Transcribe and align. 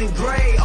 and 0.00 0.16
gray. 0.16 0.59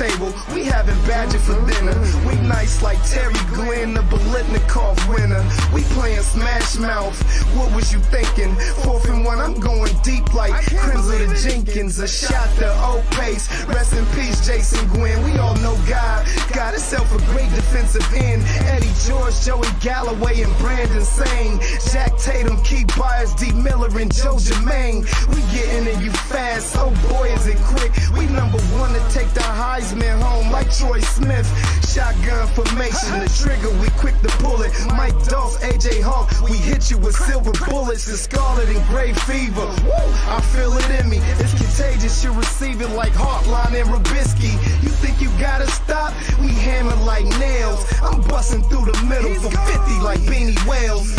Table. 0.00 0.32
We 0.54 0.64
having 0.64 0.96
Badger 1.06 1.38
for 1.38 1.60
dinner. 1.70 1.92
We 2.26 2.34
nice 2.48 2.80
like 2.82 2.96
Terry 3.04 3.34
Glenn, 3.52 3.92
the 3.92 4.00
Biletnikoff 4.00 4.96
winner. 5.12 5.44
We 5.74 5.82
playing 5.92 6.22
Smash 6.22 6.78
Mouth. 6.78 7.20
What 7.54 7.70
was 7.74 7.92
you 7.92 7.98
thinking? 7.98 8.54
Fourth 8.82 9.06
and 9.10 9.26
one, 9.26 9.38
I'm 9.38 9.60
going 9.60 9.92
deep 10.02 10.32
like 10.32 10.54
Krenzel 10.64 11.18
to 11.18 11.46
Jenkins. 11.46 11.98
A 11.98 12.08
shot 12.08 12.48
to 12.60 12.72
O 12.80 13.04
pace. 13.10 13.46
Rest 13.66 13.92
in 13.92 14.06
peace, 14.16 14.40
Jason 14.46 14.88
Gwynn. 14.88 15.22
We 15.22 15.36
all 15.36 15.54
know 15.56 15.76
God 15.86 16.26
got 16.54 16.72
himself 16.72 17.12
a 17.12 17.18
great 17.32 17.50
defensive 17.50 18.06
end. 18.14 18.42
Eddie 18.72 18.88
George, 19.06 19.38
Joey 19.42 19.68
Galloway, 19.82 20.40
and 20.40 20.56
Brandon 20.56 21.04
Sane. 21.04 21.60
Jack 21.92 22.16
Tatum, 22.16 22.56
Keith 22.62 22.86
Byars, 22.96 23.38
D. 23.38 23.52
Miller, 23.52 23.90
and 23.98 24.14
Joe 24.14 24.38
Germaine. 24.38 25.04
We 25.28 25.40
getting 25.52 25.86
it 25.92 26.02
you 26.02 26.10
fast. 26.10 26.74
Oh 26.78 26.88
boy, 27.10 27.28
is 27.34 27.46
it 27.46 27.58
quick. 27.58 27.92
We 28.16 28.24
number 28.32 28.58
one 28.80 28.94
to 28.94 29.00
take 29.12 29.28
the 29.34 29.42
Heisman 29.90 30.22
home 30.22 30.52
like 30.52 30.70
Troy 30.72 31.00
Smith. 31.00 31.46
Shotgun 31.90 32.46
formation, 32.48 33.18
the 33.18 33.28
trigger, 33.42 33.70
we 33.80 33.88
quick 33.98 34.14
to 34.22 34.28
pull 34.38 34.62
it. 34.62 34.72
Mike 34.96 35.18
Doss, 35.26 35.58
AJ 35.58 36.02
Hawk, 36.02 36.30
we 36.48 36.56
hit 36.56 36.90
you 36.90 36.98
with 36.98 37.16
silver 37.16 37.52
bullets 37.68 38.06
and 38.08 38.16
scarlet 38.16 38.68
and 38.68 38.86
gray 38.86 39.12
fever. 39.12 39.66
Woo, 39.82 39.90
I 40.30 40.40
feel 40.54 40.76
it 40.76 40.88
in 41.00 41.08
me. 41.08 41.18
It's 41.38 41.54
contagious, 41.54 42.22
you 42.22 42.32
receive 42.32 42.80
it 42.80 42.90
like 42.90 43.12
Hartline 43.12 43.80
and 43.80 43.88
Robiskie. 43.90 44.54
You 44.82 44.90
think 45.02 45.20
you 45.20 45.28
gotta 45.40 45.66
stop? 45.66 46.12
We 46.40 46.48
hammer 46.48 46.96
like 47.04 47.24
nails. 47.38 47.84
I'm 48.02 48.20
busting 48.22 48.62
through 48.64 48.86
the 48.86 48.98
middle 49.08 49.34
for 49.34 49.50
50 49.50 50.00
like 50.00 50.20
Beanie 50.20 50.54
Wells. 50.66 51.14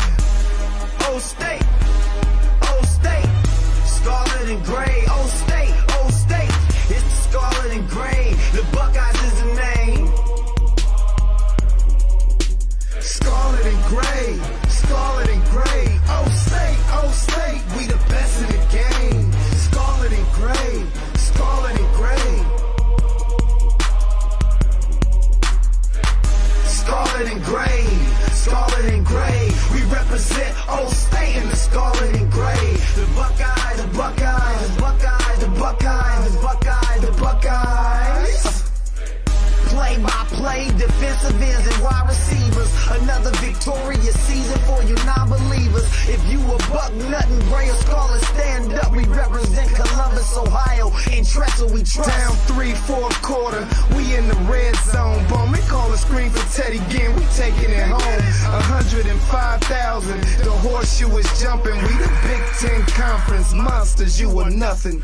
Oh 1.11 1.19
state, 1.19 1.63
oh 2.63 2.81
state. 2.87 3.27
Scarlet 3.85 4.49
and 4.49 4.63
gray. 4.63 5.03
Oh 5.09 5.27
state, 5.27 5.50
and 7.71 7.87
gray. 7.89 8.35
The 8.53 8.63
Buckeyes 8.73 9.23
is 9.23 9.33
the 9.41 9.47
name. 9.55 10.07
Scarlet 12.99 13.65
and 13.65 13.83
gray, 13.85 14.39
scarlet 14.67 15.29
and 15.29 15.43
gray. 15.45 15.99
Oh 16.07 16.27
state, 16.45 16.79
oh 16.99 17.09
state, 17.11 17.61
we 17.77 17.85
the 17.87 17.97
best 18.09 18.41
in 18.41 18.47
the 18.55 18.63
game. 18.75 19.31
Scarlet 19.67 20.11
and 20.11 20.27
gray, 20.33 20.85
scarlet 21.15 21.79
and 21.79 21.93
gray. 21.95 22.31
Scarlet 26.65 27.27
and 27.31 27.43
gray, 27.43 27.85
scarlet 28.33 28.85
and 28.85 29.05
gray. 29.05 29.49
We 29.73 29.81
represent 29.83 30.53
Old 30.69 30.89
State 30.89 31.35
in 31.37 31.47
the 31.47 31.55
scarlet 31.55 32.15
and 32.15 32.31
gray. 32.31 32.75
The 32.95 33.07
Buckeyes, 33.15 33.81
the 33.81 33.87
Buckeyes, 33.97 34.40
Play 40.41 40.65
defensive 40.71 41.39
ends 41.39 41.67
and 41.67 41.83
wide 41.83 42.09
receivers. 42.09 42.73
Another 42.89 43.29
victorious 43.37 44.19
season 44.21 44.57
for 44.65 44.81
you 44.81 44.95
non-believers. 45.05 45.85
If 46.09 46.19
you 46.31 46.41
a 46.41 46.57
buck, 46.73 46.91
nothing 47.13 47.37
gray 47.47 47.69
or 47.69 47.75
scarlet, 47.75 48.23
stand 48.33 48.73
up. 48.73 48.91
We 48.91 49.05
represent 49.05 49.69
Columbus, 49.75 50.35
Ohio. 50.35 50.87
In 51.13 51.23
Tressel, 51.23 51.69
we 51.69 51.83
trust. 51.83 52.09
Down 52.09 52.35
three, 52.49 52.73
fourth 52.73 53.21
quarter, 53.21 53.67
we 53.95 54.15
in 54.15 54.27
the 54.27 54.35
red 54.49 54.75
zone. 54.77 55.23
Bum, 55.29 55.51
we 55.51 55.59
call 55.69 55.93
a 55.93 55.97
screen 55.97 56.31
for 56.31 56.43
Teddy 56.59 56.81
Ginn, 56.89 57.15
we 57.15 57.23
taking 57.37 57.69
it 57.69 57.85
home. 57.85 58.01
105,000, 58.65 60.21
the 60.43 60.51
horseshoe 60.65 61.17
is 61.17 61.39
jumping. 61.39 61.75
We 61.75 61.93
the 62.01 62.09
Big 62.25 62.41
Ten 62.57 62.81
Conference 62.87 63.53
monsters, 63.53 64.19
you 64.19 64.39
are 64.39 64.49
nothing. 64.49 65.03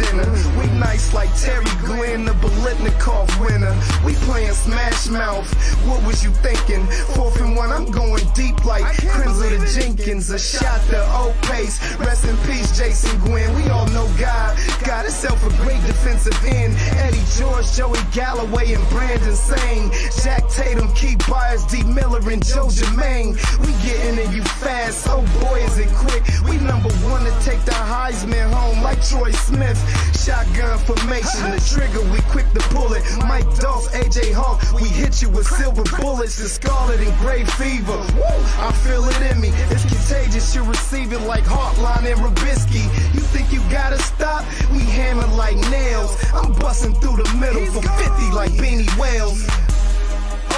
Dinner. 0.00 0.30
We 0.58 0.66
nice 0.78 1.12
like 1.12 1.28
Terry 1.36 1.64
Glenn, 1.84 2.24
the 2.24 2.32
Biletnikoff 2.32 3.28
winner. 3.44 3.74
We 4.04 4.14
playing 4.26 4.52
Smash 4.52 5.08
Mouth. 5.08 5.48
What 5.86 6.02
was 6.06 6.24
you 6.24 6.30
thinking? 6.30 6.86
Fourth 7.14 7.40
and 7.40 7.54
one, 7.54 7.70
I'm 7.70 7.90
going 7.90 8.24
deep 8.34 8.64
like 8.64 8.84
Krenzel 8.96 9.50
to 9.50 9.80
Jenkins. 9.80 10.30
A 10.30 10.38
shot 10.38 10.80
to 10.88 11.00
O 11.20 11.34
pace. 11.42 11.76
Rest 11.98 12.24
in 12.24 12.36
peace, 12.48 12.76
Jason 12.78 13.18
Gwynn. 13.20 13.54
We 13.56 13.68
all 13.68 13.86
know 13.88 14.08
God 14.18 14.56
got 14.86 15.04
himself 15.04 15.44
a 15.44 15.50
great 15.62 15.82
defensive 15.86 16.38
end. 16.44 16.74
Eddie 17.04 17.24
George, 17.36 17.70
Joey 17.72 18.00
Galloway, 18.12 18.72
and 18.72 18.88
Brandon 18.88 19.36
Sane. 19.36 19.90
Jack 20.22 20.48
Tatum, 20.48 20.92
Keith 20.94 21.18
Byars, 21.28 21.68
D. 21.70 21.82
Miller, 21.84 22.20
and 22.30 22.44
Joe 22.44 22.70
Germaine. 22.70 23.36
We 23.60 23.72
getting 23.84 24.18
it 24.18 24.32
you 24.32 24.42
fast. 24.42 25.06
Oh 25.08 25.22
boy, 25.40 25.60
is 25.60 25.78
it 25.78 25.88
quick. 25.94 26.22
We 26.48 26.56
number 26.58 26.90
one 27.10 27.24
to 27.24 27.32
take 27.44 27.62
the 27.64 27.72
Heisman 27.72 28.50
home 28.52 28.82
like 28.82 29.04
Troy 29.04 29.32
Smith. 29.32 29.78
Shotgun 30.20 30.78
formation, 30.78 31.50
the 31.50 31.60
trigger, 31.64 32.02
we 32.12 32.20
quick 32.28 32.50
to 32.52 32.60
pull 32.74 32.92
it. 32.92 33.02
Mike 33.26 33.48
Doss, 33.56 33.88
AJ 33.94 34.32
Hawk, 34.32 34.60
we 34.74 34.86
hit 34.88 35.22
you 35.22 35.30
with 35.30 35.46
silver 35.46 35.84
bullets 35.98 36.38
and 36.40 36.48
scarlet 36.48 37.00
and 37.00 37.16
gray 37.18 37.44
fever. 37.44 37.96
Woo, 37.96 38.22
I 38.60 38.70
feel 38.84 39.04
it 39.04 39.20
in 39.30 39.40
me. 39.40 39.48
It's 39.70 39.84
contagious, 39.88 40.54
you 40.54 40.62
receive 40.62 41.12
it 41.12 41.20
like 41.20 41.44
Hartline 41.44 42.04
and 42.10 42.20
Robiskie. 42.20 42.84
You 43.14 43.20
think 43.32 43.52
you 43.52 43.60
gotta 43.70 43.98
stop? 43.98 44.44
We 44.72 44.80
hammer 44.80 45.26
like 45.36 45.56
nails. 45.70 46.16
I'm 46.34 46.52
busting 46.54 46.94
through 47.00 47.22
the 47.22 47.36
middle 47.40 47.66
for 47.66 47.82
50 47.82 48.30
like 48.32 48.52
Beanie 48.52 48.90
Wells. 48.98 49.46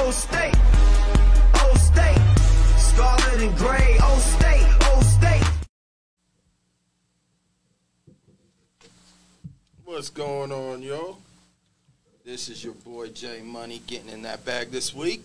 Oh 0.01 0.11
State, 0.11 0.57
oh 1.63 1.75
State, 1.77 2.21
scarlet 2.79 3.43
and 3.43 3.57
gray, 3.57 3.97
oh 4.01 4.19
State. 4.19 4.72
What's 9.93 10.09
going 10.09 10.51
on, 10.51 10.81
yo? 10.81 11.19
This 12.25 12.49
is 12.49 12.65
your 12.65 12.73
boy 12.73 13.09
J 13.09 13.43
Money 13.43 13.83
getting 13.87 14.09
in 14.09 14.23
that 14.23 14.43
bag 14.43 14.71
this 14.71 14.95
week. 14.95 15.23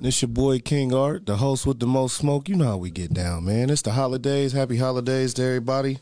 This 0.00 0.22
your 0.22 0.28
boy 0.28 0.58
King 0.58 0.92
Art, 0.92 1.24
the 1.24 1.36
host 1.36 1.64
with 1.64 1.78
the 1.78 1.86
most 1.86 2.16
smoke. 2.16 2.48
You 2.48 2.56
know 2.56 2.64
how 2.64 2.76
we 2.78 2.90
get 2.90 3.14
down, 3.14 3.44
man. 3.44 3.70
It's 3.70 3.82
the 3.82 3.92
holidays. 3.92 4.52
Happy 4.52 4.76
holidays 4.76 5.34
to 5.34 5.44
everybody. 5.44 5.98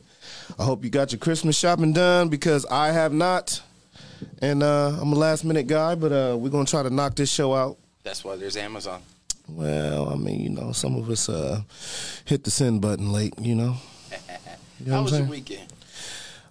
I 0.59 0.65
hope 0.65 0.83
you 0.83 0.89
got 0.89 1.13
your 1.13 1.19
Christmas 1.19 1.55
shopping 1.59 1.93
done 1.93 2.31
because 2.31 2.65
I 2.71 2.91
have 2.91 3.13
not. 3.13 3.61
And 4.41 4.63
uh, 4.63 4.97
I'm 4.99 5.13
a 5.13 5.17
last 5.17 5.45
minute 5.45 5.67
guy, 5.67 5.95
but 5.95 6.11
uh, 6.11 6.39
we're 6.39 6.49
gonna 6.49 6.65
try 6.65 6.83
to 6.83 6.89
knock 6.91 7.17
this 7.17 7.31
show 7.31 7.53
out. 7.53 7.77
That's 8.03 8.25
why 8.25 8.37
there's 8.37 8.57
Amazon. 8.57 9.03
Well, 9.47 10.09
I 10.09 10.17
mean, 10.17 10.41
you 10.41 10.49
know, 10.49 10.73
some 10.73 10.97
of 10.97 11.11
us 11.11 11.29
uh, 11.29 11.61
hit 12.25 12.45
the 12.45 12.51
send 12.51 12.81
button 12.81 13.13
late. 13.13 13.35
You 13.39 13.57
know. 13.57 13.77
You 14.81 14.91
know 14.91 14.97
How 14.97 15.03
was 15.03 15.13
I'm 15.13 15.21
your 15.21 15.31
weekend? 15.31 15.73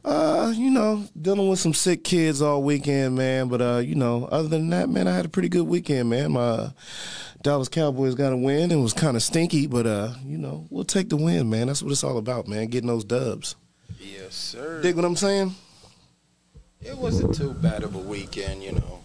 Uh, 0.03 0.51
you 0.55 0.71
know, 0.71 1.03
dealing 1.19 1.47
with 1.47 1.59
some 1.59 1.73
sick 1.75 2.03
kids 2.03 2.41
all 2.41 2.63
weekend, 2.63 3.15
man. 3.15 3.47
But 3.47 3.61
uh, 3.61 3.77
you 3.77 3.95
know, 3.95 4.25
other 4.25 4.47
than 4.47 4.69
that, 4.71 4.89
man, 4.89 5.07
I 5.07 5.15
had 5.15 5.25
a 5.25 5.29
pretty 5.29 5.49
good 5.49 5.67
weekend, 5.67 6.09
man. 6.09 6.31
My 6.31 6.71
Dallas 7.43 7.69
Cowboys 7.69 8.15
got 8.15 8.33
a 8.33 8.37
win. 8.37 8.71
It 8.71 8.77
was 8.77 8.93
kind 8.93 9.15
of 9.15 9.21
stinky, 9.21 9.67
but 9.67 9.85
uh, 9.85 10.13
you 10.25 10.37
know, 10.37 10.65
we'll 10.69 10.85
take 10.85 11.09
the 11.09 11.17
win, 11.17 11.49
man. 11.49 11.67
That's 11.67 11.83
what 11.83 11.91
it's 11.91 12.03
all 12.03 12.17
about, 12.17 12.47
man. 12.47 12.67
Getting 12.67 12.87
those 12.87 13.03
dubs. 13.03 13.55
Yes, 13.99 14.33
sir. 14.33 14.81
Dig 14.81 14.95
what 14.95 15.05
I'm 15.05 15.15
saying? 15.15 15.53
It 16.81 16.97
wasn't 16.97 17.35
too 17.35 17.53
bad 17.53 17.83
of 17.83 17.93
a 17.93 17.99
weekend, 17.99 18.63
you 18.63 18.71
know. 18.71 18.99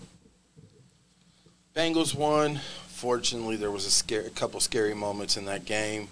Bengals 1.74 2.14
won. 2.14 2.60
Fortunately, 2.88 3.56
there 3.56 3.70
was 3.70 3.84
a, 3.84 3.90
scare, 3.90 4.22
a 4.22 4.30
couple 4.30 4.58
scary 4.60 4.94
moments 4.94 5.36
in 5.36 5.44
that 5.44 5.66
game. 5.66 6.08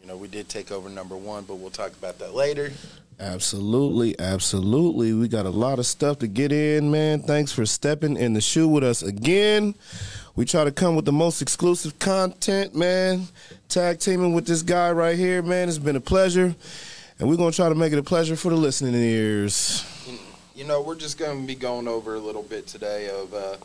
You 0.00 0.06
know, 0.06 0.16
we 0.16 0.28
did 0.28 0.48
take 0.48 0.70
over 0.70 0.88
number 0.88 1.16
one, 1.16 1.42
but 1.42 1.56
we'll 1.56 1.70
talk 1.70 1.92
about 1.94 2.20
that 2.20 2.32
later. 2.32 2.72
Absolutely, 3.20 4.18
absolutely. 4.18 5.12
We 5.12 5.28
got 5.28 5.44
a 5.44 5.50
lot 5.50 5.78
of 5.78 5.84
stuff 5.84 6.20
to 6.20 6.26
get 6.26 6.52
in, 6.52 6.90
man. 6.90 7.20
Thanks 7.20 7.52
for 7.52 7.66
stepping 7.66 8.16
in 8.16 8.32
the 8.32 8.40
shoe 8.40 8.66
with 8.66 8.82
us 8.82 9.02
again. 9.02 9.74
We 10.36 10.46
try 10.46 10.64
to 10.64 10.72
come 10.72 10.96
with 10.96 11.04
the 11.04 11.12
most 11.12 11.42
exclusive 11.42 11.98
content, 11.98 12.74
man. 12.74 13.28
Tag 13.68 13.98
teaming 13.98 14.32
with 14.32 14.46
this 14.46 14.62
guy 14.62 14.90
right 14.92 15.18
here, 15.18 15.42
man. 15.42 15.68
It's 15.68 15.76
been 15.76 15.96
a 15.96 16.00
pleasure. 16.00 16.54
And 17.18 17.28
we're 17.28 17.36
going 17.36 17.50
to 17.50 17.56
try 17.56 17.68
to 17.68 17.74
make 17.74 17.92
it 17.92 17.98
a 17.98 18.02
pleasure 18.02 18.36
for 18.36 18.48
the 18.48 18.56
listening 18.56 18.94
ears. 18.94 19.84
You 20.54 20.64
know, 20.64 20.80
we're 20.80 20.96
just 20.96 21.18
going 21.18 21.42
to 21.42 21.46
be 21.46 21.54
going 21.54 21.88
over 21.88 22.14
a 22.14 22.18
little 22.18 22.42
bit 22.42 22.66
today 22.66 23.10
of 23.10 23.34
a 23.34 23.58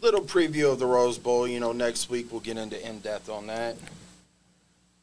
little 0.00 0.22
preview 0.22 0.72
of 0.72 0.80
the 0.80 0.86
Rose 0.86 1.18
Bowl. 1.18 1.46
You 1.46 1.60
know, 1.60 1.70
next 1.70 2.10
week 2.10 2.32
we'll 2.32 2.40
get 2.40 2.56
into 2.56 2.84
in 2.84 2.98
depth 2.98 3.28
on 3.28 3.46
that. 3.46 3.76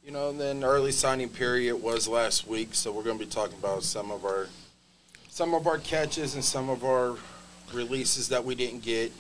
You 0.04 0.12
know, 0.12 0.32
then 0.32 0.64
early 0.64 0.94
signing 0.94 1.28
period 1.28 1.76
was 1.76 2.08
last 2.08 2.48
week, 2.48 2.70
so 2.72 2.92
we're 2.92 3.04
going 3.04 3.20
to 3.20 3.26
be 3.26 3.30
talking 3.30 3.58
about 3.60 3.84
some 3.84 4.12
of 4.12 4.24
our 4.24 4.48
some 5.30 5.54
of 5.54 5.68
our 5.68 5.78
catches 5.78 6.36
and 6.36 6.44
some 6.44 6.70
of 6.70 6.84
our 6.84 7.16
releases 7.74 8.30
that 8.30 8.44
we 8.44 8.56
didn't 8.56 8.82
get, 8.82 9.12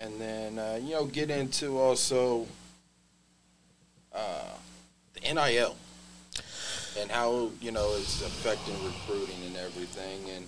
and 0.00 0.20
then 0.20 0.58
uh, 0.58 0.78
you 0.80 0.92
know 0.92 1.04
get 1.04 1.30
into 1.30 1.78
also 1.78 2.46
uh, 4.14 4.54
the 5.14 5.34
NIL 5.34 5.76
and 6.98 7.10
how 7.10 7.50
you 7.60 7.72
know 7.72 7.92
it's 7.98 8.22
affecting 8.22 8.74
recruiting 8.84 9.44
and 9.46 9.56
everything, 9.56 10.30
and 10.30 10.46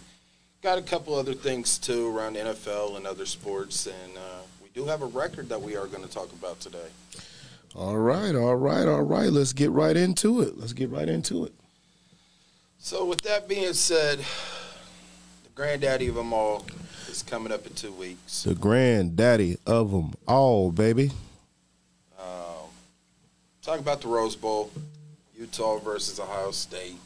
got 0.63 0.79
a 0.79 0.83
couple 0.83 1.13
other 1.13 1.35
things 1.35 1.77
too 1.77 2.17
around 2.17 2.37
NFL 2.37 2.97
and 2.97 3.07
other 3.07 3.27
sports, 3.27 3.87
and 3.87 4.17
uh, 4.17 4.43
we 4.63 4.69
do 4.75 4.87
have 4.87 5.03
a 5.03 5.07
record 5.07 5.49
that 5.49 5.61
we 5.61 5.77
are 5.77 5.87
going 5.87 6.07
to 6.07 6.11
talk 6.11 6.33
about 6.33 6.61
today. 6.61 6.89
All 7.77 7.99
right, 7.99 8.35
all 8.37 8.55
right, 8.55 8.87
all 8.87 9.03
right. 9.03 9.33
Let's 9.33 9.53
get 9.53 9.71
right 9.71 9.97
into 9.97 10.41
it. 10.41 10.57
Let's 10.57 10.73
get 10.73 10.91
right 10.91 11.09
into 11.09 11.45
it. 11.45 11.53
So, 12.79 13.05
with 13.05 13.23
that 13.23 13.49
being 13.49 13.73
said, 13.73 14.19
the 14.19 15.51
granddaddy 15.57 16.07
of 16.07 16.15
them 16.15 16.33
all 16.33 16.65
is 17.09 17.23
coming 17.23 17.53
up 17.53 17.67
in 17.67 17.75
two 17.75 17.91
weeks. 17.91 18.45
The 18.45 18.55
granddaddy 18.55 19.59
of 19.67 19.91
them 19.91 20.13
all, 20.29 20.71
baby. 20.71 21.11
Um, 22.17 22.69
talk 23.61 23.81
about 23.81 24.03
the 24.03 24.09
Rose 24.09 24.37
Bowl, 24.37 24.71
Utah 25.37 25.79
versus 25.79 26.21
Ohio 26.21 26.53
State, 26.53 26.97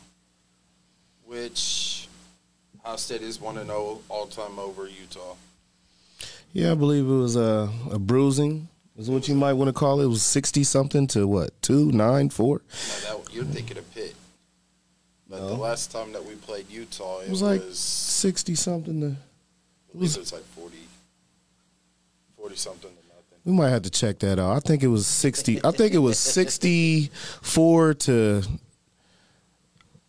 which 1.25 2.09
Ohio 2.81 2.97
State 2.97 3.23
is 3.23 3.41
one 3.41 3.55
to 3.55 3.65
know 3.65 4.03
all 4.11 4.27
time 4.27 4.59
over 4.59 4.87
Utah. 4.87 5.35
Yeah, 6.53 6.73
I 6.73 6.75
believe 6.75 7.05
it 7.05 7.09
was 7.09 7.37
a, 7.37 7.71
a 7.91 7.99
bruising, 7.99 8.69
is 8.99 9.09
what 9.09 9.29
you 9.29 9.35
might 9.35 9.55
want 9.55 9.69
to 9.69 9.73
call 9.73 10.01
it. 10.01 10.05
It 10.05 10.09
was 10.09 10.23
60 10.23 10.65
something 10.65 11.07
to 11.09 11.27
what, 11.27 11.51
two, 11.63 11.91
nine, 11.93 12.29
four? 12.31 12.63
Now 13.05 13.19
that 13.19 13.33
you're 13.33 13.45
thinking 13.45 13.79
of 13.79 13.95
Pitt, 13.95 14.15
but 15.29 15.41
the 15.41 15.53
oh. 15.53 15.57
last 15.57 15.93
time 15.93 16.13
that 16.13 16.25
we 16.25 16.35
played 16.35 16.69
Utah, 16.69 17.21
it, 17.21 17.27
It 17.27 17.31
was 17.31 17.43
like 17.43 17.61
was 17.61 17.79
60 17.79 18.55
something 18.55 19.01
to. 19.01 19.07
It 19.95 20.01
was 20.01 20.33
like 20.33 20.43
40, 20.43 20.77
40 22.37 22.57
something 22.57 22.91
to 22.91 22.97
nothing. 23.09 23.39
We 23.45 23.53
might 23.53 23.71
have 23.71 23.83
to 23.83 23.91
check 23.91 24.19
that 24.21 24.39
out. 24.39 24.57
I 24.57 24.61
think 24.61 24.83
it 24.83 24.89
was 24.89 25.07
60. 25.07 25.65
I 25.65 25.71
think 25.71 25.95
it 25.95 25.99
was 25.99 26.19
64 26.19 27.95
to. 27.95 28.43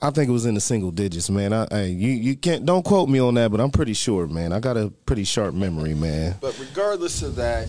I 0.01 0.11
think 0.11 0.29
it 0.29 0.31
was 0.31 0.45
in 0.45 0.53
the 0.53 0.61
single 0.61 0.91
digits, 0.91 1.29
man. 1.29 1.51
I, 1.51 1.67
I 1.69 1.83
you 1.83 2.09
you 2.09 2.35
can't 2.37 2.65
don't 2.65 2.83
quote 2.83 3.09
me 3.09 3.19
on 3.19 3.33
that, 3.33 3.51
but 3.51 3.59
I'm 3.59 3.71
pretty 3.71 3.93
sure, 3.93 4.27
man. 4.27 4.53
I 4.53 4.61
got 4.61 4.77
a 4.77 4.89
pretty 5.05 5.25
sharp 5.25 5.53
memory, 5.53 5.93
man. 5.93 6.35
But 6.39 6.57
regardless 6.57 7.21
of 7.21 7.35
that, 7.35 7.67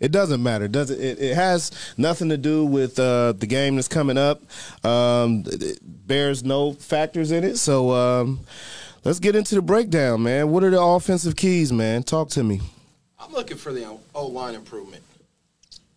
It 0.00 0.12
doesn't 0.12 0.42
matter, 0.42 0.68
does 0.68 0.90
it? 0.90 1.00
It, 1.00 1.20
it 1.20 1.34
has 1.34 1.72
nothing 1.96 2.28
to 2.28 2.36
do 2.36 2.64
with 2.64 2.98
uh, 2.98 3.32
the 3.32 3.46
game 3.46 3.76
that's 3.76 3.88
coming 3.88 4.16
up. 4.16 4.42
Um, 4.84 5.44
bears 5.82 6.44
no 6.44 6.72
factors 6.74 7.32
in 7.32 7.42
it. 7.42 7.56
So 7.56 7.90
um, 7.92 8.40
let's 9.04 9.18
get 9.18 9.34
into 9.34 9.56
the 9.56 9.62
breakdown, 9.62 10.22
man. 10.22 10.50
What 10.50 10.62
are 10.62 10.70
the 10.70 10.80
offensive 10.80 11.34
keys, 11.34 11.72
man? 11.72 12.04
Talk 12.04 12.28
to 12.30 12.44
me. 12.44 12.60
I'm 13.18 13.32
looking 13.32 13.56
for 13.56 13.72
the 13.72 13.98
O 14.14 14.26
line 14.26 14.54
improvement. 14.54 15.02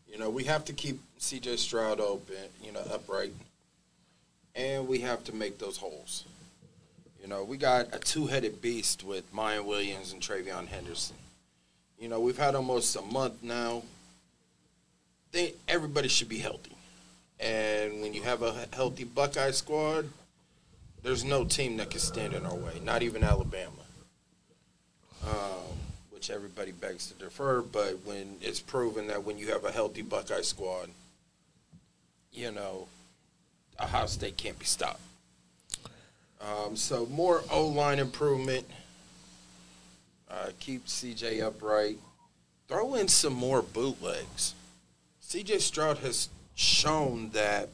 You 0.08 0.17
know, 0.17 0.29
we 0.29 0.43
have 0.46 0.65
to 0.65 0.74
keep 0.74 1.00
C.J. 1.17 1.58
Stroud 1.58 2.00
open, 2.00 2.36
you 2.63 2.72
know, 2.72 2.81
upright, 2.91 3.31
and 4.55 4.88
we 4.88 5.00
have 5.00 5.24
to 5.25 5.36
make 5.36 5.60
those 5.60 5.77
holes. 5.77 6.25
You 7.22 7.27
know, 7.27 7.43
we 7.43 7.58
got 7.58 7.96
a 7.96 8.00
two-headed 8.00 8.62
beast 8.62 9.03
with 9.03 9.31
Miyan 9.31 9.65
Williams 9.65 10.12
and 10.12 10.22
TreVeyon 10.22 10.67
Henderson. 10.67 11.15
You 12.01 12.08
know, 12.10 12.20
we've 12.20 12.38
had 12.38 12.55
almost 12.55 12.96
a 12.96 13.01
month 13.03 13.43
now. 13.43 13.84
They, 15.31 15.53
everybody 15.67 16.08
should 16.08 16.29
be 16.29 16.39
healthy, 16.39 16.75
and 17.39 18.01
when 18.01 18.15
you 18.15 18.24
have 18.24 18.41
a 18.41 18.65
healthy 18.74 19.03
Buckeye 19.03 19.51
squad, 19.51 20.10
there's 21.03 21.24
no 21.24 21.46
team 21.46 21.77
that 21.77 21.91
can 21.91 22.00
stand 22.00 22.34
in 22.34 22.43
our 22.43 22.55
way, 22.55 22.81
not 22.84 23.03
even 23.03 23.24
Alabama. 23.24 23.72
Um, 25.24 25.77
which 26.10 26.31
everybody 26.31 26.72
begs 26.72 27.08
to 27.12 27.13
defer, 27.13 27.62
but 27.62 28.00
when 28.03 28.36
it's 28.41 28.60
proven 28.60 29.05
that 29.08 29.24
when 29.24 29.38
you 29.38 29.51
have 29.51 29.63
a 29.63 29.72
healthy 29.72 30.01
Buckeye 30.01 30.41
squad, 30.41 30.89
you 32.34 32.50
know, 32.51 32.88
Ohio 33.79 34.08
State 34.08 34.38
can't 34.38 34.58
be 34.58 34.65
stopped. 34.65 35.01
Um, 36.41 36.75
so 36.75 37.05
more 37.05 37.43
O 37.51 37.67
line 37.67 38.00
improvement. 38.00 38.65
Uh, 40.31 40.51
keep 40.59 40.85
CJ 40.85 41.41
upright. 41.41 41.97
Throw 42.69 42.95
in 42.95 43.09
some 43.09 43.33
more 43.33 43.61
bootlegs. 43.61 44.53
CJ 45.21 45.59
Stroud 45.59 45.97
has 45.97 46.29
shown 46.55 47.31
that 47.31 47.67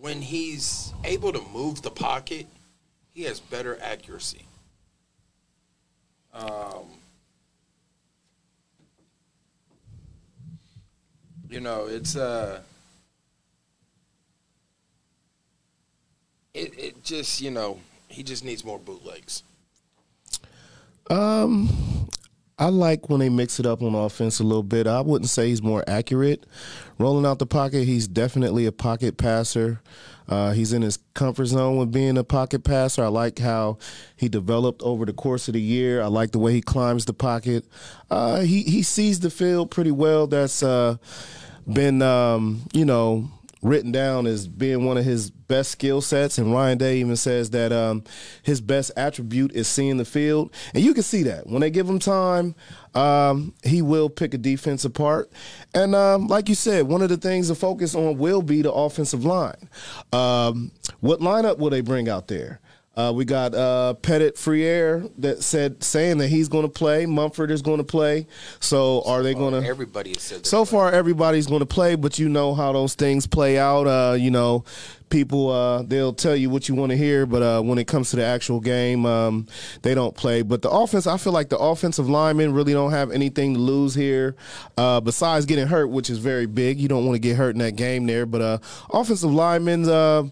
when 0.00 0.22
he's 0.22 0.94
able 1.04 1.32
to 1.32 1.42
move 1.52 1.82
the 1.82 1.90
pocket, 1.90 2.46
he 3.12 3.24
has 3.24 3.40
better 3.40 3.78
accuracy. 3.82 4.46
Um, 6.32 6.86
you 11.48 11.60
know, 11.60 11.86
it's 11.86 12.16
uh, 12.16 12.60
it 16.54 16.72
it 16.78 17.04
just 17.04 17.40
you 17.40 17.50
know 17.50 17.78
he 18.08 18.22
just 18.22 18.44
needs 18.44 18.64
more 18.64 18.78
bootlegs. 18.78 19.42
Um, 21.10 21.68
I 22.58 22.68
like 22.68 23.10
when 23.10 23.18
they 23.20 23.28
mix 23.28 23.58
it 23.58 23.66
up 23.66 23.82
on 23.82 23.94
offense 23.94 24.38
a 24.38 24.44
little 24.44 24.62
bit. 24.62 24.86
I 24.86 25.00
wouldn't 25.00 25.28
say 25.28 25.48
he's 25.48 25.62
more 25.62 25.82
accurate. 25.88 26.46
Rolling 26.98 27.26
out 27.26 27.40
the 27.40 27.46
pocket, 27.46 27.84
he's 27.84 28.06
definitely 28.06 28.66
a 28.66 28.72
pocket 28.72 29.16
passer. 29.16 29.80
Uh, 30.28 30.52
he's 30.52 30.72
in 30.72 30.82
his 30.82 30.98
comfort 31.14 31.46
zone 31.46 31.76
with 31.76 31.92
being 31.92 32.16
a 32.16 32.24
pocket 32.24 32.64
passer. 32.64 33.04
I 33.04 33.08
like 33.08 33.40
how 33.40 33.78
he 34.16 34.28
developed 34.28 34.82
over 34.82 35.04
the 35.04 35.12
course 35.12 35.48
of 35.48 35.54
the 35.54 35.60
year. 35.60 36.00
I 36.00 36.06
like 36.06 36.30
the 36.30 36.38
way 36.38 36.52
he 36.52 36.62
climbs 36.62 37.04
the 37.04 37.12
pocket. 37.12 37.66
Uh, 38.10 38.40
he 38.40 38.62
he 38.62 38.82
sees 38.82 39.20
the 39.20 39.30
field 39.30 39.70
pretty 39.70 39.90
well. 39.90 40.26
That's 40.26 40.62
uh, 40.62 40.96
been 41.70 42.00
um, 42.00 42.62
you 42.72 42.84
know 42.84 43.28
written 43.64 43.90
down 43.90 44.26
as 44.26 44.46
being 44.46 44.84
one 44.84 44.98
of 44.98 45.04
his 45.04 45.30
best 45.30 45.70
skill 45.70 46.00
sets. 46.00 46.38
And 46.38 46.52
Ryan 46.52 46.78
Day 46.78 46.98
even 46.98 47.16
says 47.16 47.50
that 47.50 47.72
um, 47.72 48.04
his 48.42 48.60
best 48.60 48.92
attribute 48.96 49.52
is 49.52 49.66
seeing 49.66 49.96
the 49.96 50.04
field. 50.04 50.54
And 50.74 50.84
you 50.84 50.92
can 50.94 51.02
see 51.02 51.22
that 51.24 51.46
when 51.46 51.62
they 51.62 51.70
give 51.70 51.88
him 51.88 51.98
time, 51.98 52.54
um, 52.94 53.54
he 53.64 53.80
will 53.82 54.10
pick 54.10 54.34
a 54.34 54.38
defense 54.38 54.84
apart. 54.84 55.32
And 55.74 55.94
um, 55.94 56.28
like 56.28 56.48
you 56.48 56.54
said, 56.54 56.86
one 56.86 57.02
of 57.02 57.08
the 57.08 57.16
things 57.16 57.48
to 57.48 57.54
focus 57.54 57.94
on 57.94 58.18
will 58.18 58.42
be 58.42 58.60
the 58.62 58.72
offensive 58.72 59.24
line. 59.24 59.68
Um, 60.12 60.70
what 61.00 61.20
lineup 61.20 61.58
will 61.58 61.70
they 61.70 61.80
bring 61.80 62.08
out 62.08 62.28
there? 62.28 62.60
Uh, 62.96 63.12
we 63.14 63.24
got 63.24 63.54
uh, 63.54 63.94
Petit-Frere 63.94 65.04
that 65.18 65.42
said 65.42 65.82
saying 65.82 66.18
that 66.18 66.28
he's 66.28 66.48
going 66.48 66.64
to 66.64 66.68
play. 66.68 67.06
Mumford 67.06 67.50
is 67.50 67.60
going 67.60 67.78
to 67.78 67.84
play. 67.84 68.26
So 68.60 69.02
are 69.04 69.22
they 69.22 69.34
going 69.34 69.60
to? 69.60 69.68
Everybody 69.68 70.14
said 70.14 70.40
that. 70.40 70.46
So 70.46 70.64
far, 70.64 70.92
everybody's 70.92 71.46
going 71.46 71.60
to 71.60 71.66
play, 71.66 71.96
but 71.96 72.18
you 72.18 72.28
know 72.28 72.54
how 72.54 72.72
those 72.72 72.94
things 72.94 73.26
play 73.26 73.58
out. 73.58 73.86
Uh, 73.86 74.14
you 74.14 74.30
know, 74.30 74.64
people 75.14 75.48
uh, 75.48 75.80
they'll 75.82 76.12
tell 76.12 76.34
you 76.34 76.50
what 76.50 76.68
you 76.68 76.74
want 76.74 76.90
to 76.90 76.96
hear, 76.96 77.24
but 77.24 77.40
uh, 77.40 77.62
when 77.62 77.78
it 77.78 77.86
comes 77.86 78.10
to 78.10 78.16
the 78.16 78.24
actual 78.24 78.58
game, 78.58 79.06
um, 79.06 79.46
they 79.82 79.94
don't 79.94 80.16
play. 80.16 80.42
But 80.42 80.60
the 80.60 80.70
offense, 80.70 81.06
I 81.06 81.18
feel 81.18 81.32
like 81.32 81.50
the 81.50 81.58
offensive 81.58 82.08
linemen 82.08 82.52
really 82.52 82.72
don't 82.72 82.90
have 82.90 83.12
anything 83.12 83.54
to 83.54 83.60
lose 83.60 83.94
here, 83.94 84.34
uh, 84.76 85.00
besides 85.00 85.46
getting 85.46 85.68
hurt, 85.68 85.86
which 85.86 86.10
is 86.10 86.18
very 86.18 86.46
big. 86.46 86.80
You 86.80 86.88
don't 86.88 87.06
want 87.06 87.14
to 87.14 87.20
get 87.20 87.36
hurt 87.36 87.54
in 87.54 87.60
that 87.60 87.76
game 87.76 88.06
there. 88.06 88.26
But 88.26 88.40
uh, 88.42 88.58
offensive 88.90 89.32
linemen, 89.32 89.88
uh, 89.88 90.24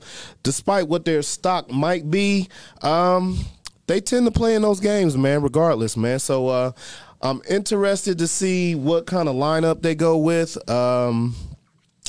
despite 0.42 0.88
what 0.88 1.04
their 1.04 1.22
stock 1.22 1.70
might 1.70 2.10
be, 2.10 2.48
um, 2.82 3.38
they 3.86 4.00
tend 4.00 4.26
to 4.26 4.32
play 4.32 4.56
in 4.56 4.62
those 4.62 4.80
games, 4.80 5.16
man. 5.16 5.42
Regardless, 5.42 5.96
man. 5.96 6.18
So. 6.18 6.48
Uh, 6.48 6.72
I'm 7.24 7.40
interested 7.48 8.18
to 8.18 8.26
see 8.26 8.74
what 8.74 9.06
kind 9.06 9.28
of 9.28 9.36
lineup 9.36 9.80
they 9.80 9.94
go 9.94 10.18
with. 10.18 10.68
Um, 10.68 11.36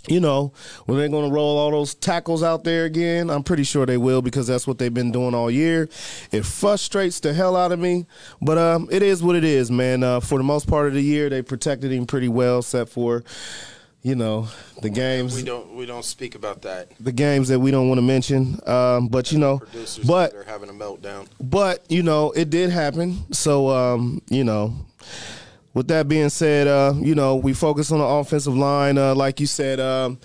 you 0.08 0.20
know, 0.20 0.52
when 0.86 0.98
they're 0.98 1.08
going 1.08 1.30
to 1.30 1.34
roll 1.34 1.58
all 1.58 1.72
those 1.72 1.94
tackles 1.96 2.44
out 2.44 2.64
there 2.64 2.84
again, 2.86 3.30
I'm 3.30 3.44
pretty 3.44 3.64
sure 3.64 3.86
they 3.86 3.98
will 3.98 4.22
because 4.22 4.48
that's 4.48 4.68
what 4.68 4.78
they've 4.78 4.94
been 4.94 5.12
doing 5.12 5.34
all 5.34 5.50
year. 5.50 5.88
It 6.32 6.46
frustrates 6.46 7.20
the 7.22 7.34
hell 7.34 7.56
out 7.56 7.72
of 7.72 7.80
me, 7.80 8.06
but 8.42 8.58
um, 8.58 8.90
it 8.92 9.02
is 9.02 9.24
what 9.24 9.36
it 9.38 9.46
is, 9.46 9.72
man. 9.72 10.04
Uh, 10.04 10.20
for 10.20 10.38
the 10.38 10.44
most 10.44 10.68
part 10.68 10.88
of 10.88 10.94
the 10.94 11.02
year, 11.02 11.30
they 11.30 11.42
protected 11.42 11.92
him 11.92 12.06
pretty 12.06 12.28
well, 12.28 12.60
except 12.60 12.90
for, 12.92 13.24
you 14.02 14.16
know, 14.16 14.50
the 14.82 14.90
games. 14.90 15.34
we 15.36 15.44
don't 15.44 15.74
we 15.74 15.86
don't 15.86 16.04
speak 16.04 16.36
about 16.36 16.64
that. 16.64 16.90
The 17.00 17.14
games 17.14 17.48
that 17.48 17.60
we 17.62 17.72
don't 17.72 17.88
want 17.88 18.00
to 18.00 18.02
mention, 18.06 18.60
um, 18.68 19.08
but 19.08 19.32
you 19.32 19.38
know, 19.40 19.60
Producers 19.60 20.04
but 20.06 20.34
are 20.34 20.44
having 20.44 20.70
a 20.70 20.74
meltdown. 20.74 21.28
but 21.40 21.90
you 21.90 22.04
know, 22.04 22.32
it 22.32 22.50
did 22.50 22.70
happen. 22.72 23.32
So 23.34 23.70
um, 23.70 24.22
you 24.28 24.44
know, 24.44 24.74
with 25.74 25.88
that 25.88 26.08
being 26.08 26.30
said, 26.30 26.68
uh, 26.68 26.94
you 26.98 27.16
know, 27.16 27.36
we 27.36 27.54
focus 27.54 27.92
on 27.92 28.00
the 28.00 28.06
offensive 28.06 28.56
line. 28.56 28.98
Uh, 28.98 29.16
like 29.16 29.40
you 29.40 29.48
said, 29.48 29.80
um, 29.80 30.20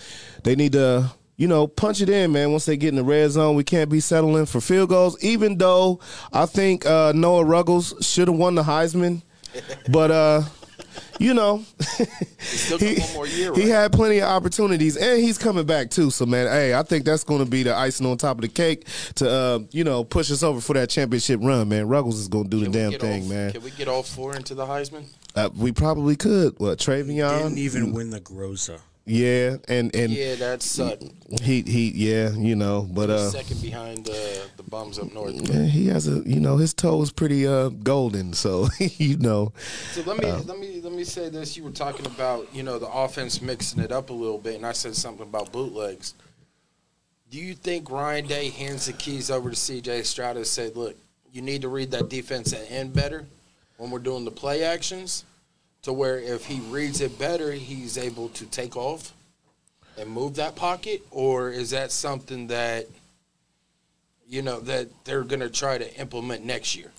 they 0.45 0.55
need 0.55 0.73
to, 0.73 1.11
you 1.37 1.49
know, 1.49 1.67
punch 1.67 2.01
it 2.01 2.09
in, 2.09 2.33
man. 2.33 2.51
Once 2.51 2.67
they 2.67 2.77
get 2.77 2.89
in 2.91 2.97
the 2.97 3.05
red 3.05 3.31
zone, 3.31 3.57
we 3.57 3.65
can't 3.65 3.91
be 3.91 4.01
settling 4.01 4.47
for 4.47 4.61
field 4.61 4.91
goals. 4.91 5.23
Even 5.23 5.59
though 5.59 6.01
I 6.33 6.47
think 6.47 6.85
uh, 6.85 7.13
Noah 7.15 7.45
Ruggles 7.45 7.95
should 8.01 8.29
have 8.29 8.37
won 8.37 8.55
the 8.55 8.63
Heisman, 8.63 9.23
but 9.91 10.11
uh, 10.11 10.43
you 11.19 11.35
know, 11.35 11.65
Still 12.39 12.79
got 12.79 12.99
one 12.99 13.13
more 13.15 13.27
year, 13.27 13.55
he 13.55 13.69
had 13.69 13.93
plenty 13.93 14.19
of 14.19 14.29
opportunities, 14.29 14.97
and 14.97 15.21
he's 15.21 15.39
coming 15.39 15.67
back 15.67 15.91
too. 15.91 16.11
So, 16.11 16.27
man, 16.27 16.47
hey, 16.47 16.75
I 16.75 16.83
think 16.83 17.05
that's 17.05 17.25
going 17.25 17.45
to 17.45 17.51
be 17.51 17.63
the 17.63 17.75
icing 17.75 18.07
on 18.07 18.17
top 18.19 18.37
of 18.39 18.43
the 18.43 18.49
cake 18.49 18.87
to, 19.17 19.31
uh, 19.31 19.59
you 19.71 19.85
know, 19.85 20.05
push 20.05 20.31
us 20.31 20.43
over 20.43 20.61
for 20.61 20.75
that 20.75 20.91
championship 20.91 21.41
run, 21.43 21.69
man. 21.69 21.89
Ruggles 21.89 22.19
is 22.19 22.29
going 22.29 22.45
to 22.45 22.51
do 22.51 22.63
Can 22.63 22.73
the 22.73 22.91
damn 22.91 23.01
thing, 23.01 23.29
man. 23.29 23.53
Can 23.53 23.63
we 23.63 23.71
get 23.73 23.89
all 23.89 24.03
four 24.03 24.37
into 24.37 24.55
the 24.55 24.67
Heisman? 24.67 25.05
Uh, 25.39 25.51
we 25.57 25.71
probably 25.71 26.17
could. 26.17 26.59
What 26.59 26.79
TreVeyon? 26.79 27.43
Didn't 27.45 27.59
even 27.59 27.93
win 27.93 28.11
the 28.11 28.21
Groza. 28.21 28.81
Yeah, 29.07 29.57
and 29.69 29.95
and 29.95 30.13
Yeah, 30.13 30.35
that's 30.35 30.67
Sutton. 30.67 31.17
he 31.41 31.63
he 31.63 31.91
yeah, 31.95 32.31
you 32.33 32.57
know, 32.57 32.87
but 32.91 33.09
uh, 33.09 33.31
second 33.31 33.63
behind 33.63 34.09
uh, 34.09 34.13
the 34.57 34.65
bums 34.69 34.99
up 34.99 35.13
north. 35.15 35.35
yeah, 35.35 35.63
he 35.65 35.87
has 35.87 36.09
a 36.09 36.23
you 36.29 36.41
know 36.41 36.57
his 36.57 36.75
toe 36.75 37.01
is 37.03 37.13
pretty 37.13 37.47
uh 37.47 37.69
golden, 37.69 38.33
so 38.35 38.69
you 38.79 39.17
know. 39.17 39.53
So 39.93 40.03
let 40.03 40.19
me 40.19 40.31
let 40.31 40.59
me 40.59 40.81
let 40.83 40.93
me 40.93 41.05
say 41.05 41.29
this. 41.29 41.57
You 41.57 41.65
were 41.65 41.71
talking 41.71 42.05
about 42.05 42.53
you 42.53 42.63
know 42.65 42.79
the 42.79 42.89
offense 42.91 43.41
mixing 43.41 43.81
it 43.81 43.93
up 43.93 44.11
a 44.11 44.13
little 44.13 44.39
bit, 44.39 44.57
and 44.57 44.67
I 44.67 44.73
said 44.73 44.95
something 44.97 45.27
about 45.27 45.53
bootlegs. 45.53 46.15
Do 47.31 47.39
you 47.39 47.55
think 47.55 47.91
Ryan 47.91 48.27
Day 48.27 48.51
hands 48.51 48.87
the 48.87 48.93
keys 48.93 49.31
over 49.31 49.51
to 49.51 49.57
C.J. 49.57 50.03
Stroud 50.03 50.37
and 50.37 50.47
said, 50.47 50.77
"Look, 50.77 50.97
you 51.33 51.43
need 51.43 51.63
to 51.63 51.69
read 51.69 51.93
that 51.93 52.11
defense 52.11 52.53
and 52.53 52.67
end 52.69 52.93
better 52.93 53.25
when 53.79 53.91
we're 53.91 53.99
doing 54.01 54.25
the 54.27 54.31
play 54.31 54.65
actions, 54.65 55.25
to 55.83 55.93
where 55.93 56.19
if 56.19 56.47
he 56.47 56.61
reads 56.61 57.01
it 57.01 57.19
better, 57.19 57.53
he's 57.53 57.97
able 57.97 58.29
to 58.31 58.47
take 58.47 58.77
off 58.77 59.13
and 59.97 60.09
move 60.11 60.37
that 60.37 60.55
pocket, 60.55 61.03
or 61.11 61.51
is 61.51 61.71
that 61.71 61.91
something 61.93 62.49
that 62.49 62.87
you 64.29 64.43
know 64.43 64.61
that 64.61 64.89
they're 65.05 65.25
going 65.25 65.41
to 65.41 65.51
try 65.51 65.79
to 65.79 65.95
implement 65.97 66.45
next 66.45 66.77
year?" 66.77 66.93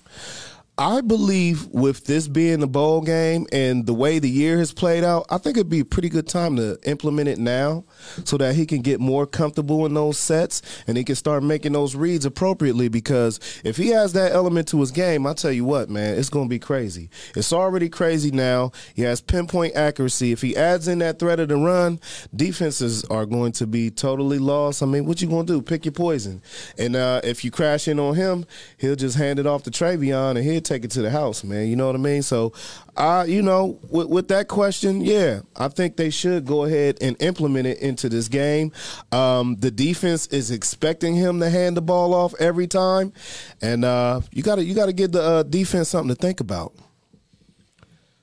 I 0.80 1.02
believe 1.02 1.66
with 1.66 2.06
this 2.06 2.26
being 2.26 2.60
the 2.60 2.66
bowl 2.66 3.02
game 3.02 3.46
and 3.52 3.84
the 3.84 3.92
way 3.92 4.18
the 4.18 4.30
year 4.30 4.56
has 4.56 4.72
played 4.72 5.04
out, 5.04 5.26
I 5.28 5.36
think 5.36 5.58
it'd 5.58 5.68
be 5.68 5.80
a 5.80 5.84
pretty 5.84 6.08
good 6.08 6.26
time 6.26 6.56
to 6.56 6.78
implement 6.84 7.28
it 7.28 7.38
now 7.38 7.84
so 8.24 8.38
that 8.38 8.54
he 8.54 8.64
can 8.64 8.80
get 8.80 8.98
more 8.98 9.26
comfortable 9.26 9.84
in 9.84 9.92
those 9.92 10.16
sets 10.16 10.62
and 10.86 10.96
he 10.96 11.04
can 11.04 11.16
start 11.16 11.42
making 11.42 11.74
those 11.74 11.94
reads 11.94 12.24
appropriately 12.24 12.88
because 12.88 13.40
if 13.62 13.76
he 13.76 13.88
has 13.88 14.14
that 14.14 14.32
element 14.32 14.68
to 14.68 14.80
his 14.80 14.90
game, 14.90 15.26
I 15.26 15.34
tell 15.34 15.52
you 15.52 15.66
what, 15.66 15.90
man, 15.90 16.18
it's 16.18 16.30
going 16.30 16.46
to 16.46 16.50
be 16.50 16.58
crazy. 16.58 17.10
It's 17.36 17.52
already 17.52 17.90
crazy 17.90 18.30
now. 18.30 18.72
He 18.94 19.02
has 19.02 19.20
pinpoint 19.20 19.76
accuracy. 19.76 20.32
If 20.32 20.40
he 20.40 20.56
adds 20.56 20.88
in 20.88 21.00
that 21.00 21.18
threat 21.18 21.40
of 21.40 21.48
the 21.48 21.56
run, 21.56 22.00
defenses 22.34 23.04
are 23.04 23.26
going 23.26 23.52
to 23.52 23.66
be 23.66 23.90
totally 23.90 24.38
lost. 24.38 24.82
I 24.82 24.86
mean, 24.86 25.04
what 25.04 25.20
you 25.20 25.28
going 25.28 25.44
to 25.44 25.52
do? 25.52 25.60
Pick 25.60 25.84
your 25.84 25.92
poison. 25.92 26.40
And 26.78 26.96
uh, 26.96 27.20
if 27.22 27.44
you 27.44 27.50
crash 27.50 27.86
in 27.86 28.00
on 28.00 28.14
him, 28.14 28.46
he'll 28.78 28.96
just 28.96 29.18
hand 29.18 29.38
it 29.38 29.46
off 29.46 29.64
to 29.64 29.70
TreVeyon 29.70 30.36
and 30.36 30.38
he'll 30.38 30.69
take 30.70 30.84
it 30.84 30.90
to 30.92 31.02
the 31.02 31.10
house, 31.10 31.42
man. 31.42 31.66
You 31.66 31.76
know 31.76 31.86
what 31.86 31.96
I 31.96 31.98
mean? 31.98 32.22
So, 32.22 32.52
uh, 32.96 33.24
you 33.28 33.42
know, 33.42 33.78
with, 33.90 34.08
with 34.08 34.28
that 34.28 34.46
question, 34.46 35.00
yeah, 35.00 35.40
I 35.56 35.68
think 35.68 35.96
they 35.96 36.10
should 36.10 36.46
go 36.46 36.64
ahead 36.64 36.98
and 37.00 37.20
implement 37.20 37.66
it 37.66 37.78
into 37.78 38.08
this 38.08 38.28
game. 38.28 38.72
Um, 39.10 39.56
the 39.56 39.70
defense 39.70 40.28
is 40.28 40.50
expecting 40.50 41.16
him 41.16 41.40
to 41.40 41.50
hand 41.50 41.76
the 41.76 41.82
ball 41.82 42.14
off 42.14 42.34
every 42.38 42.68
time, 42.68 43.12
and 43.60 43.84
uh, 43.84 44.20
you 44.30 44.42
got 44.42 44.56
to 44.56 44.64
you 44.64 44.74
got 44.74 44.86
to 44.86 44.92
give 44.92 45.12
the 45.12 45.22
uh, 45.22 45.42
defense 45.42 45.88
something 45.88 46.14
to 46.14 46.20
think 46.20 46.40
about. 46.40 46.72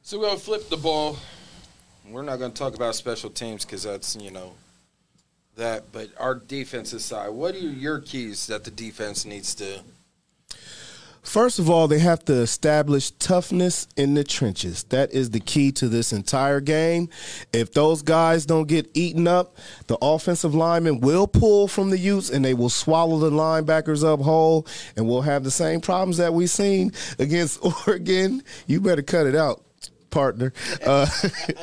So 0.03 0.17
we're 0.17 0.27
gonna 0.27 0.39
flip 0.39 0.69
the 0.69 0.77
ball. 0.77 1.17
We're 2.09 2.21
not 2.21 2.39
gonna 2.39 2.53
talk 2.53 2.75
about 2.75 2.95
special 2.95 3.29
teams 3.29 3.65
because 3.65 3.83
that's 3.83 4.15
you 4.15 4.31
know 4.31 4.53
that. 5.57 5.91
But 5.91 6.11
our 6.17 6.35
defensive 6.35 7.01
side, 7.01 7.29
what 7.29 7.55
are 7.55 7.59
your 7.59 7.99
keys 7.99 8.47
that 8.47 8.63
the 8.63 8.71
defense 8.71 9.25
needs 9.25 9.53
to? 9.55 9.81
First 11.27 11.59
of 11.59 11.69
all, 11.69 11.89
they 11.89 11.99
have 11.99 12.23
to 12.25 12.33
establish 12.35 13.11
toughness 13.11 13.85
in 13.97 14.13
the 14.13 14.23
trenches. 14.23 14.83
That 14.85 15.11
is 15.11 15.31
the 15.31 15.41
key 15.41 15.73
to 15.73 15.89
this 15.89 16.13
entire 16.13 16.61
game. 16.61 17.09
If 17.51 17.73
those 17.73 18.01
guys 18.01 18.45
don't 18.45 18.65
get 18.65 18.89
eaten 18.93 19.27
up, 19.27 19.57
the 19.87 19.97
offensive 20.01 20.55
linemen 20.55 21.01
will 21.01 21.27
pull 21.27 21.67
from 21.67 21.89
the 21.89 21.97
utes 21.97 22.29
and 22.29 22.45
they 22.45 22.53
will 22.53 22.69
swallow 22.69 23.19
the 23.19 23.29
linebackers 23.29 24.05
up 24.05 24.21
whole, 24.21 24.65
and 24.95 25.05
we'll 25.05 25.21
have 25.21 25.43
the 25.43 25.51
same 25.51 25.81
problems 25.81 26.15
that 26.15 26.33
we've 26.33 26.49
seen 26.49 26.93
against 27.19 27.59
Oregon. 27.87 28.41
You 28.65 28.79
better 28.79 29.01
cut 29.01 29.27
it 29.27 29.35
out. 29.35 29.66
Partner, 30.09 30.53
uh, 30.85 31.07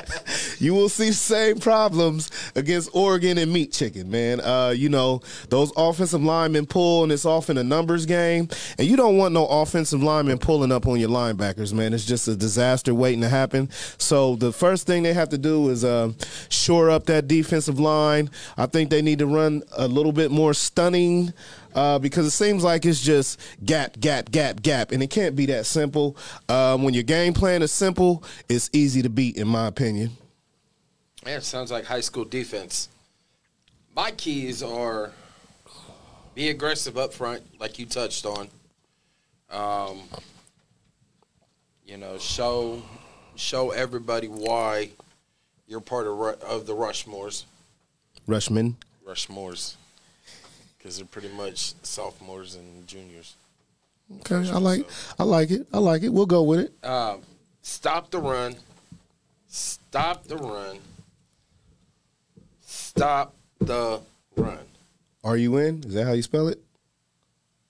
you 0.59 0.73
will 0.73 0.89
see 0.89 1.11
same 1.11 1.57
problems 1.59 2.29
against 2.55 2.89
Oregon 2.93 3.37
and 3.37 3.51
meat 3.51 3.71
chicken, 3.71 4.09
man. 4.09 4.39
Uh, 4.39 4.73
you 4.75 4.89
know 4.89 5.21
those 5.49 5.71
offensive 5.75 6.23
linemen 6.23 6.65
pull, 6.65 7.03
and 7.03 7.11
it's 7.11 7.25
often 7.25 7.57
a 7.57 7.63
numbers 7.63 8.05
game, 8.05 8.47
and 8.77 8.87
you 8.87 8.95
don't 8.95 9.17
want 9.17 9.33
no 9.33 9.45
offensive 9.47 10.01
linemen 10.01 10.37
pulling 10.37 10.71
up 10.71 10.87
on 10.87 10.99
your 10.99 11.09
linebackers, 11.09 11.73
man. 11.73 11.93
It's 11.93 12.05
just 12.05 12.27
a 12.27 12.35
disaster 12.35 12.93
waiting 12.93 13.21
to 13.21 13.29
happen. 13.29 13.69
So 13.97 14.35
the 14.35 14.51
first 14.51 14.87
thing 14.87 15.03
they 15.03 15.13
have 15.13 15.29
to 15.29 15.37
do 15.37 15.69
is 15.69 15.83
uh, 15.83 16.11
shore 16.49 16.89
up 16.89 17.05
that 17.05 17.27
defensive 17.27 17.79
line. 17.79 18.29
I 18.57 18.65
think 18.65 18.89
they 18.89 19.01
need 19.01 19.19
to 19.19 19.27
run 19.27 19.63
a 19.77 19.87
little 19.87 20.11
bit 20.11 20.31
more 20.31 20.53
stunning 20.53 21.33
uh, 21.75 21.99
because 21.99 22.25
it 22.25 22.31
seems 22.31 22.63
like 22.63 22.85
it's 22.85 23.01
just 23.01 23.39
gap, 23.63 23.99
gap, 23.99 24.31
gap, 24.31 24.61
gap, 24.61 24.91
and 24.91 25.03
it 25.03 25.09
can't 25.11 25.35
be 25.35 25.45
that 25.47 25.65
simple. 25.65 26.17
Um, 26.49 26.81
when 26.83 26.93
your 26.93 27.03
game 27.03 27.33
plan 27.33 27.61
is 27.61 27.71
simple, 27.71 28.23
it's 28.49 28.69
easy 28.73 29.01
to 29.03 29.09
beat, 29.09 29.37
in 29.37 29.47
my 29.47 29.67
opinion. 29.67 30.11
Man, 31.23 31.37
it 31.37 31.43
sounds 31.43 31.71
like 31.71 31.85
high 31.85 32.01
school 32.01 32.25
defense. 32.25 32.89
My 33.95 34.11
keys 34.11 34.63
are 34.63 35.11
be 36.33 36.49
aggressive 36.49 36.97
up 36.97 37.13
front, 37.13 37.43
like 37.59 37.79
you 37.79 37.85
touched 37.85 38.25
on. 38.25 38.49
Um, 39.49 40.01
You 41.85 41.97
know, 41.97 42.17
show 42.17 42.81
show 43.35 43.69
everybody 43.69 44.27
why 44.27 44.89
you're 45.67 45.81
part 45.81 46.07
of 46.07 46.19
of 46.41 46.65
the 46.65 46.73
Rushmores. 46.73 47.45
Rushman. 48.27 48.75
Rushmores, 49.07 49.75
because 50.85 50.97
they're 50.97 51.07
pretty 51.07 51.29
much 51.29 51.73
sophomores 51.81 52.53
and 52.53 52.87
juniors. 52.87 53.33
Okay, 54.19 54.35
I 54.35 54.59
like 54.59 54.85
I 55.17 55.23
like 55.23 55.49
it. 55.49 55.65
I 55.73 55.79
like 55.79 56.03
it. 56.03 56.09
We'll 56.09 56.27
go 56.27 56.43
with 56.43 56.59
it. 56.59 56.85
Um, 56.87 57.21
stop 57.63 58.11
the 58.11 58.19
run. 58.19 58.55
Stop 59.47 60.25
the 60.25 60.37
run. 60.37 60.77
Stop 62.61 63.33
the 63.59 63.99
run. 64.37 64.59
Are 65.23 65.35
you 65.37 65.57
in? 65.57 65.83
Is 65.85 65.95
that 65.95 66.05
how 66.05 66.11
you 66.13 66.21
spell 66.21 66.49
it? 66.49 66.59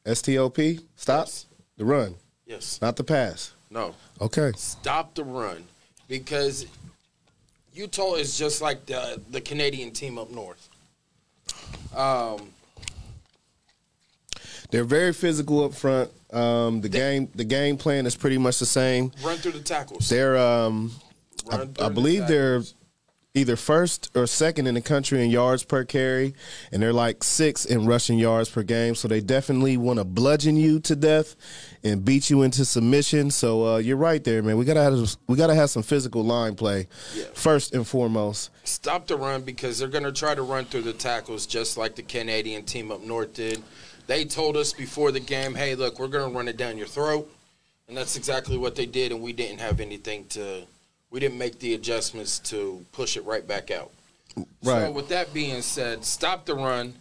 S 0.05 0.21
T 0.21 0.37
O 0.37 0.49
P. 0.49 0.81
Stop 0.97 1.27
Yes. 1.27 1.45
the 1.77 1.85
run, 1.85 2.15
Yes. 2.45 2.81
not 2.81 2.97
the 2.97 3.05
pass. 3.05 3.53
No. 3.69 3.95
Okay. 4.19 4.51
Stop 4.57 5.15
the 5.15 5.23
run 5.23 5.63
because 6.09 6.65
Utah 7.73 8.15
is 8.15 8.37
just 8.37 8.61
like 8.61 8.85
the 8.87 9.21
the 9.31 9.39
Canadian 9.39 9.91
team 9.91 10.17
up 10.17 10.29
north. 10.31 10.67
Um, 11.95 12.51
They're 14.71 14.83
very 14.83 15.13
physical 15.13 15.63
up 15.63 15.73
front. 15.73 16.11
Um, 16.33 16.81
the 16.81 16.89
game 16.89 17.29
the 17.35 17.45
game 17.45 17.77
plan 17.77 18.05
is 18.05 18.15
pretty 18.15 18.37
much 18.37 18.59
the 18.59 18.65
same. 18.65 19.11
run 19.23 19.37
through 19.37 19.53
the 19.53 19.59
tackles. 19.61 20.09
They're 20.09 20.37
um, 20.37 20.91
I, 21.51 21.61
I 21.61 21.65
the 21.65 21.89
believe 21.89 22.27
they're 22.27 22.61
either 23.37 23.57
first 23.57 24.09
or 24.15 24.25
second 24.25 24.65
in 24.65 24.75
the 24.75 24.81
country 24.81 25.21
in 25.23 25.29
yards 25.29 25.63
per 25.63 25.83
carry, 25.83 26.33
and 26.71 26.81
they're 26.81 26.93
like 26.93 27.21
six 27.23 27.65
in 27.65 27.85
rushing 27.85 28.17
yards 28.17 28.49
per 28.49 28.63
game. 28.63 28.95
So 28.95 29.07
they 29.09 29.19
definitely 29.21 29.75
want 29.77 29.99
to 29.99 30.05
bludgeon 30.05 30.55
you 30.57 30.79
to 30.81 30.95
death 30.95 31.35
and 31.83 32.03
beat 32.03 32.29
you 32.29 32.43
into 32.43 32.63
submission. 32.65 33.31
So 33.31 33.75
uh, 33.75 33.77
you're 33.77 33.97
right 33.97 34.23
there, 34.23 34.41
man. 34.41 34.57
We 34.57 34.65
gotta 34.65 34.81
have 34.83 35.17
we 35.27 35.35
gotta 35.37 35.55
have 35.55 35.69
some 35.69 35.83
physical 35.83 36.23
line 36.23 36.55
play 36.55 36.87
Yeah. 37.13 37.25
first 37.33 37.73
and 37.75 37.85
foremost. 37.87 38.49
stop 38.63 39.07
the 39.07 39.17
run 39.17 39.41
because 39.43 39.79
they're 39.79 39.87
going 39.89 40.03
to 40.05 40.11
try 40.11 40.33
to 40.35 40.41
run 40.41 40.65
through 40.65 40.81
the 40.83 40.93
tackles 40.93 41.45
just 41.45 41.77
like 41.77 41.95
the 41.95 42.03
Canadian 42.03 42.63
team 42.63 42.91
up 42.91 43.01
north 43.03 43.33
did. 43.33 43.61
They 44.07 44.25
told 44.25 44.55
us 44.57 44.73
before 44.73 45.11
the 45.11 45.19
game, 45.19 45.55
"Hey, 45.55 45.75
look, 45.75 45.99
we're 45.99 46.07
going 46.07 46.29
to 46.29 46.35
run 46.35 46.47
it 46.47 46.57
down 46.57 46.77
your 46.77 46.87
throat," 46.87 47.31
and 47.87 47.97
that's 47.97 48.15
exactly 48.15 48.57
what 48.57 48.75
they 48.75 48.85
did. 48.85 49.11
And 49.11 49.21
we 49.21 49.33
didn't 49.33 49.59
have 49.59 49.79
anything 49.79 50.25
to, 50.29 50.63
we 51.09 51.19
didn't 51.19 51.37
make 51.37 51.59
the 51.59 51.73
adjustments 51.73 52.39
to 52.39 52.85
push 52.91 53.17
it 53.17 53.25
right 53.25 53.47
back 53.47 53.71
out. 53.71 53.91
Right. 54.63 54.85
So 54.85 54.91
with 54.91 55.09
that 55.09 55.33
being 55.33 55.61
said, 55.61 56.05
stop 56.05 56.45
the 56.45 56.55
run. 56.55 56.95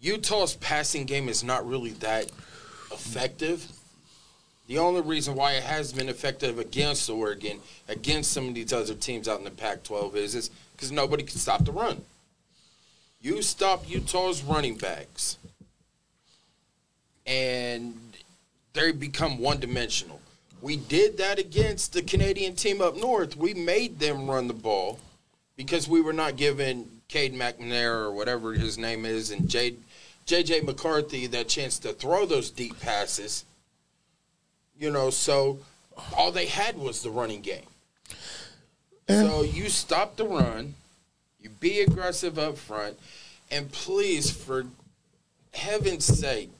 Utah's 0.00 0.54
passing 0.54 1.04
game 1.04 1.28
is 1.28 1.44
not 1.44 1.66
really 1.66 1.90
that 1.90 2.30
effective. 2.90 3.70
The 4.66 4.78
only 4.78 5.00
reason 5.00 5.34
why 5.34 5.52
it 5.52 5.62
has 5.62 5.92
been 5.92 6.08
effective 6.08 6.58
against 6.58 7.10
Oregon, 7.10 7.60
against 7.88 8.32
some 8.32 8.48
of 8.48 8.54
these 8.54 8.72
other 8.72 8.94
teams 8.94 9.28
out 9.28 9.38
in 9.38 9.44
the 9.44 9.50
Pac-12, 9.50 10.14
is 10.14 10.34
is 10.34 10.50
because 10.74 10.90
nobody 10.90 11.22
can 11.22 11.38
stop 11.38 11.64
the 11.64 11.72
run. 11.72 12.02
You 13.22 13.40
stop 13.40 13.88
Utah's 13.88 14.42
running 14.42 14.76
backs, 14.76 15.38
and 17.24 17.94
they 18.72 18.90
become 18.90 19.38
one-dimensional. 19.38 20.20
We 20.60 20.76
did 20.76 21.18
that 21.18 21.38
against 21.38 21.92
the 21.92 22.02
Canadian 22.02 22.56
team 22.56 22.80
up 22.80 22.96
north. 22.96 23.36
We 23.36 23.54
made 23.54 24.00
them 24.00 24.28
run 24.28 24.48
the 24.48 24.54
ball 24.54 24.98
because 25.56 25.88
we 25.88 26.00
were 26.00 26.12
not 26.12 26.36
giving 26.36 26.88
Cade 27.06 27.34
McNair 27.34 27.94
or 27.94 28.12
whatever 28.12 28.54
his 28.54 28.76
name 28.76 29.04
is 29.04 29.30
and 29.30 29.48
J, 29.48 29.74
JJ 30.26 30.64
McCarthy 30.64 31.28
that 31.28 31.48
chance 31.48 31.78
to 31.80 31.92
throw 31.92 32.26
those 32.26 32.50
deep 32.50 32.80
passes. 32.80 33.44
You 34.76 34.90
know, 34.90 35.10
so 35.10 35.58
all 36.16 36.32
they 36.32 36.46
had 36.46 36.76
was 36.76 37.02
the 37.02 37.10
running 37.10 37.40
game. 37.40 37.66
So 39.08 39.42
you 39.42 39.68
stop 39.68 40.16
the 40.16 40.26
run, 40.26 40.74
you 41.42 41.50
be 41.50 41.80
aggressive 41.80 42.38
up 42.38 42.56
front, 42.56 42.98
and 43.50 43.70
please, 43.72 44.30
for 44.30 44.64
heaven's 45.52 46.04
sake, 46.04 46.50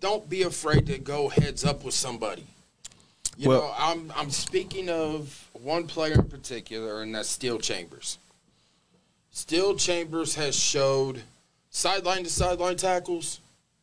don't 0.00 0.28
be 0.28 0.42
afraid 0.42 0.86
to 0.86 0.98
go 0.98 1.28
heads 1.28 1.64
up 1.64 1.84
with 1.84 1.94
somebody. 1.94 2.46
You 3.36 3.48
Well- 3.48 3.62
know, 3.62 3.74
I'm 3.76 4.12
I'm 4.14 4.30
speaking 4.30 4.88
of 4.88 5.48
one 5.52 5.86
player 5.86 6.14
in 6.14 6.28
particular, 6.28 7.02
and 7.02 7.14
that's 7.14 7.28
Steele 7.28 7.58
Chambers. 7.58 8.18
Steele 9.32 9.76
Chambers 9.76 10.34
has 10.36 10.54
showed 10.54 11.22
sideline 11.70 12.24
to 12.24 12.30
sideline 12.30 12.76
tackles. 12.76 13.40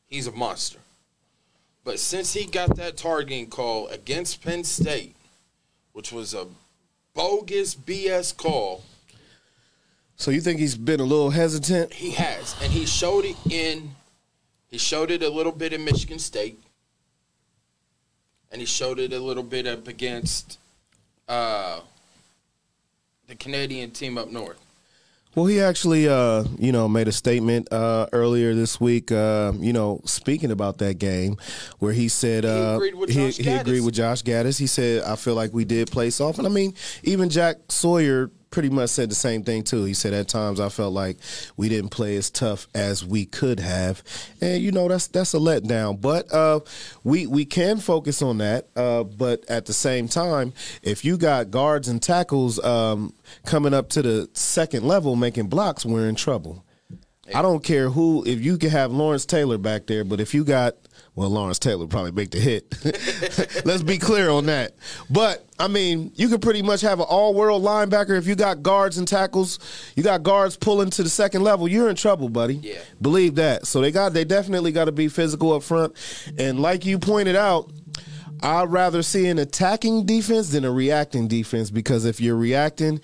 He's 0.08 0.28
a 0.28 0.32
monster. 0.32 0.80
But 1.84 1.99
since 1.99 2.34
he 2.34 2.45
got 2.45 2.76
that 2.78 2.95
targeting 2.95 3.47
call 3.49 3.88
against 3.88 4.41
Penn 4.43 4.63
State, 4.63 5.15
which 5.93 6.12
was 6.12 6.34
a 6.34 6.47
bogus 7.13 7.73
BS 7.76 8.32
call, 8.32 8.84
So 10.21 10.29
you 10.29 10.39
think 10.39 10.60
he's 10.60 10.77
been 10.77 10.99
a 10.99 11.03
little 11.03 11.31
hesitant? 11.31 11.91
he 11.91 12.12
has, 12.12 12.55
and 12.62 12.71
he 12.71 12.86
showed 12.86 13.25
it 13.25 13.36
in. 13.49 13.95
He 14.67 14.77
showed 14.77 15.10
it 15.10 15.23
a 15.23 15.29
little 15.29 15.51
bit 15.51 15.73
in 15.73 15.84
Michigan 15.84 16.19
State, 16.19 16.60
and 18.51 18.62
he 18.62 18.67
showed 18.67 18.99
it 18.99 19.13
a 19.13 19.19
little 19.19 19.41
bit 19.41 19.65
up 19.65 19.88
against 19.88 20.60
uh, 21.27 21.79
the 23.25 23.34
Canadian 23.34 23.89
team 23.89 24.19
up 24.19 24.29
north. 24.29 24.63
Well, 25.34 25.47
he 25.47 25.60
actually, 25.60 26.07
uh, 26.07 26.43
you 26.60 26.71
know, 26.71 26.88
made 26.88 27.07
a 27.07 27.12
statement 27.12 27.73
uh, 27.73 28.05
earlier 28.13 28.53
this 28.53 28.79
week, 28.79 29.12
uh, 29.12 29.53
you 29.60 29.73
know, 29.73 30.01
speaking 30.05 30.51
about 30.51 30.77
that 30.79 30.99
game, 30.99 31.38
where 31.79 31.93
he 31.93 32.10
said 32.10 32.45
uh, 32.45 32.73
agreed 32.75 33.10
he, 33.10 33.31
he 33.31 33.49
agreed 33.49 33.81
with 33.81 33.95
Josh 33.95 34.21
Gaddis. 34.21 34.60
He 34.60 34.67
said, 34.67 35.01
"I 35.03 35.15
feel 35.15 35.34
like 35.34 35.51
we 35.51 35.65
did 35.65 35.89
play 35.89 36.12
soft," 36.12 36.38
and 36.38 36.45
I 36.45 36.51
mean, 36.51 36.75
even 37.01 37.31
Jack 37.31 37.57
Sawyer 37.69 38.29
pretty 38.52 38.70
much 38.70 38.90
said 38.90 39.10
the 39.10 39.16
same 39.16 39.44
thing 39.44 39.64
too. 39.64 39.86
He 39.86 39.94
said, 39.94 40.14
"At 40.14 40.28
times, 40.28 40.60
I 40.60 40.70
felt 40.70 40.94
like 40.94 41.18
we 41.58 41.70
didn't 41.70 41.90
play 41.90 42.16
as 42.18 42.30
tough 42.30 42.68
as 42.76 43.04
we 43.04 43.26
could 43.26 43.60
have," 43.60 44.04
and 44.42 44.62
you 44.62 44.72
know, 44.72 44.88
that's 44.88 45.08
that's 45.08 45.34
a 45.34 45.38
letdown. 45.38 46.00
But 46.00 46.32
uh, 46.34 46.60
we 47.04 47.26
we 47.26 47.46
can 47.46 47.78
focus 47.80 48.22
on 48.22 48.38
that. 48.40 48.68
Uh, 48.76 49.04
but 49.04 49.44
at 49.50 49.66
the 49.66 49.74
same 49.74 50.08
time, 50.08 50.54
if 50.84 51.04
you 51.04 51.18
got 51.18 51.50
guards 51.50 51.88
and 51.88 52.02
tackles 52.02 52.64
um, 52.64 53.14
coming 53.46 53.74
up 53.74 53.90
to 53.90 54.02
the 54.02 54.30
second 54.34 54.84
level 54.84 55.16
making 55.16 55.48
blocks, 55.48 55.86
we're 55.86 56.08
in 56.08 56.16
trouble. 56.16 56.64
I 57.36 57.41
don't 57.41 57.63
care 57.63 57.89
who. 57.89 58.24
If 58.26 58.41
you 58.41 58.58
can 58.58 58.70
have 58.70 58.91
Lawrence 58.91 59.26
Taylor 59.26 59.58
back 59.58 59.88
there, 59.88 60.04
but 60.04 60.20
if 60.20 60.34
you 60.34 60.44
got 60.44 60.76
well, 61.13 61.30
Lawrence 61.30 61.60
Taylor 61.60 61.88
probably 61.88 62.13
make 62.13 62.32
the 62.32 62.39
hit. 62.39 62.74
Let's 63.65 63.84
be 63.84 63.98
clear 63.98 64.30
on 64.30 64.46
that. 64.46 64.76
But 65.10 65.46
I 65.60 65.67
mean, 65.67 66.13
you 66.15 66.30
could 66.30 66.41
pretty 66.41 66.62
much 66.62 66.82
have 66.82 67.00
an 67.00 67.06
all-world 67.08 67.62
linebacker 67.62 68.17
if 68.17 68.28
you 68.28 68.36
got 68.36 68.63
guards 68.63 68.98
and 68.98 69.06
tackles. 69.06 69.60
You 69.96 70.04
got 70.04 70.24
guards 70.24 70.56
pulling 70.56 70.89
to 70.91 71.04
the 71.04 71.10
second 71.10 71.44
level. 71.44 71.67
You're 71.67 71.89
in 71.89 71.98
trouble, 71.98 72.30
buddy. 72.30 72.56
Yeah. 72.56 72.80
believe 73.02 73.36
that. 73.36 73.67
So 73.67 73.82
they 73.82 73.91
got 73.91 74.13
they 74.13 74.24
definitely 74.24 74.72
got 74.72 74.86
to 74.86 74.94
be 74.94 75.10
physical 75.10 75.52
up 75.54 75.63
front. 75.63 75.94
And 76.38 76.62
like 76.62 76.86
you 76.86 76.98
pointed 76.98 77.36
out, 77.36 77.70
I'd 78.41 78.72
rather 78.72 79.04
see 79.04 79.28
an 79.28 79.38
attacking 79.38 80.06
defense 80.06 80.50
than 80.50 80.63
a 80.63 80.72
reacting 80.72 81.28
defense 81.28 81.70
because 81.70 82.06
if 82.06 82.22
you're 82.22 82.38
reacting, 82.38 83.02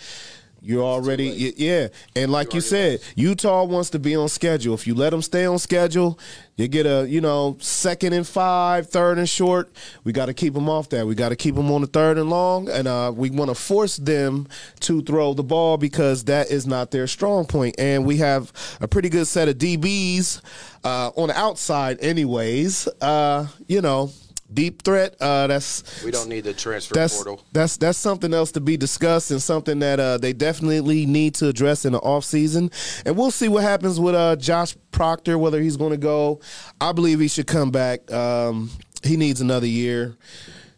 you're 0.61 0.83
already 0.83 1.53
yeah. 1.57 1.87
And 2.15 2.31
like 2.31 2.53
you 2.53 2.61
said, 2.61 3.01
Utah 3.15 3.63
wants 3.63 3.91
to 3.91 3.99
be 3.99 4.15
on 4.15 4.27
schedule. 4.27 4.73
If 4.73 4.87
you 4.87 4.95
let 4.95 5.11
them 5.11 5.21
stay 5.21 5.45
on 5.45 5.59
schedule, 5.59 6.19
you 6.55 6.67
get 6.67 6.85
a 6.85 7.07
you 7.07 7.21
know 7.21 7.57
second 7.59 8.13
and 8.13 8.27
five, 8.27 8.89
third 8.89 9.17
and 9.17 9.29
short. 9.29 9.71
We 10.03 10.11
got 10.11 10.25
to 10.25 10.33
keep 10.33 10.53
them 10.53 10.69
off 10.69 10.89
that. 10.89 11.05
We 11.05 11.15
got 11.15 11.29
to 11.29 11.35
keep 11.35 11.55
them 11.55 11.71
on 11.71 11.81
the 11.81 11.87
third 11.87 12.17
and 12.17 12.29
long, 12.29 12.69
and 12.69 12.87
uh, 12.87 13.13
we 13.15 13.29
want 13.29 13.49
to 13.49 13.55
force 13.55 13.97
them 13.97 14.47
to 14.81 15.01
throw 15.01 15.33
the 15.33 15.43
ball 15.43 15.77
because 15.77 16.23
that 16.25 16.49
is 16.49 16.65
not 16.65 16.91
their 16.91 17.07
strong 17.07 17.45
point. 17.45 17.75
And 17.77 18.05
we 18.05 18.17
have 18.17 18.51
a 18.81 18.87
pretty 18.87 19.09
good 19.09 19.27
set 19.27 19.47
of 19.47 19.57
DBs 19.57 20.41
uh, 20.83 21.11
on 21.15 21.29
the 21.29 21.37
outside, 21.37 21.99
anyways. 22.01 22.87
Uh, 23.01 23.47
you 23.67 23.81
know 23.81 24.11
deep 24.53 24.81
threat. 24.83 25.15
Uh, 25.19 25.47
that's 25.47 26.03
We 26.03 26.11
don't 26.11 26.29
need 26.29 26.45
the 26.45 26.53
transfer 26.53 26.93
that's 26.93 27.15
portal. 27.15 27.43
that's 27.51 27.77
that's 27.77 27.97
something 27.97 28.33
else 28.33 28.51
to 28.53 28.61
be 28.61 28.77
discussed 28.77 29.31
and 29.31 29.41
something 29.41 29.79
that 29.79 29.99
uh, 29.99 30.17
they 30.17 30.33
definitely 30.33 31.05
need 31.05 31.35
to 31.35 31.47
address 31.47 31.85
in 31.85 31.93
the 31.93 31.99
offseason. 31.99 32.71
And 33.05 33.17
we'll 33.17 33.31
see 33.31 33.49
what 33.49 33.63
happens 33.63 33.99
with 33.99 34.15
uh, 34.15 34.35
Josh 34.37 34.75
Proctor, 34.91 35.37
whether 35.37 35.61
he's 35.61 35.77
going 35.77 35.91
to 35.91 35.97
go. 35.97 36.39
I 36.79 36.91
believe 36.91 37.19
he 37.19 37.27
should 37.27 37.47
come 37.47 37.71
back. 37.71 38.11
Um, 38.11 38.69
he 39.03 39.17
needs 39.17 39.41
another 39.41 39.67
year. 39.67 40.15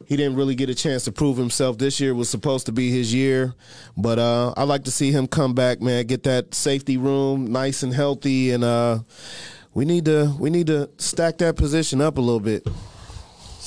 He 0.05 0.17
didn't 0.17 0.37
really 0.37 0.55
get 0.55 0.71
a 0.71 0.75
chance 0.75 1.03
to 1.03 1.11
prove 1.11 1.37
himself. 1.37 1.77
This 1.77 1.99
year 1.99 2.15
was 2.15 2.29
supposed 2.29 2.65
to 2.65 2.71
be 2.71 2.89
his 2.89 3.13
year, 3.13 3.53
but 3.95 4.17
uh, 4.17 4.55
I 4.57 4.63
like 4.63 4.85
to 4.85 4.91
see 4.91 5.11
him 5.11 5.27
come 5.27 5.53
back, 5.53 5.81
man. 5.81 6.07
Get 6.07 6.23
that 6.23 6.55
safety 6.55 6.97
room 6.97 7.51
nice 7.51 7.83
and 7.83 7.93
healthy, 7.93 8.49
and 8.49 8.63
uh, 8.63 8.99
we 9.75 9.85
need 9.85 10.05
to 10.05 10.35
we 10.39 10.49
need 10.49 10.65
to 10.65 10.89
stack 10.97 11.37
that 11.37 11.57
position 11.57 12.01
up 12.01 12.17
a 12.17 12.21
little 12.21 12.39
bit. 12.39 12.67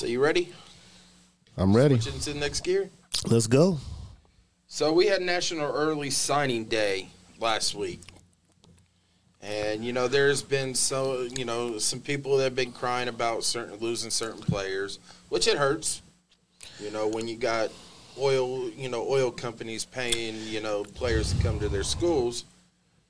So 0.03 0.09
you 0.09 0.19
ready? 0.19 0.53
I'm 1.57 1.77
ready. 1.77 2.01
Switching 2.01 2.19
to 2.23 2.33
the 2.33 2.41
next 2.41 2.65
gear. 2.65 2.91
Let's 3.25 3.47
go. 3.47 3.79
So 4.67 4.93
we 4.93 5.07
had 5.07 5.23
National 5.23 5.73
Early 5.73 6.11
Signing 6.11 6.65
Day 6.65 7.11
last 7.39 7.77
week. 7.77 8.01
And 9.41 9.85
you 9.85 9.93
know, 9.93 10.09
there's 10.09 10.43
been 10.43 10.75
so 10.75 11.29
you 11.37 11.45
know 11.45 11.79
some 11.79 12.01
people 12.01 12.37
that 12.39 12.43
have 12.43 12.57
been 12.57 12.73
crying 12.73 13.07
about 13.07 13.45
certain 13.45 13.77
losing 13.77 14.11
certain 14.11 14.41
players, 14.41 14.99
which 15.29 15.47
it 15.47 15.57
hurts. 15.57 16.03
You 16.81 16.91
know, 16.91 17.07
when 17.07 17.29
you 17.29 17.37
got 17.37 17.71
oil, 18.19 18.71
you 18.71 18.89
know, 18.89 19.07
oil 19.09 19.31
companies 19.31 19.85
paying, 19.85 20.35
you 20.49 20.61
know, 20.61 20.83
players 20.83 21.33
to 21.33 21.41
come 21.45 21.61
to 21.61 21.69
their 21.69 21.85
schools. 21.85 22.45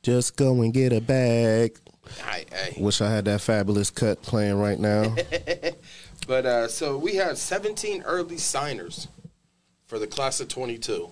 Just 0.03 0.37
go 0.37 0.61
and 0.61 0.75
get 0.75 0.93
a 0.93 1.01
bag. 1.01 1.79
I, 2.23 2.45
I, 2.53 2.77
Wish 2.77 3.01
I 3.01 3.11
had 3.11 3.25
that 3.25 3.41
fabulous 3.41 3.89
cut 3.89 4.21
playing 4.21 4.59
right 4.59 4.79
now. 4.79 5.15
but 6.27 6.47
uh, 6.47 6.69
so 6.69 6.97
we 6.97 7.17
had 7.17 7.37
17 7.39 8.03
early 8.03 8.39
signers 8.39 9.09
for 9.87 9.99
the 9.99 10.07
class 10.07 10.41
of 10.41 10.49
22. 10.49 11.11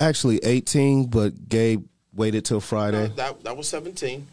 Actually, 0.00 0.38
18, 0.44 1.06
but 1.06 1.48
Gabe 1.48 1.84
waited 2.14 2.44
till 2.44 2.60
Friday. 2.60 3.08
that 3.16 3.42
that 3.44 3.56
was 3.56 3.68
17. 3.68 4.26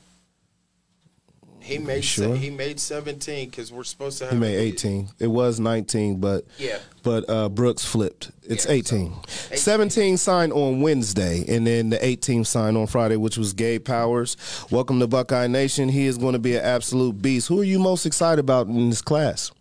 He 1.63 1.77
made 1.77 2.03
sure? 2.03 2.35
he 2.35 2.49
made 2.49 2.79
17 2.79 3.47
because 3.49 3.71
we're 3.71 3.83
supposed 3.83 4.17
to 4.17 4.23
have 4.25 4.33
He 4.33 4.39
made 4.39 4.57
18. 4.57 5.09
It 5.19 5.27
was 5.27 5.59
19, 5.59 6.19
but 6.19 6.43
Yeah. 6.57 6.79
but 7.03 7.29
uh, 7.29 7.49
Brooks 7.49 7.85
flipped. 7.85 8.31
It's 8.41 8.65
Yeah, 8.65 8.71
18. 8.71 9.13
so 9.27 9.55
17 9.55 10.17
signed 10.17 10.53
on 10.53 10.81
Wednesday, 10.81 11.45
and 11.47 11.67
then 11.67 11.91
the 11.91 12.03
18 12.03 12.45
signed 12.45 12.77
on 12.77 12.87
Friday, 12.87 13.15
which 13.15 13.37
was 13.37 13.53
Gabe 13.53 13.85
Powers. 13.85 14.37
Welcome 14.71 14.99
to 15.01 15.07
Buckeye 15.07 15.45
Nation. 15.45 15.89
He 15.89 16.07
is 16.07 16.17
going 16.17 16.33
to 16.33 16.39
be 16.39 16.55
an 16.55 16.63
absolute 16.65 17.21
beast. 17.21 17.47
Who 17.47 17.61
are 17.61 17.63
you 17.63 17.77
most 17.77 18.07
excited 18.07 18.39
about 18.39 18.65
in 18.65 18.89
this 18.89 19.03
class? 19.03 19.51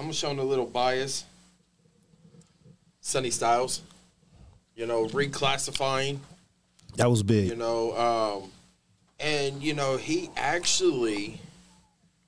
I'm 0.00 0.12
showing 0.12 0.38
a 0.38 0.42
little 0.44 0.64
bias. 0.64 1.26
Sonny 3.02 3.30
Styles, 3.30 3.82
you 4.74 4.86
know, 4.86 5.04
reclassifying, 5.06 6.20
That 6.96 7.10
was 7.10 7.22
big. 7.22 7.48
you 7.50 7.56
know, 7.56 7.96
um, 8.42 8.50
and 9.18 9.62
you 9.62 9.74
know 9.74 9.98
he 9.98 10.30
actually, 10.36 11.38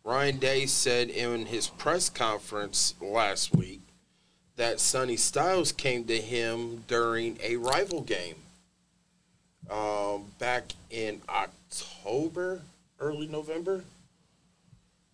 Ryan 0.05 0.39
Day 0.39 0.67
said 0.67 1.09
in 1.09 1.47
his 1.47 1.69
press 1.69 2.11
conference 2.11 2.95
last 3.01 3.55
week 3.57 3.81
that 4.57 4.79
Sonny 4.79 5.17
Styles 5.17 5.73
came 5.73 6.05
to 6.05 6.21
him 6.21 6.85
during 6.89 7.39
a 7.43 7.57
rival 7.57 8.03
game, 8.03 8.37
um, 9.71 10.25
back 10.39 10.73
in 10.91 11.23
October, 11.27 12.61
early 13.01 13.29
November 13.29 13.83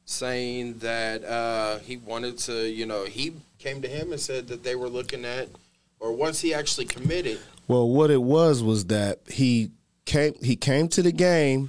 saying 0.08 0.78
that 0.78 1.22
uh, 1.24 1.78
he 1.80 1.98
wanted 1.98 2.38
to, 2.38 2.66
you 2.66 2.86
know, 2.86 3.04
he 3.04 3.34
came 3.58 3.82
to 3.82 3.88
him 3.88 4.10
and 4.10 4.20
said 4.20 4.48
that 4.48 4.62
they 4.64 4.74
were 4.74 4.88
looking 4.88 5.24
at, 5.26 5.48
or 6.00 6.12
once 6.12 6.40
he 6.40 6.54
actually 6.54 6.86
committed, 6.86 7.38
Well, 7.66 7.88
what 7.88 8.10
it 8.10 8.22
was 8.22 8.62
was 8.62 8.86
that 8.86 9.20
he 9.28 9.70
came 10.06 10.32
he 10.42 10.56
came 10.56 10.88
to 10.88 11.02
the 11.02 11.12
game 11.12 11.68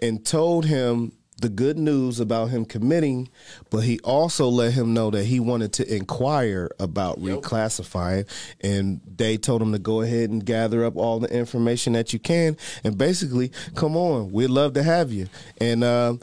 and 0.00 0.24
told 0.24 0.64
him 0.66 1.10
the 1.40 1.48
good 1.48 1.76
news 1.76 2.20
about 2.20 2.50
him 2.50 2.64
committing, 2.64 3.28
but 3.68 3.80
he 3.80 3.98
also 4.04 4.46
let 4.46 4.74
him 4.74 4.94
know 4.94 5.10
that 5.10 5.24
he 5.24 5.40
wanted 5.40 5.72
to 5.72 5.92
inquire 5.92 6.70
about 6.78 7.18
Yep. 7.18 7.40
reclassifying 7.40 8.28
and 8.60 9.00
they 9.16 9.36
told 9.36 9.60
him 9.60 9.72
to 9.72 9.80
go 9.80 10.02
ahead 10.02 10.30
and 10.30 10.46
gather 10.46 10.84
up 10.84 10.96
all 10.96 11.18
the 11.18 11.36
information 11.36 11.94
that 11.94 12.12
you 12.12 12.20
can 12.20 12.56
and 12.84 12.96
basically 12.96 13.50
come 13.74 13.96
on, 13.96 14.30
we'd 14.30 14.50
love 14.50 14.74
to 14.74 14.84
have 14.84 15.10
you. 15.10 15.26
And 15.60 15.82
um 15.82 16.20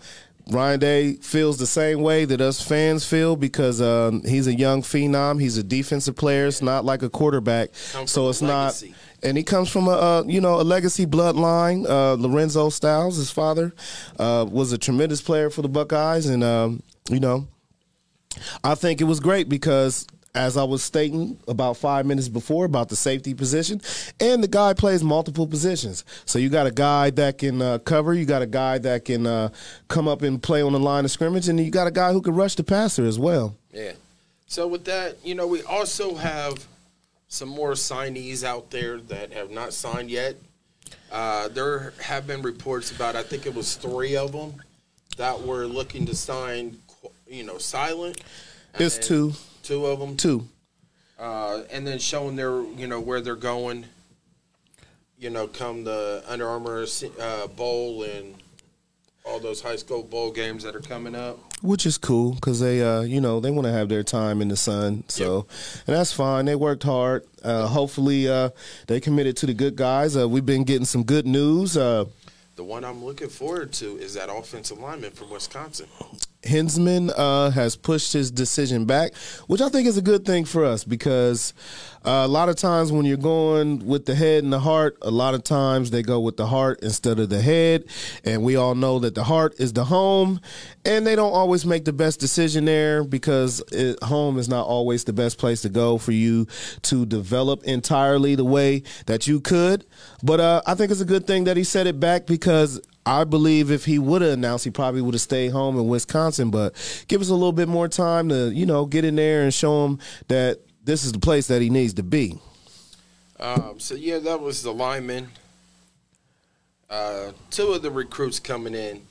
Ryan 0.50 0.80
Day 0.80 1.14
feels 1.14 1.58
the 1.58 1.68
same 1.68 2.02
way 2.02 2.26
that 2.26 2.42
us 2.42 2.62
fans 2.62 3.06
feel 3.06 3.36
because 3.36 3.82
um, 3.82 4.24
he's 4.24 4.48
a 4.48 4.54
young 4.56 4.82
phenom. 4.82 5.40
He's 5.40 5.58
a 5.58 5.64
defensive 5.64 6.16
player. 6.16 6.48
It's 6.48 6.62
not 6.62 6.86
like 6.86 7.04
a 7.04 7.10
quarterback, 7.10 7.70
so 8.06 8.30
it's 8.30 8.42
not. 8.42 8.82
And 9.22 9.38
he 9.38 9.44
comes 9.44 9.70
from 9.70 9.88
a, 9.88 9.92
uh 9.92 10.24
you 10.26 10.42
know 10.42 10.62
a 10.62 10.64
legacy 10.64 11.06
bloodline. 11.06 11.88
Uh, 11.88 12.14
Lorenzo 12.14 12.70
Styles, 12.70 13.18
his 13.18 13.30
father, 13.30 13.74
uh, 14.18 14.46
was 14.50 14.72
a 14.72 14.78
tremendous 14.78 15.22
player 15.22 15.50
for 15.50 15.62
the 15.62 15.70
Buckeyes, 15.70 16.26
and 16.26 16.44
um, 16.44 16.82
you 17.10 17.20
know, 17.20 17.48
I 18.64 18.76
think 18.76 19.02
it 19.02 19.06
was 19.06 19.20
great 19.20 19.50
because 19.50 20.08
as 20.40 20.56
I 20.56 20.64
was 20.64 20.82
stating 20.82 21.38
about 21.50 21.76
five 21.76 22.06
minutes 22.06 22.30
before 22.30 22.64
about 22.64 22.88
the 22.88 22.96
safety 22.96 23.34
position, 23.34 23.82
and 24.22 24.42
the 24.42 24.48
guy 24.48 24.74
plays 24.74 25.04
multiple 25.04 25.46
positions. 25.46 26.06
So 26.26 26.40
you 26.40 26.48
got 26.50 26.66
a 26.66 26.72
guy 26.72 27.10
that 27.12 27.38
can 27.38 27.62
uh, 27.62 27.80
cover, 27.80 28.14
you 28.14 28.26
got 28.26 28.42
a 28.42 28.48
guy 28.48 28.78
that 28.78 29.04
can 29.04 29.28
uh, 29.28 29.50
come 29.90 30.08
up 30.08 30.22
and 30.22 30.42
play 30.42 30.62
on 30.62 30.72
the 30.72 30.80
line 30.80 31.04
of 31.04 31.12
scrimmage, 31.12 31.50
and 31.50 31.60
you 31.60 31.70
got 31.70 31.88
a 31.88 31.92
guy 31.92 32.14
who 32.14 32.22
can 32.22 32.36
rush 32.36 32.56
the 32.56 32.64
passer 32.64 33.06
as 33.06 33.20
well. 33.20 33.56
yeah. 33.74 33.92
So 34.48 34.66
with 34.66 34.86
that, 34.86 35.18
you 35.24 35.36
know, 35.36 35.46
we 35.46 35.62
also 35.62 36.16
have 36.16 36.66
some 37.28 37.50
more 37.50 37.74
signees 37.74 38.44
out 38.44 38.72
there 38.72 39.00
that 39.02 39.32
have 39.34 39.52
not 39.52 39.74
signed 39.74 40.10
yet. 40.10 40.38
Uh, 41.12 41.50
there 41.50 41.94
have 42.02 42.26
been 42.26 42.42
reports 42.42 42.90
about, 42.92 43.16
I 43.16 43.22
think 43.22 43.46
it 43.46 43.54
was 43.54 43.76
three 43.76 44.16
of 44.16 44.32
them 44.32 44.56
that 45.18 45.40
were 45.40 45.66
looking 45.66 46.08
to 46.08 46.16
sign, 46.16 46.80
you 47.28 47.44
know, 47.44 47.60
silent. 47.60 48.22
It's 48.80 48.98
two, 48.98 49.34
Two 49.70 49.86
of 49.86 50.00
them. 50.00 50.18
two. 50.18 50.48
uh, 51.20 51.62
and 51.72 51.86
then 51.86 52.00
showing 52.00 52.36
their 52.36 52.64
you 52.64 52.88
know 52.88 53.00
where 53.00 53.22
they're 53.22 53.36
going. 53.36 53.86
You 55.20 55.30
know, 55.30 55.46
come 55.48 55.84
the 55.84 56.24
Under 56.28 56.48
Armour 56.48 56.88
uh, 57.22 57.46
Bowl 57.48 58.02
and 58.04 58.34
all 59.26 59.40
those 59.40 59.62
high 59.62 59.76
school 59.76 60.02
bowl 60.02 60.32
games 60.32 60.64
that 60.64 60.76
are 60.76 60.80
coming 60.80 61.14
up. 61.14 61.38
Which 61.62 61.86
is 61.86 62.00
cool 62.00 62.34
because 62.34 62.60
they, 62.62 62.82
uh, 62.82 63.02
you 63.02 63.22
know, 63.22 63.40
they 63.40 63.52
want 63.52 63.66
to 63.68 63.72
have 63.72 63.90
their 63.90 64.02
time 64.02 64.42
in 64.42 64.48
the 64.48 64.56
sun. 64.58 65.04
So, 65.08 65.46
and 65.86 65.96
that's 65.96 66.14
fine. 66.14 66.46
They 66.46 66.56
worked 66.56 66.82
hard. 66.82 67.26
Uh, 67.44 67.68
hopefully, 67.68 68.28
uh, 68.28 68.50
they 68.88 69.00
committed 69.00 69.38
to 69.38 69.46
the 69.46 69.54
good 69.54 69.76
guys. 69.76 70.18
Uh, 70.18 70.28
we've 70.28 70.46
been 70.48 70.64
getting 70.64 70.86
some 70.86 71.04
good 71.04 71.28
news. 71.28 71.78
Uh, 71.78 72.06
The 72.56 72.64
one 72.64 72.84
I'm 72.84 73.04
looking 73.06 73.30
forward 73.30 73.72
to 73.74 73.98
is 73.98 74.16
that 74.16 74.30
offensive 74.32 74.80
lineman 74.80 75.12
from 75.12 75.30
Wisconsin. 75.30 75.88
Hinzman 76.44 77.12
uh, 77.18 77.50
has 77.50 77.76
pushed 77.76 78.14
his 78.14 78.32
decision 78.32 78.86
back, 78.86 79.14
which 79.48 79.62
I 79.62 79.70
think 79.70 79.88
is 79.88 79.98
a 79.98 80.02
good 80.02 80.26
thing 80.26 80.46
for 80.46 80.64
us 80.64 80.86
because 80.86 81.54
uh, 82.06 82.24
a 82.26 82.28
lot 82.28 82.48
of 82.48 82.56
times 82.56 82.94
when 82.94 83.06
you're 83.06 83.18
going 83.18 83.86
with 83.86 84.06
the 84.06 84.16
head 84.16 84.46
and 84.46 84.54
the 84.54 84.60
heart, 84.60 84.98
a 85.02 85.12
lot 85.12 85.34
of 85.34 85.44
times 85.44 85.92
they 85.92 86.02
go 86.02 86.22
with 86.22 86.38
the 86.38 86.48
heart 86.48 86.80
instead 86.82 87.20
of 87.20 87.30
the 87.30 87.42
head. 87.42 87.84
And 88.24 88.42
we 88.42 88.56
all 88.56 88.74
know 88.74 89.00
that 89.00 89.16
the 89.16 89.26
heart 89.26 89.56
is 89.60 89.74
the 89.74 89.84
home, 89.84 90.40
and 90.86 91.06
they 91.06 91.16
don't 91.16 91.34
always 91.34 91.66
make 91.66 91.84
the 91.84 91.94
best 91.94 92.22
decision 92.22 92.64
there 92.64 93.04
because 93.04 93.62
it, 93.74 94.02
home 94.02 94.38
is 94.38 94.48
not 94.48 94.66
always 94.66 95.04
the 95.04 95.14
best 95.14 95.38
place 95.38 95.62
to 95.64 95.70
go 95.70 95.98
for 95.98 96.14
you 96.14 96.48
to 96.84 97.06
develop 97.06 97.64
entirely 97.66 98.36
the 98.36 98.46
way 98.46 98.84
that 99.08 99.28
you 99.28 99.42
could. 99.42 99.86
But 100.24 100.40
uh, 100.40 100.62
I 100.66 100.76
think 100.76 100.92
it's 100.92 101.02
a 101.02 101.06
good 101.06 101.28
thing 101.28 101.44
that 101.44 101.58
he 101.58 101.66
set 101.66 101.86
it 101.86 102.00
back 102.00 102.26
because 102.26 102.80
I 103.06 103.24
believe 103.24 103.72
if 103.72 103.86
he 103.86 103.98
would 103.98 104.22
have 104.22 104.34
announced, 104.34 104.66
he 104.66 104.72
probably 104.72 105.02
would 105.02 105.14
have 105.14 105.22
stayed 105.22 105.50
home 105.50 105.78
in 105.78 105.88
Wisconsin. 105.88 106.52
But 106.52 106.76
give 107.08 107.22
us 107.22 107.30
a 107.30 107.34
little 107.34 107.52
bit 107.52 107.68
more 107.68 107.88
time 107.88 108.30
to, 108.30 108.52
you 108.52 108.66
know, 108.66 108.86
get 108.86 109.06
in 109.06 109.16
there 109.16 109.44
and 109.44 109.54
show 109.54 109.86
him 109.86 110.00
that 110.28 110.60
this 110.84 111.04
is 111.04 111.12
the 111.12 111.20
place 111.20 111.48
that 111.48 111.62
he 111.62 111.70
needs 111.70 111.94
to 111.96 112.04
be. 112.04 112.38
Um, 113.40 113.80
so 113.80 113.96
yeah, 113.96 114.20
that 114.20 114.42
was 114.42 114.64
the 114.64 114.74
lineman. 114.74 115.30
Uh, 116.90 117.32
two 117.52 117.72
of 117.72 117.82
the 117.82 117.92
recruits 117.92 118.40
coming 118.40 118.74
in, 118.74 119.04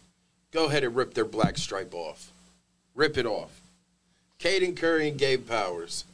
go 0.53 0.66
ahead 0.66 0.85
and 0.85 0.94
rip 0.94 1.14
their 1.14 1.24
black 1.24 1.57
stripe 1.57 1.94
off. 1.94 2.33
Rip 2.94 3.16
it 3.16 3.27
off. 3.27 3.61
Caden 4.40 4.77
Curry 4.77 5.09
and 5.09 5.18
Gabe 5.18 5.48
Powers. 5.48 6.05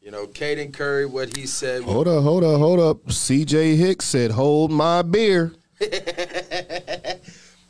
You 0.00 0.10
know, 0.10 0.26
Caden 0.26 0.72
Curry, 0.72 1.06
what 1.06 1.36
he 1.36 1.46
said. 1.46 1.82
Hold 1.82 2.08
up, 2.08 2.22
hold 2.22 2.44
up, 2.44 2.58
hold 2.58 2.78
up. 2.78 3.06
CJ 3.06 3.76
Hicks 3.76 4.04
said, 4.04 4.32
"Hold 4.32 4.70
my 4.70 5.00
beer." 5.02 5.52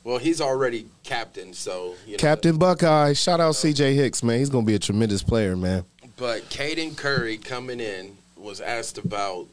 Well, 0.04 0.18
he's 0.18 0.42
already 0.42 0.86
captain, 1.02 1.54
so 1.54 1.94
you 2.04 2.12
know, 2.12 2.18
Captain 2.18 2.58
Buckeye, 2.58 3.14
shout 3.14 3.40
out 3.40 3.54
CJ 3.54 3.94
Hicks, 3.94 4.22
man. 4.22 4.38
He's 4.38 4.50
gonna 4.50 4.66
be 4.66 4.74
a 4.74 4.78
tremendous 4.78 5.22
player, 5.22 5.56
man. 5.56 5.86
But 6.18 6.42
Caden 6.50 6.94
Curry 6.94 7.38
coming 7.38 7.80
in 7.80 8.18
was 8.36 8.60
asked 8.60 8.98
about 8.98 9.46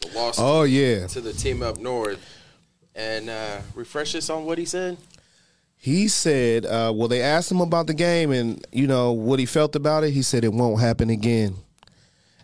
the 0.00 0.08
loss 0.16 0.36
Oh 0.38 0.62
yeah, 0.62 1.06
to 1.08 1.20
the 1.20 1.34
team 1.34 1.62
up 1.62 1.76
north, 1.76 2.18
and 2.94 3.28
uh, 3.28 3.58
refresh 3.74 4.14
us 4.14 4.30
on 4.30 4.46
what 4.46 4.56
he 4.56 4.64
said. 4.64 4.96
he 5.76 6.08
said. 6.08 6.64
Uh, 6.64 6.90
well, 6.94 7.08
they 7.08 7.20
asked 7.20 7.52
him 7.52 7.60
about 7.60 7.86
the 7.86 7.94
game 7.94 8.32
and 8.32 8.66
you 8.72 8.86
know 8.86 9.12
what 9.12 9.38
he 9.38 9.44
felt 9.44 9.76
about 9.76 10.04
it. 10.04 10.12
He 10.12 10.22
said 10.22 10.42
it 10.42 10.54
won't 10.54 10.80
happen 10.80 11.10
again. 11.10 11.54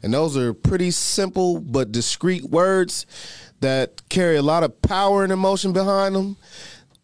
And 0.03 0.12
those 0.12 0.37
are 0.37 0.53
pretty 0.53 0.90
simple 0.90 1.61
but 1.61 1.92
discreet 1.92 2.42
words 2.45 3.07
that 3.62 4.09
carry 4.09 4.37
a 4.37 4.42
lot 4.42 4.62
of 4.62 4.81
power 4.83 5.25
and 5.25 5.33
emotion 5.33 5.72
behind 5.72 6.14
them. 6.14 6.37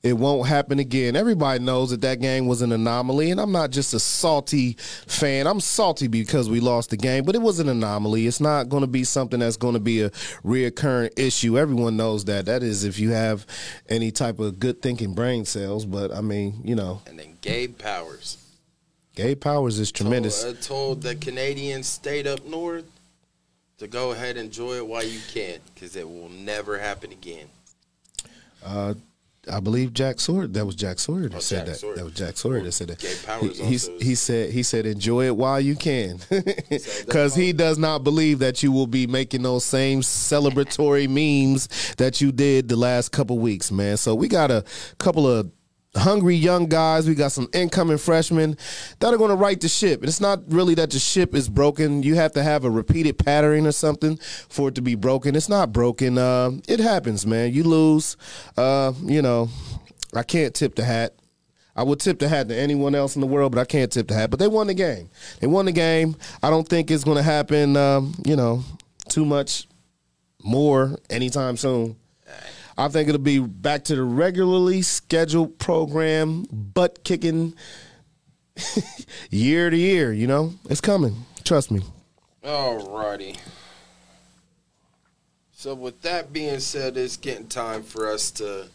It 0.01 0.13
won't 0.13 0.47
happen 0.47 0.79
again. 0.79 1.17
Everybody 1.17 1.63
knows 1.63 1.91
that 1.91 2.03
that 2.03 2.21
game 2.21 2.47
was 2.47 2.63
an 2.63 2.71
anomaly, 2.71 3.33
and 3.33 3.41
I'm 3.41 3.51
not 3.51 3.71
just 3.71 3.93
a 3.95 3.99
salty 3.99 4.77
fan. 5.09 5.49
I'm 5.49 5.59
salty 5.59 6.07
because 6.07 6.49
we 6.49 6.61
lost 6.61 6.91
the 6.91 6.97
game, 6.97 7.25
but 7.25 7.35
it 7.35 7.43
was 7.43 7.59
an 7.59 7.69
anomaly. 7.69 8.29
It's 8.29 8.41
not 8.41 8.69
going 8.69 8.83
to 8.83 8.87
be 8.87 9.03
something 9.03 9.41
that's 9.41 9.57
going 9.57 9.75
to 9.75 9.81
be 9.81 10.03
a 10.03 10.11
reoccurring 10.45 11.19
issue. 11.19 11.59
Everyone 11.59 11.97
knows 11.97 12.27
that. 12.27 12.47
That 12.47 12.63
is 12.63 12.85
if 12.85 13.01
you 13.01 13.11
have 13.11 13.45
any 13.89 14.13
type 14.13 14.39
of 14.39 14.61
good 14.61 14.81
thinking 14.81 15.15
brain 15.15 15.45
cells. 15.45 15.85
But 15.85 16.15
I 16.15 16.21
mean, 16.21 16.61
you 16.63 16.77
know, 16.77 17.03
And 17.09 17.19
then 17.19 17.37
Gabe 17.41 17.77
Powers. 17.77 18.39
Gabe 19.17 19.41
Powers 19.41 19.81
is 19.81 19.91
tremendous. 19.91 20.45
Told, 20.45 20.57
uh, 20.57 20.61
told 20.61 21.03
the 21.03 21.17
Canadians 21.17 21.89
stayed 21.89 22.29
up 22.29 22.47
north 22.47 22.85
to 23.79 23.89
go 23.89 24.13
ahead 24.13 24.37
and 24.37 24.47
enjoy 24.47 24.75
it 24.77 24.87
while 24.87 25.05
you 25.05 25.21
can, 25.33 25.59
because 25.75 25.97
it 25.97 26.09
will 26.09 26.29
never 26.29 26.79
happen 26.79 27.13
again. 27.13 27.47
Uh, 28.65 28.95
I 29.51 29.61
believe 29.61 29.95
Jack 29.95 30.21
Sawyer. 30.21 30.47
That 30.47 30.67
was 30.67 30.75
Jack 30.75 30.99
Sawyer 30.99 31.29
that 31.29 31.37
Oh, 31.37 31.41
said 31.41 31.59
Jack 31.61 31.67
that. 31.67 31.75
Sawyer. 31.77 31.95
That 31.97 32.05
was 32.05 32.13
Jack 32.15 32.37
Sawyer 32.37 32.61
that 32.63 32.73
said 32.73 32.89
that. 32.89 33.01
He, 33.41 33.49
also 33.49 33.99
he 33.99 34.15
said 34.15 34.51
he 34.51 34.63
said 34.63 34.85
enjoy 34.85 35.27
it 35.27 35.37
while 35.37 35.61
you 35.61 35.75
can, 35.77 36.19
because 37.07 37.35
he 37.37 37.53
does 37.55 37.79
not 37.79 38.05
believe 38.05 38.41
that 38.41 38.63
you 38.63 38.73
will 38.73 38.87
be 38.89 39.07
making 39.07 39.43
those 39.43 39.65
same 39.65 40.01
celebratory 40.01 41.09
memes 41.09 41.95
that 41.97 42.21
you 42.21 42.31
did 42.33 42.69
the 42.69 42.77
last 42.77 43.11
couple 43.11 43.39
weeks, 43.39 43.71
man. 43.73 43.97
So 43.97 44.15
we 44.15 44.29
got 44.29 44.51
a 44.51 44.65
couple 44.99 45.27
of 45.27 45.51
hungry 45.97 46.35
young 46.35 46.67
guys. 46.67 47.09
We 47.09 47.15
got 47.15 47.33
some 47.33 47.49
incoming 47.53 47.99
freshmen 47.99 48.57
that 49.01 49.13
are 49.13 49.17
going 49.17 49.31
to 49.31 49.37
right 49.37 49.61
the 49.61 49.69
ship. 49.69 50.01
And 50.01 50.09
it's 50.09 50.21
not 50.21 50.41
really 50.49 50.75
that 50.75 50.91
the 50.91 50.99
ship 50.99 51.35
is 51.35 51.49
broken. 51.49 52.03
You 52.03 52.15
have 52.17 52.33
to 52.33 52.43
have 52.43 52.65
a 52.65 52.71
repeated 52.71 53.19
pattern 53.19 53.67
or 53.67 53.73
something 53.73 54.17
for 54.49 54.69
it 54.69 54.75
to 54.77 54.83
be 54.83 54.95
broken. 54.95 55.35
It's 55.35 55.49
not 55.49 55.73
broken. 55.73 56.19
Uh, 56.19 56.53
it 56.69 56.81
happens, 56.81 57.27
man. 57.27 57.53
You 57.53 57.65
lose. 57.65 58.17
Uh, 58.57 58.93
you 59.03 59.23
know, 59.23 59.49
I 60.15 60.23
can't 60.23 60.55
tip 60.55 60.75
the 60.75 60.85
hat. 60.85 61.15
I 61.75 61.85
would 61.85 62.01
tip 62.01 62.19
the 62.19 62.29
hat 62.29 62.49
to 62.49 62.57
anyone 62.57 62.97
else 62.97 63.15
in 63.15 63.21
the 63.21 63.27
world, 63.27 63.53
but 63.53 63.61
I 63.61 63.65
can't 63.65 63.93
tip 63.93 64.09
the 64.09 64.15
hat. 64.15 64.31
But 64.31 64.41
they 64.41 64.49
won 64.49 64.67
the 64.67 64.75
game. 64.75 65.11
They 65.39 65.47
won 65.47 65.67
the 65.67 65.73
game. 65.73 66.17
I 66.43 66.51
don't 66.51 66.69
think 66.69 66.91
it's 66.91 67.05
going 67.05 67.19
to 67.19 67.23
happen. 67.23 67.77
Um, 67.77 68.15
you 68.27 68.35
know, 68.35 68.65
too 69.09 69.25
much 69.25 69.69
more 70.43 70.97
anytime 71.09 71.57
soon. 71.57 71.97
I 72.79 72.87
think 72.87 73.09
it'll 73.09 73.21
be 73.21 73.41
back 73.41 73.83
to 73.85 73.97
the 73.97 74.05
regularly 74.05 74.83
scheduled 74.83 75.59
program, 75.59 76.45
butt 76.53 77.03
kicking 77.03 77.55
year 79.31 79.69
to 79.69 79.77
year. 79.77 80.13
You 80.13 80.29
know, 80.29 80.55
it's 80.71 80.81
coming. 80.81 81.17
Trust 81.43 81.73
me. 81.73 81.83
Alrighty. 82.45 83.37
So 85.51 85.75
with 85.75 86.03
that 86.03 86.33
being 86.33 86.61
said, 86.61 86.97
it's 86.97 87.17
getting 87.17 87.49
time 87.49 87.83
for 87.83 88.09
us 88.09 88.31
to, 88.33 88.69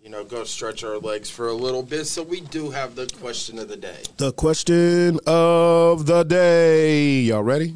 you 0.00 0.08
know, 0.08 0.22
go 0.22 0.44
stretch 0.44 0.84
our 0.84 0.98
legs 0.98 1.28
for 1.28 1.48
a 1.48 1.52
little 1.52 1.82
bit. 1.82 2.04
So 2.04 2.22
we 2.22 2.42
do 2.42 2.70
have 2.70 2.94
the 2.94 3.08
question 3.18 3.58
of 3.58 3.66
the 3.66 3.76
day. 3.76 4.04
The 4.18 4.32
question 4.34 5.18
of 5.26 6.06
the 6.06 6.22
day. 6.22 7.22
Y'all 7.22 7.42
ready? 7.42 7.74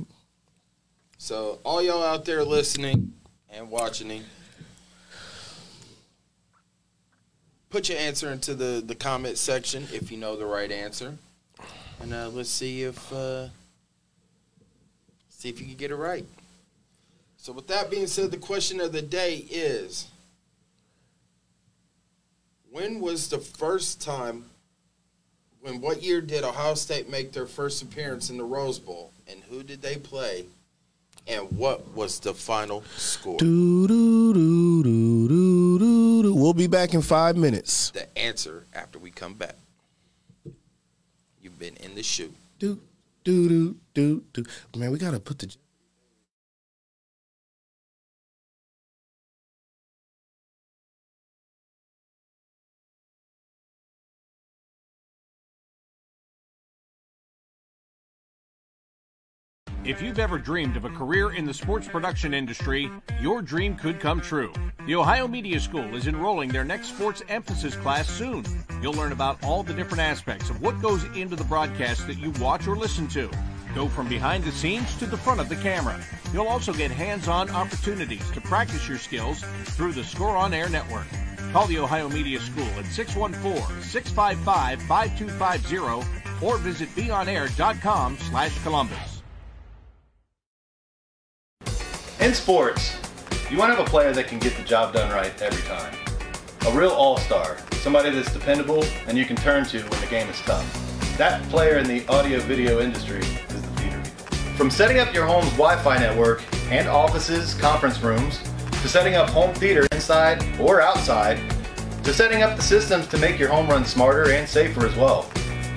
So 1.18 1.58
all 1.64 1.82
y'all 1.82 2.04
out 2.04 2.24
there 2.24 2.44
listening 2.44 3.14
and 3.48 3.68
watching, 3.68 4.22
put 7.70 7.88
your 7.88 7.98
answer 7.98 8.30
into 8.30 8.54
the 8.54 8.83
the 8.85 8.94
comment 8.94 9.38
section 9.38 9.87
if 9.92 10.11
you 10.11 10.18
know 10.18 10.37
the 10.37 10.44
right 10.44 10.70
answer, 10.70 11.16
and 12.00 12.12
uh, 12.12 12.28
let's 12.28 12.50
see 12.50 12.83
if 12.83 13.12
uh, 13.12 13.46
see 15.28 15.48
if 15.48 15.61
you 15.61 15.66
can 15.66 15.76
get 15.76 15.90
it 15.90 15.96
right. 15.96 16.26
So 17.37 17.52
with 17.52 17.68
that 17.68 17.90
being 17.90 18.06
said, 18.06 18.30
the 18.30 18.37
question 18.37 18.80
of 18.80 18.92
the 18.92 19.02
day 19.02 19.37
is: 19.50 20.09
When 22.70 23.00
was 23.00 23.28
the 23.28 23.38
first 23.38 24.02
time? 24.02 24.46
When 25.62 25.80
what 25.83 26.02
year 26.02 26.22
did 26.22 26.42
Ohio 26.42 26.74
State 26.74 27.11
make 27.11 27.33
their 27.33 27.46
first 27.46 27.83
appearance 27.83 28.30
in 28.30 28.38
the 28.38 28.44
Rose 28.44 28.78
Bowl, 28.78 29.12
and 29.28 29.42
who 29.50 29.62
did 29.62 29.83
they 29.83 29.96
play? 29.96 30.46
And 31.26 31.52
what 31.52 31.94
was 31.94 32.18
the 32.18 32.33
final 32.33 32.83
score? 32.96 33.37
Do, 33.37 33.87
do, 33.87 34.33
do. 34.33 35.49
We'll 36.40 36.55
be 36.55 36.68
back 36.68 36.94
in 36.94 37.03
five 37.03 37.37
minutes. 37.37 37.90
The 37.90 38.18
answer 38.18 38.64
after 38.72 38.98
we 38.98 39.11
come 39.11 39.35
back. 39.35 39.57
You've 41.42 41.59
been 41.59 41.76
in 41.76 41.94
the 41.94 42.03
shoe. 42.03 42.33
Do, 42.59 42.81
do, 43.24 43.46
do, 43.46 43.76
do, 43.92 44.24
do. 44.33 44.44
Man, 44.74 44.90
we 44.90 44.98
got 44.98 45.11
to 45.11 45.20
put 45.20 45.38
the. 45.38 45.55
If 59.82 60.02
you've 60.02 60.18
ever 60.18 60.38
dreamed 60.38 60.76
of 60.76 60.84
a 60.84 60.90
career 60.90 61.32
in 61.32 61.46
the 61.46 61.54
sports 61.54 61.88
production 61.88 62.34
industry, 62.34 62.90
your 63.18 63.40
dream 63.40 63.76
could 63.76 63.98
come 63.98 64.20
true. 64.20 64.52
The 64.86 64.94
Ohio 64.94 65.26
Media 65.26 65.58
School 65.58 65.94
is 65.96 66.06
enrolling 66.06 66.50
their 66.50 66.64
next 66.64 66.88
sports 66.88 67.22
emphasis 67.30 67.76
class 67.76 68.06
soon. 68.06 68.44
You'll 68.82 68.92
learn 68.92 69.12
about 69.12 69.42
all 69.42 69.62
the 69.62 69.72
different 69.72 70.02
aspects 70.02 70.50
of 70.50 70.60
what 70.60 70.82
goes 70.82 71.04
into 71.16 71.34
the 71.34 71.44
broadcast 71.44 72.06
that 72.08 72.18
you 72.18 72.30
watch 72.32 72.68
or 72.68 72.76
listen 72.76 73.08
to. 73.08 73.30
Go 73.74 73.88
from 73.88 74.06
behind 74.06 74.44
the 74.44 74.52
scenes 74.52 74.94
to 74.98 75.06
the 75.06 75.16
front 75.16 75.40
of 75.40 75.48
the 75.48 75.56
camera. 75.56 75.98
You'll 76.34 76.48
also 76.48 76.74
get 76.74 76.90
hands 76.90 77.26
on 77.26 77.48
opportunities 77.48 78.30
to 78.32 78.40
practice 78.42 78.86
your 78.86 78.98
skills 78.98 79.42
through 79.64 79.94
the 79.94 80.04
Score 80.04 80.36
on 80.36 80.52
Air 80.52 80.68
network. 80.68 81.06
Call 81.52 81.66
the 81.68 81.78
Ohio 81.78 82.10
Media 82.10 82.38
School 82.38 82.68
at 82.78 82.84
614 82.84 83.82
655 83.82 84.82
5250 84.82 86.46
or 86.46 86.58
visit 86.58 86.90
beonair.com 86.90 88.18
slash 88.18 88.62
Columbus. 88.62 89.19
In 92.20 92.35
sports, 92.35 92.98
you 93.50 93.56
want 93.56 93.72
to 93.72 93.76
have 93.76 93.87
a 93.87 93.88
player 93.88 94.12
that 94.12 94.28
can 94.28 94.38
get 94.38 94.54
the 94.54 94.62
job 94.62 94.92
done 94.92 95.11
right 95.11 95.33
every 95.40 95.62
time. 95.62 95.94
A 96.66 96.78
real 96.78 96.90
all-star, 96.90 97.56
somebody 97.76 98.11
that's 98.11 98.30
dependable 98.30 98.85
and 99.06 99.16
you 99.16 99.24
can 99.24 99.37
turn 99.37 99.64
to 99.64 99.80
when 99.80 100.00
the 100.02 100.06
game 100.06 100.28
is 100.28 100.38
tough. 100.42 101.16
That 101.16 101.42
player 101.48 101.78
in 101.78 101.87
the 101.87 102.06
audio-video 102.09 102.80
industry 102.80 103.20
is 103.20 103.62
the 103.62 103.68
theater 103.68 103.96
people. 104.04 104.37
From 104.54 104.70
setting 104.70 104.98
up 104.98 105.14
your 105.14 105.24
home's 105.24 105.48
Wi-Fi 105.52 105.96
network 105.96 106.42
and 106.70 106.87
offices, 106.88 107.54
conference 107.54 107.98
rooms, 108.02 108.38
to 108.70 108.88
setting 108.88 109.14
up 109.14 109.30
home 109.30 109.54
theater 109.54 109.88
inside 109.90 110.44
or 110.61 110.83
outside, 110.83 111.40
to 112.04 112.12
setting 112.12 112.42
up 112.42 112.54
the 112.54 112.62
systems 112.62 113.06
to 113.06 113.16
make 113.16 113.38
your 113.38 113.48
home 113.48 113.66
run 113.66 113.83
smarter 113.87 114.33
and 114.33 114.46
safer 114.46 114.85
as 114.85 114.94
well. 114.94 115.22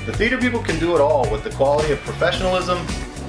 The 0.06 0.12
theater 0.12 0.38
people 0.38 0.62
can 0.62 0.78
do 0.78 0.94
it 0.94 1.00
all 1.00 1.32
with 1.32 1.46
the 1.46 1.52
quality 1.52 1.94
of 1.94 2.00
professionalism 2.00 2.86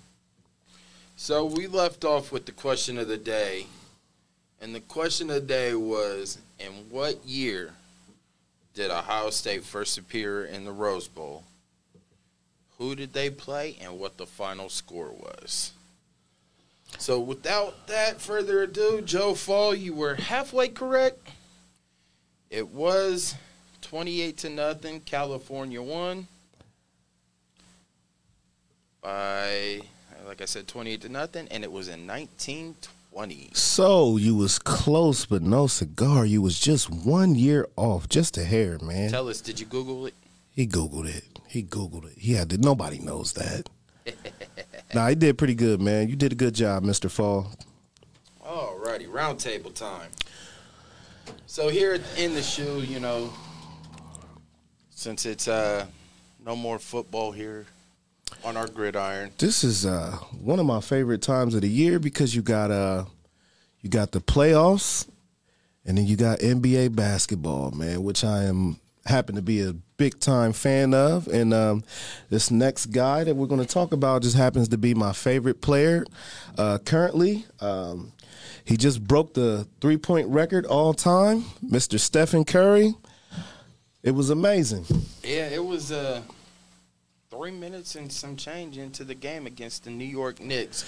So 1.16 1.44
we 1.44 1.66
left 1.66 2.04
off 2.04 2.30
with 2.30 2.46
the 2.46 2.52
question 2.52 2.98
of 2.98 3.08
the 3.08 3.16
day, 3.16 3.66
and 4.60 4.72
the 4.74 4.80
question 4.80 5.28
of 5.28 5.34
the 5.36 5.40
day 5.40 5.74
was: 5.74 6.38
In 6.60 6.70
what 6.90 7.24
year 7.26 7.72
did 8.74 8.92
Ohio 8.92 9.30
State 9.30 9.64
first 9.64 9.98
appear 9.98 10.44
in 10.44 10.64
the 10.64 10.72
Rose 10.72 11.08
Bowl? 11.08 11.42
Who 12.78 12.94
did 12.94 13.12
they 13.12 13.28
play, 13.28 13.76
and 13.80 13.98
what 13.98 14.18
the 14.18 14.26
final 14.26 14.68
score 14.68 15.10
was? 15.10 15.72
So, 16.98 17.20
without 17.20 17.86
that 17.88 18.20
further 18.20 18.62
ado, 18.62 19.02
Joe 19.02 19.34
Fall, 19.34 19.74
you 19.74 19.94
were 19.94 20.14
halfway 20.14 20.68
correct. 20.68 21.28
It 22.50 22.68
was 22.68 23.34
twenty-eight 23.82 24.38
to 24.38 24.50
nothing. 24.50 25.00
California 25.00 25.82
won 25.82 26.28
by, 29.06 29.80
like 30.26 30.42
I 30.42 30.46
said, 30.46 30.66
28 30.66 31.02
to 31.02 31.08
nothing, 31.08 31.46
and 31.52 31.62
it 31.62 31.70
was 31.70 31.86
in 31.86 32.08
1920. 32.08 33.50
So 33.52 34.16
you 34.16 34.34
was 34.34 34.58
close, 34.58 35.26
but 35.26 35.42
no 35.42 35.68
cigar. 35.68 36.26
You 36.26 36.42
was 36.42 36.58
just 36.58 36.90
one 36.90 37.36
year 37.36 37.68
off, 37.76 38.08
just 38.08 38.36
a 38.36 38.42
hair, 38.42 38.80
man. 38.82 39.12
Tell 39.12 39.28
us, 39.28 39.40
did 39.40 39.60
you 39.60 39.66
Google 39.66 40.06
it? 40.06 40.14
He 40.50 40.66
googled 40.66 41.06
it. 41.06 41.38
He 41.46 41.62
googled 41.62 42.06
it. 42.06 42.18
He 42.18 42.32
had 42.32 42.50
to. 42.50 42.58
Nobody 42.58 42.98
knows 42.98 43.34
that. 43.34 43.68
Nah, 44.96 45.08
he 45.08 45.14
did 45.14 45.36
pretty 45.36 45.54
good, 45.54 45.80
man. 45.80 46.08
You 46.08 46.16
did 46.16 46.32
a 46.32 46.34
good 46.34 46.54
job, 46.54 46.82
Mister 46.82 47.08
Fall. 47.08 47.52
Alrighty, 48.44 49.12
round 49.12 49.38
table 49.38 49.70
time. 49.70 50.10
So 51.46 51.68
here 51.68 52.00
in 52.16 52.34
the 52.34 52.42
shoe, 52.42 52.80
you 52.80 52.98
know, 52.98 53.32
since 54.90 55.26
it's 55.26 55.48
uh 55.48 55.86
no 56.44 56.56
more 56.56 56.78
football 56.78 57.32
here 57.32 57.66
on 58.42 58.56
our 58.56 58.66
gridiron, 58.68 59.30
This 59.38 59.62
is 59.64 59.84
uh, 59.84 60.12
one 60.40 60.58
of 60.58 60.66
my 60.66 60.80
favorite 60.80 61.22
times 61.22 61.54
of 61.54 61.60
the 61.60 61.68
year 61.68 61.98
because 61.98 62.34
you 62.34 62.42
got 62.42 62.70
uh, 62.70 63.04
you 63.82 63.90
got 63.90 64.12
the 64.12 64.20
playoffs, 64.20 65.06
and 65.84 65.98
then 65.98 66.06
you 66.06 66.16
got 66.16 66.38
NBA 66.38 66.96
basketball, 66.96 67.70
man, 67.72 68.02
which 68.02 68.24
I 68.24 68.44
am 68.44 68.78
happen 69.06 69.34
to 69.36 69.42
be 69.42 69.60
a 69.62 69.72
big 69.72 70.18
time 70.20 70.52
fan 70.52 70.92
of. 70.94 71.26
And 71.28 71.54
um, 71.54 71.84
this 72.28 72.50
next 72.50 72.86
guy 72.86 73.24
that 73.24 73.34
we're 73.34 73.46
going 73.46 73.60
to 73.60 73.66
talk 73.66 73.92
about 73.92 74.22
just 74.22 74.36
happens 74.36 74.68
to 74.68 74.78
be 74.78 74.94
my 74.94 75.12
favorite 75.12 75.60
player 75.60 76.04
uh, 76.58 76.78
currently. 76.84 77.46
Um, 77.60 78.12
he 78.64 78.76
just 78.76 79.02
broke 79.06 79.34
the 79.34 79.66
three 79.80 79.96
point 79.96 80.28
record 80.28 80.66
all 80.66 80.92
time, 80.92 81.42
Mr. 81.64 81.98
Stephen 81.98 82.44
Curry. 82.44 82.94
It 84.02 84.10
was 84.12 84.30
amazing. 84.30 84.86
yeah, 85.24 85.48
it 85.48 85.64
was 85.64 85.90
uh 85.90 86.22
three 87.30 87.50
minutes 87.50 87.96
and 87.96 88.10
some 88.10 88.36
change 88.36 88.78
into 88.78 89.04
the 89.04 89.14
game 89.14 89.46
against 89.46 89.84
the 89.84 89.90
New 89.90 90.04
York 90.04 90.40
Knicks. 90.40 90.84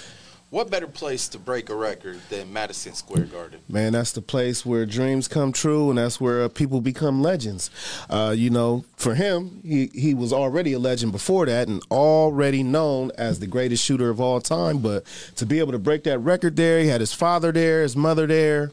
What 0.51 0.71
better 0.71 0.87
place 0.87 1.27
to 1.29 1.37
break 1.37 1.69
a 1.69 1.75
record 1.75 2.19
than 2.29 2.51
Madison 2.51 2.95
Square 2.95 3.25
Garden? 3.25 3.59
Man, 3.69 3.93
that's 3.93 4.13
the 4.13 4.21
place 4.23 4.65
where 4.65 4.83
dreams 4.87 5.27
come 5.27 5.51
true, 5.51 5.89
and 5.89 5.99
that's 5.99 6.19
where 6.19 6.41
uh, 6.41 6.49
people 6.49 6.81
become 6.81 7.21
legends. 7.21 7.69
Uh, 8.09 8.33
you 8.35 8.49
know, 8.49 8.83
for 8.95 9.13
him, 9.13 9.61
he 9.63 9.91
he 9.93 10.15
was 10.15 10.33
already 10.33 10.73
a 10.73 10.79
legend 10.79 11.11
before 11.11 11.45
that, 11.45 11.67
and 11.67 11.83
already 11.91 12.63
known 12.63 13.11
as 13.15 13.39
the 13.39 13.45
greatest 13.45 13.85
shooter 13.85 14.09
of 14.09 14.19
all 14.19 14.41
time. 14.41 14.79
But 14.79 15.05
to 15.35 15.45
be 15.45 15.59
able 15.59 15.73
to 15.73 15.79
break 15.79 16.03
that 16.05 16.17
record 16.17 16.55
there, 16.55 16.79
he 16.79 16.87
had 16.87 17.01
his 17.01 17.13
father 17.13 17.51
there, 17.51 17.83
his 17.83 17.95
mother 17.95 18.25
there. 18.25 18.71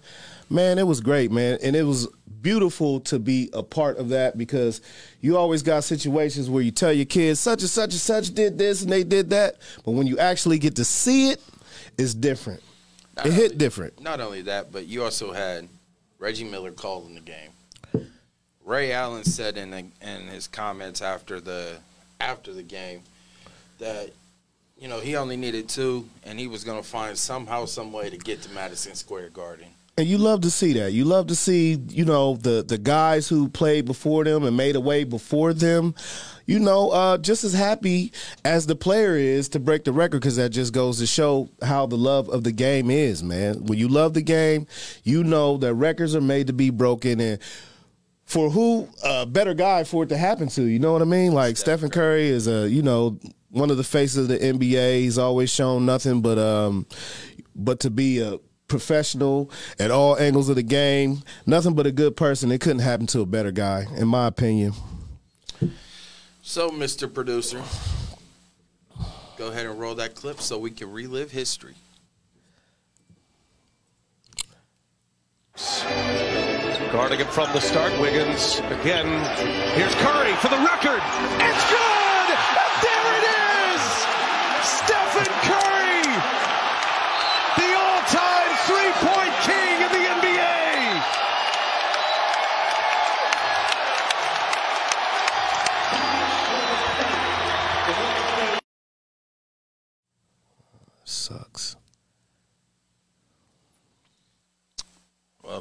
Man, 0.49 0.79
it 0.79 0.87
was 0.87 1.03
great, 1.03 1.31
man, 1.31 1.59
and 1.63 1.77
it 1.77 1.83
was 1.83 2.09
beautiful 2.41 3.01
to 3.01 3.19
be 3.19 3.51
a 3.53 3.63
part 3.63 3.99
of 3.99 4.11
that 4.11 4.39
because 4.39 4.81
you 5.21 5.37
always 5.37 5.63
got 5.63 5.85
situations 5.85 6.49
where 6.49 6.63
you 6.63 6.71
tell 6.71 6.93
your 6.93 7.05
kids 7.05 7.41
such 7.41 7.61
and 7.61 7.69
such 7.69 7.91
and 7.91 8.01
such 8.01 8.33
did 8.33 8.57
this 8.57 8.83
and 8.83 8.91
they 8.91 9.03
did 9.03 9.29
that, 9.31 9.57
but 9.85 9.91
when 9.91 10.07
you 10.07 10.17
actually 10.19 10.59
get 10.59 10.77
to 10.77 10.85
see 10.85 11.31
it, 11.31 11.43
it's 11.99 12.15
different. 12.15 12.63
It 13.25 13.33
hit 13.33 13.59
different. 13.59 14.01
Not 14.01 14.21
only 14.21 14.43
that, 14.43 14.73
but 14.73 14.87
you 14.87 15.03
also 15.03 15.33
had 15.33 15.69
Reggie 16.19 16.45
Miller 16.45 16.71
calling 16.71 17.15
the 17.15 17.21
game. 17.21 17.51
Ray 18.65 18.93
Allen 18.93 19.25
said 19.25 19.57
in 19.57 19.71
the, 19.71 19.87
in 20.03 20.27
his 20.29 20.49
comments 20.49 21.01
after 21.01 21.41
the 21.41 21.79
after 22.21 22.53
the 22.53 22.63
game 22.63 23.03
that 23.79 24.11
you 24.79 24.89
know 24.89 25.01
he 25.01 25.17
only 25.17 25.37
needed 25.37 25.69
two, 25.69 26.09
and 26.25 26.39
he 26.39 26.49
was 26.49 26.65
going 26.65 26.83
to 26.83 26.87
find 26.87 27.17
somehow 27.17 27.65
some 27.65 27.93
way 27.93 28.11
to 28.11 28.19
get 28.19 28.43
to 28.43 28.51
Madison 28.51 28.95
Square 28.95 29.31
Garden. 29.31 29.69
And 29.99 30.07
you 30.07 30.19
love 30.19 30.43
to 30.43 30.51
see 30.51 30.75
that. 30.75 30.93
You 30.93 31.07
love 31.07 31.29
to 31.29 31.35
see, 31.35 31.79
you 31.89 32.05
know, 32.05 32.37
the 32.37 32.63
the 32.63 32.77
guys 32.77 33.29
who 33.29 33.49
played 33.49 33.87
before 33.87 34.25
them 34.25 34.45
and 34.45 34.55
made 34.55 34.77
a 34.77 34.81
way 34.81 35.05
before 35.05 35.55
them, 35.55 35.95
you 36.45 36.59
know, 36.59 36.91
uh, 36.91 37.17
just 37.17 37.45
as 37.45 37.55
happy 37.55 38.13
as 38.45 38.67
the 38.67 38.77
player 38.77 39.17
is 39.17 39.49
to 39.51 39.59
break 39.59 39.85
the 39.85 39.93
record 39.93 40.21
because 40.21 40.37
that 40.37 40.51
just 40.51 40.75
goes 40.75 40.99
to 40.99 41.07
show 41.07 41.49
how 41.63 41.87
the 41.87 41.97
love 41.97 42.29
of 42.29 42.45
the 42.45 42.53
game 42.53 42.91
is, 42.91 43.23
man. 43.23 43.65
When 43.65 43.79
you 43.79 43.89
love 43.89 44.13
the 44.13 44.21
game, 44.21 44.67
you 45.03 45.25
know 45.25 45.57
that 45.57 45.73
records 45.73 46.15
are 46.15 46.21
made 46.21 46.49
to 46.49 46.53
be 46.53 46.69
broken 46.69 47.19
and 47.19 47.39
for 48.27 48.51
who 48.51 48.89
a 49.03 49.25
better 49.25 49.55
guy 49.55 49.85
for 49.85 50.03
it 50.03 50.11
to 50.11 50.19
happen 50.19 50.49
to, 50.49 50.63
you 50.63 50.79
know 50.79 50.93
what 50.93 51.01
I 51.01 51.07
mean? 51.07 51.33
Like 51.33 51.57
Stephen 51.57 51.89
Curry 51.89 52.27
is 52.27 52.47
a, 52.49 52.69
you 52.69 52.83
know, 52.83 53.19
one 53.49 53.71
of 53.71 53.79
the 53.79 53.85
faces 53.85 54.19
of 54.19 54.29
the 54.29 54.39
NBA. 54.39 54.99
He's 54.99 55.17
always 55.17 55.49
shown 55.49 55.87
nothing 55.87 56.21
but 56.21 56.37
um 56.37 56.87
but 57.55 57.81
to 57.81 57.91
be 57.91 58.21
a 58.21 58.39
professional 58.69 59.51
at 59.79 59.91
all 59.91 60.19
angles 60.19 60.49
of 60.49 60.57
the 60.57 60.63
game, 60.63 61.23
nothing 61.47 61.75
but 61.75 61.87
a 61.87 61.93
good 61.93 62.17
person. 62.17 62.51
It 62.51 62.61
couldn't 62.61 62.81
happen 62.81 63.07
to 63.09 63.21
a 63.21 63.27
better 63.27 63.53
guy, 63.53 63.87
in 63.97 64.09
my 64.09 64.27
opinion. 64.27 64.73
So, 66.43 66.71
Mr. 66.71 67.13
Producer, 67.13 67.63
go 69.37 69.49
ahead 69.49 69.67
and 69.67 69.79
roll 69.79 69.95
that 69.97 70.15
clip 70.15 70.41
so 70.41 70.59
we 70.59 70.71
can 70.71 70.91
relive 70.93 71.31
history. 71.33 71.75
Guarding 76.93 77.21
it 77.21 77.27
from 77.27 77.53
the 77.53 77.61
start, 77.61 77.93
Wiggins 78.01 78.59
again. 78.81 79.07
Here's 79.75 79.95
Curry 79.97 80.33
for 80.35 80.49
the 80.49 80.59
record. 80.59 81.01
It's 81.41 81.71
good! 81.71 81.86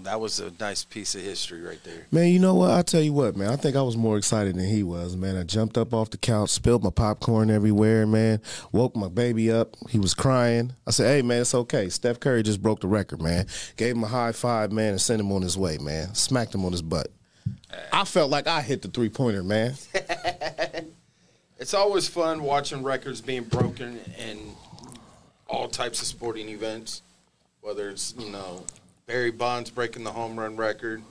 That 0.05 0.19
was 0.19 0.39
a 0.39 0.51
nice 0.59 0.83
piece 0.83 1.15
of 1.15 1.21
history 1.21 1.61
right 1.61 1.83
there. 1.83 2.07
Man, 2.11 2.29
you 2.29 2.39
know 2.39 2.55
what? 2.55 2.71
I'll 2.71 2.83
tell 2.83 3.01
you 3.01 3.13
what, 3.13 3.35
man. 3.35 3.49
I 3.49 3.55
think 3.55 3.75
I 3.75 3.81
was 3.81 3.97
more 3.97 4.17
excited 4.17 4.55
than 4.55 4.65
he 4.65 4.83
was, 4.83 5.15
man. 5.15 5.37
I 5.37 5.43
jumped 5.43 5.77
up 5.77 5.93
off 5.93 6.09
the 6.09 6.17
couch, 6.17 6.49
spilled 6.49 6.83
my 6.83 6.89
popcorn 6.89 7.49
everywhere, 7.49 8.07
man. 8.07 8.41
Woke 8.71 8.95
my 8.95 9.09
baby 9.09 9.51
up. 9.51 9.75
He 9.89 9.99
was 9.99 10.13
crying. 10.13 10.73
I 10.87 10.91
said, 10.91 11.07
hey, 11.07 11.21
man, 11.21 11.41
it's 11.41 11.55
okay. 11.55 11.89
Steph 11.89 12.19
Curry 12.19 12.43
just 12.43 12.61
broke 12.61 12.81
the 12.81 12.87
record, 12.87 13.21
man. 13.21 13.47
Gave 13.77 13.95
him 13.95 14.03
a 14.03 14.07
high 14.07 14.31
five, 14.31 14.71
man, 14.71 14.91
and 14.91 15.01
sent 15.01 15.19
him 15.19 15.31
on 15.31 15.41
his 15.41 15.57
way, 15.57 15.77
man. 15.77 16.13
Smacked 16.13 16.55
him 16.55 16.65
on 16.65 16.71
his 16.71 16.81
butt. 16.81 17.07
I 17.91 18.05
felt 18.05 18.31
like 18.31 18.47
I 18.47 18.61
hit 18.61 18.81
the 18.81 18.87
three 18.87 19.09
pointer, 19.09 19.43
man. 19.43 19.75
It's 21.57 21.73
always 21.73 22.07
fun 22.07 22.43
watching 22.43 22.83
records 22.83 23.21
being 23.21 23.43
broken 23.43 23.99
in 24.17 24.55
all 25.47 25.69
types 25.69 26.01
of 26.01 26.07
sporting 26.07 26.49
events, 26.49 27.01
whether 27.61 27.89
it's, 27.89 28.13
you 28.19 28.29
know, 28.29 28.65
Barry 29.07 29.31
Bonds 29.31 29.69
breaking 29.69 30.03
the 30.03 30.11
home 30.11 30.39
run 30.39 30.55
record, 30.55 31.03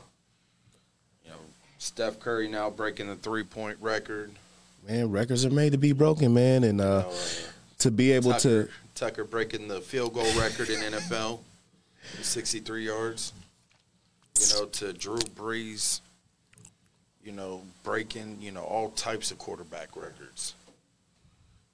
you 1.25 1.31
know, 1.31 1.37
Steph 1.79 2.19
Curry 2.19 2.49
now 2.49 2.71
breaking 2.71 3.07
the 3.07 3.17
three 3.17 3.45
point 3.45 3.79
record. 3.81 4.33
Man, 4.87 5.11
records 5.11 5.45
are 5.45 5.51
made 5.51 5.73
to 5.73 5.79
be 5.79 5.93
broken, 5.93 6.35
man, 6.35 6.65
and 6.65 6.81
uh, 6.81 6.85
you 6.85 6.91
know, 6.91 7.09
uh, 7.09 7.51
to 7.79 7.91
be 7.91 8.13
able 8.13 8.33
Tucker, 8.33 8.65
to 8.65 8.71
Tucker 8.95 9.25
breaking 9.25 9.69
the 9.69 9.81
field 9.81 10.15
goal 10.15 10.27
record 10.39 10.71
in 10.71 10.81
NFL, 10.81 11.41
63 12.21 12.85
yards. 12.85 13.33
You 14.41 14.55
know, 14.57 14.67
to 14.67 14.93
Drew 14.93 15.19
Brees, 15.19 16.01
you 17.23 17.31
know, 17.31 17.63
breaking, 17.85 18.39
you 18.41 18.51
know, 18.51 18.65
all 18.65 18.91
types 18.91 19.31
of 19.31 19.39
quarterback 19.39 19.95
records. 19.95 20.55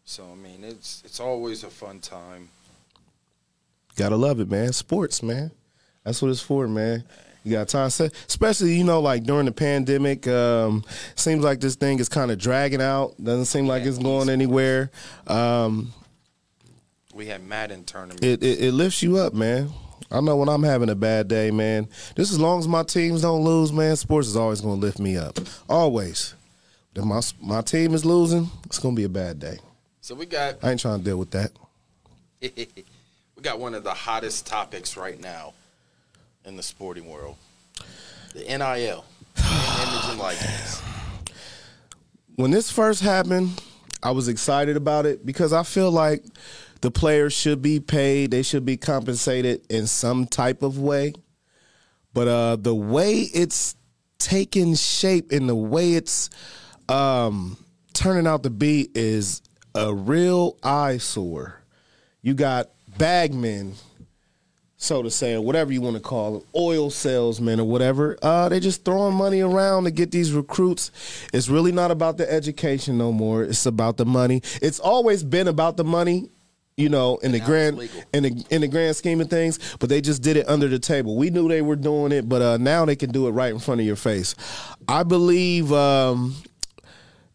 So 0.05 0.29
I 0.31 0.35
mean, 0.35 0.64
it's 0.64 1.03
it's 1.07 1.21
always 1.21 1.64
a 1.64 1.71
fun 1.71 2.01
time. 2.01 2.51
Gotta 3.97 4.16
love 4.16 4.41
it, 4.41 4.51
man. 4.51 4.75
Sports, 4.75 5.23
man. 5.23 5.53
That's 6.05 6.21
what 6.23 6.31
it's 6.31 6.41
for, 6.41 6.67
man. 6.67 7.05
You 7.45 7.53
got 7.53 7.69
time 7.69 7.89
set, 7.89 8.13
especially 8.29 8.75
you 8.77 8.85
know, 8.85 9.01
like 9.01 9.25
during 9.25 9.47
the 9.47 9.53
pandemic. 9.53 10.27
Um, 10.27 10.85
seems 11.15 11.43
like 11.43 11.61
this 11.61 11.75
thing 11.75 11.99
is 11.99 12.09
kind 12.09 12.31
of 12.31 12.39
dragging 12.39 12.83
out. 12.83 13.15
Doesn't 13.23 13.47
seem 13.47 13.67
like 13.67 13.85
it's 13.85 13.97
going 13.99 14.29
anywhere. 14.29 14.91
Um, 15.27 15.93
We 17.15 17.27
had 17.27 17.43
Madden 17.43 17.85
tournament. 17.85 18.23
it, 18.23 18.43
it 18.43 18.61
it 18.61 18.73
lifts 18.73 19.03
you 19.03 19.17
up, 19.17 19.33
man. 19.33 19.71
I 20.11 20.21
know 20.21 20.37
when 20.37 20.49
I'm 20.49 20.63
having 20.65 20.91
a 20.91 20.95
bad 20.95 21.29
day, 21.29 21.51
man. 21.51 21.89
Just 22.17 22.33
as 22.33 22.39
long 22.41 22.59
as 22.59 22.69
my 22.69 22.83
teams 22.83 23.23
don't 23.23 23.43
lose, 23.45 23.73
man, 23.73 23.97
sports 23.97 24.27
is 24.27 24.37
always 24.37 24.61
going 24.61 24.81
to 24.81 24.87
lift 24.87 24.99
me 24.99 25.17
up. 25.17 25.39
Always. 25.69 26.35
If 26.95 27.05
my 27.05 27.21
my 27.41 27.63
team 27.63 27.95
is 27.95 28.05
losing, 28.05 28.51
it's 28.67 28.79
going 28.79 28.95
to 28.95 29.01
be 29.01 29.05
a 29.05 29.09
bad 29.09 29.39
day. 29.39 29.59
so 30.03 30.15
we 30.15 30.27
got 30.27 30.57
I 30.63 30.73
ain't 30.73 30.81
trying 30.81 30.99
to 30.99 31.05
deal 31.05 31.17
with 31.17 31.31
that. 31.31 31.53
we 32.43 33.43
got 33.43 33.59
one 33.59 33.75
of 33.75 33.83
the 33.85 33.95
hottest 33.95 34.47
topics 34.47 34.97
right 34.97 35.19
now 35.19 35.55
in 36.45 36.57
the 36.57 36.62
sporting 36.62 37.09
world. 37.09 37.36
The 38.34 38.41
NIL. 38.45 39.05
Image 39.36 40.05
and 40.09 40.18
likeness. 40.18 40.82
when 42.36 42.51
this 42.51 42.70
first 42.70 43.03
happened, 43.03 43.61
I 44.03 44.12
was 44.12 44.28
excited 44.28 44.76
about 44.76 45.07
it 45.07 45.26
because 45.26 45.53
I 45.53 45.62
feel 45.62 45.91
like 45.91 46.24
the 46.80 46.91
players 46.91 47.32
should 47.32 47.61
be 47.61 47.80
paid. 47.80 48.30
They 48.30 48.43
should 48.43 48.64
be 48.64 48.76
compensated 48.76 49.66
in 49.70 49.86
some 49.86 50.26
type 50.26 50.62
of 50.62 50.78
way. 50.78 51.12
But 52.14 52.28
uh, 52.28 52.57
the 52.57 52.74
way 52.74 53.20
it's 53.20 53.76
taking 54.18 54.74
shape 54.74 55.32
and 55.32 55.49
the 55.49 55.55
way 55.55 55.95
it's 55.95 56.30
um, 56.88 57.57
turning 57.93 58.26
out 58.26 58.43
to 58.45 58.51
be 58.51 58.88
is 58.95 59.43
a 59.74 59.95
real 59.95 60.57
eyesore. 60.62 61.62
You 62.22 62.34
got 62.34 62.70
bagmen 62.99 63.74
so 64.83 65.03
to 65.03 65.11
say, 65.11 65.35
or 65.35 65.43
whatever 65.43 65.70
you 65.74 65.83
want 65.83 65.95
to 65.95 66.01
call 66.01 66.33
them, 66.33 66.49
oil 66.57 66.89
salesmen 66.89 67.61
or 67.61 67.68
whatever. 67.68 68.16
Uh, 68.22 68.49
they 68.49 68.59
just 68.59 68.83
throwing 68.83 69.14
money 69.14 69.43
around 69.43 69.85
to 69.85 69.91
get 69.91 70.11
these 70.11 70.33
recruits. 70.33 70.91
It's 71.35 71.51
really 71.51 71.70
not 71.70 71.91
about 71.91 72.16
the 72.16 72.31
education 72.33 72.97
no 72.97 73.12
more. 73.12 73.45
It's 73.45 73.66
about 73.66 73.99
the 73.99 74.07
money. 74.07 74.41
It's 74.62 74.81
always 74.81 75.22
been 75.22 75.49
about 75.49 75.76
the 75.76 75.85
money, 75.85 76.31
you 76.78 76.89
know, 76.89 77.18
in 77.18 77.33
the 77.33 77.41
grand 77.41 77.91
in 78.14 78.22
the 78.22 78.45
in 78.49 78.62
the 78.62 78.68
grand 78.68 78.97
scheme 78.97 79.20
of 79.20 79.28
things. 79.28 79.59
But 79.78 79.91
they 79.91 80.01
just 80.01 80.22
did 80.22 80.39
it 80.39 80.49
under 80.49 80.66
the 80.66 80.78
table. 80.78 81.14
We 81.14 81.28
knew 81.28 81.47
they 81.47 81.61
were 81.61 81.76
doing 81.76 82.11
it, 82.11 82.26
but 82.26 82.41
uh, 82.41 82.57
now 82.57 82.87
they 82.87 82.97
can 82.97 83.12
do 83.12 83.28
it 83.28 83.33
right 83.33 83.53
in 83.53 83.59
front 83.59 83.83
of 83.83 83.87
your 83.87 83.97
face. 83.97 84.35
I 84.89 85.03
believe 85.03 85.70
um, 85.74 86.35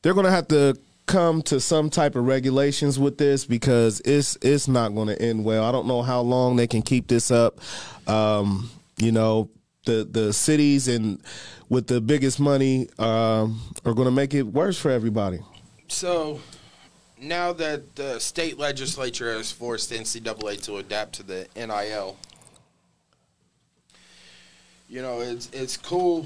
they're 0.02 0.16
going 0.16 0.26
to 0.26 0.32
have 0.32 0.48
to 0.48 0.76
come 1.06 1.42
to 1.44 1.60
some 1.60 1.90
type 1.90 2.16
of 2.16 2.26
regulations 2.26 2.98
with 2.98 3.18
this 3.18 3.46
because 3.46 4.02
it's 4.02 4.38
it's 4.42 4.68
not 4.68 4.96
going 4.96 5.08
to 5.08 5.22
end 5.22 5.44
well. 5.46 5.64
I 5.64 5.72
don't 5.72 5.88
know 5.88 6.02
how 6.02 6.22
long 6.22 6.56
they 6.56 6.68
can 6.68 6.82
keep 6.82 7.08
this 7.08 7.32
up. 7.32 7.60
Um, 8.08 8.70
you 8.98 9.12
know, 9.12 9.50
the 9.86 10.08
the 10.10 10.34
cities 10.34 10.88
and 10.88 11.22
with 11.70 11.88
the 11.88 12.02
biggest 12.02 12.40
money 12.40 12.90
um, 13.00 13.62
are 13.86 13.94
going 13.94 14.06
to 14.08 14.12
make 14.12 14.34
it 14.34 14.44
worse 14.44 14.78
for 14.78 14.92
everybody. 14.92 15.40
So 15.88 16.40
now 17.20 17.54
that 17.54 17.96
the 17.96 18.20
state 18.20 18.58
legislature 18.58 19.34
has 19.34 19.52
forced 19.52 19.92
NCAA 19.92 20.62
to 20.64 20.78
adapt 20.78 21.14
to 21.14 21.24
the 21.24 21.48
NIL, 21.56 22.18
you 24.90 25.02
know, 25.02 25.22
it's 25.22 25.50
it's 25.54 25.78
cool 25.78 26.26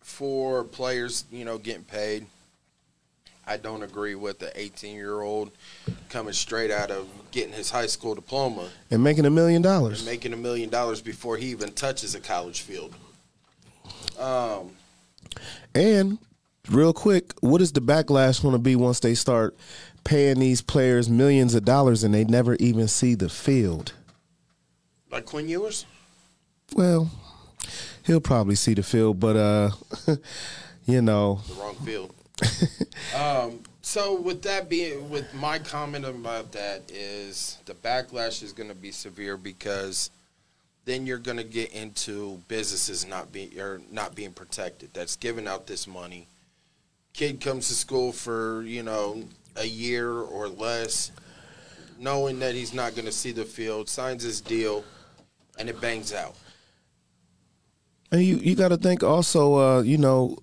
for 0.00 0.64
players, 0.64 1.24
you 1.30 1.44
know, 1.44 1.58
getting 1.58 1.84
paid. 1.84 2.26
I 3.46 3.56
don't 3.56 3.82
agree 3.82 4.14
with 4.14 4.38
the 4.38 4.58
18 4.58 4.94
year 4.94 5.20
old 5.22 5.50
coming 6.08 6.32
straight 6.32 6.70
out 6.70 6.90
of 6.90 7.08
getting 7.32 7.52
his 7.52 7.70
high 7.70 7.86
school 7.86 8.14
diploma 8.14 8.68
And 8.90 9.02
making 9.02 9.24
a 9.26 9.30
million 9.30 9.56
and 9.56 9.64
dollars. 9.64 10.04
making 10.06 10.32
a 10.32 10.36
million 10.36 10.70
dollars 10.70 11.00
before 11.00 11.36
he 11.36 11.46
even 11.46 11.72
touches 11.72 12.14
a 12.14 12.20
college 12.20 12.60
field. 12.60 12.94
Um, 14.18 14.70
And 15.74 16.18
real 16.70 16.92
quick, 16.92 17.32
what 17.40 17.60
is 17.60 17.72
the 17.72 17.80
backlash 17.80 18.40
going 18.42 18.52
to 18.52 18.58
be 18.58 18.76
once 18.76 19.00
they 19.00 19.14
start 19.14 19.56
paying 20.04 20.38
these 20.38 20.62
players 20.62 21.08
millions 21.08 21.54
of 21.54 21.64
dollars 21.64 22.04
and 22.04 22.14
they 22.14 22.24
never 22.24 22.54
even 22.56 22.86
see 22.88 23.14
the 23.14 23.28
field? 23.28 23.92
like 25.10 25.26
Quinn 25.26 25.48
Ewers? 25.48 25.84
Well, 26.74 27.10
he'll 28.04 28.20
probably 28.20 28.54
see 28.54 28.72
the 28.74 28.82
field, 28.82 29.20
but 29.20 29.36
uh, 29.36 29.70
you 30.86 31.02
know, 31.02 31.40
the 31.48 31.54
wrong 31.54 31.74
field. 31.84 32.14
um, 33.16 33.60
so 33.82 34.20
with 34.20 34.42
that 34.42 34.68
being, 34.68 35.10
with 35.10 35.32
my 35.34 35.58
comment 35.58 36.04
about 36.04 36.52
that 36.52 36.90
is 36.90 37.58
the 37.66 37.74
backlash 37.74 38.42
is 38.42 38.52
going 38.52 38.68
to 38.68 38.74
be 38.74 38.90
severe 38.90 39.36
because 39.36 40.10
then 40.84 41.06
you're 41.06 41.18
going 41.18 41.36
to 41.36 41.44
get 41.44 41.72
into 41.72 42.40
businesses 42.48 43.06
not 43.06 43.32
being 43.32 43.58
or 43.58 43.80
not 43.90 44.14
being 44.14 44.32
protected. 44.32 44.90
That's 44.92 45.16
giving 45.16 45.46
out 45.46 45.66
this 45.66 45.86
money. 45.86 46.26
Kid 47.12 47.40
comes 47.40 47.68
to 47.68 47.74
school 47.74 48.12
for 48.12 48.62
you 48.62 48.82
know 48.82 49.24
a 49.56 49.66
year 49.66 50.10
or 50.10 50.48
less, 50.48 51.12
knowing 51.98 52.38
that 52.40 52.54
he's 52.54 52.72
not 52.72 52.94
going 52.94 53.04
to 53.04 53.12
see 53.12 53.32
the 53.32 53.44
field, 53.44 53.88
signs 53.88 54.22
his 54.22 54.40
deal, 54.40 54.84
and 55.58 55.68
it 55.68 55.80
bangs 55.80 56.12
out. 56.12 56.34
and 58.10 58.22
you 58.22 58.36
you 58.36 58.54
got 58.56 58.68
to 58.68 58.76
think 58.76 59.02
also, 59.02 59.54
uh, 59.56 59.82
you 59.82 59.98
know. 59.98 60.38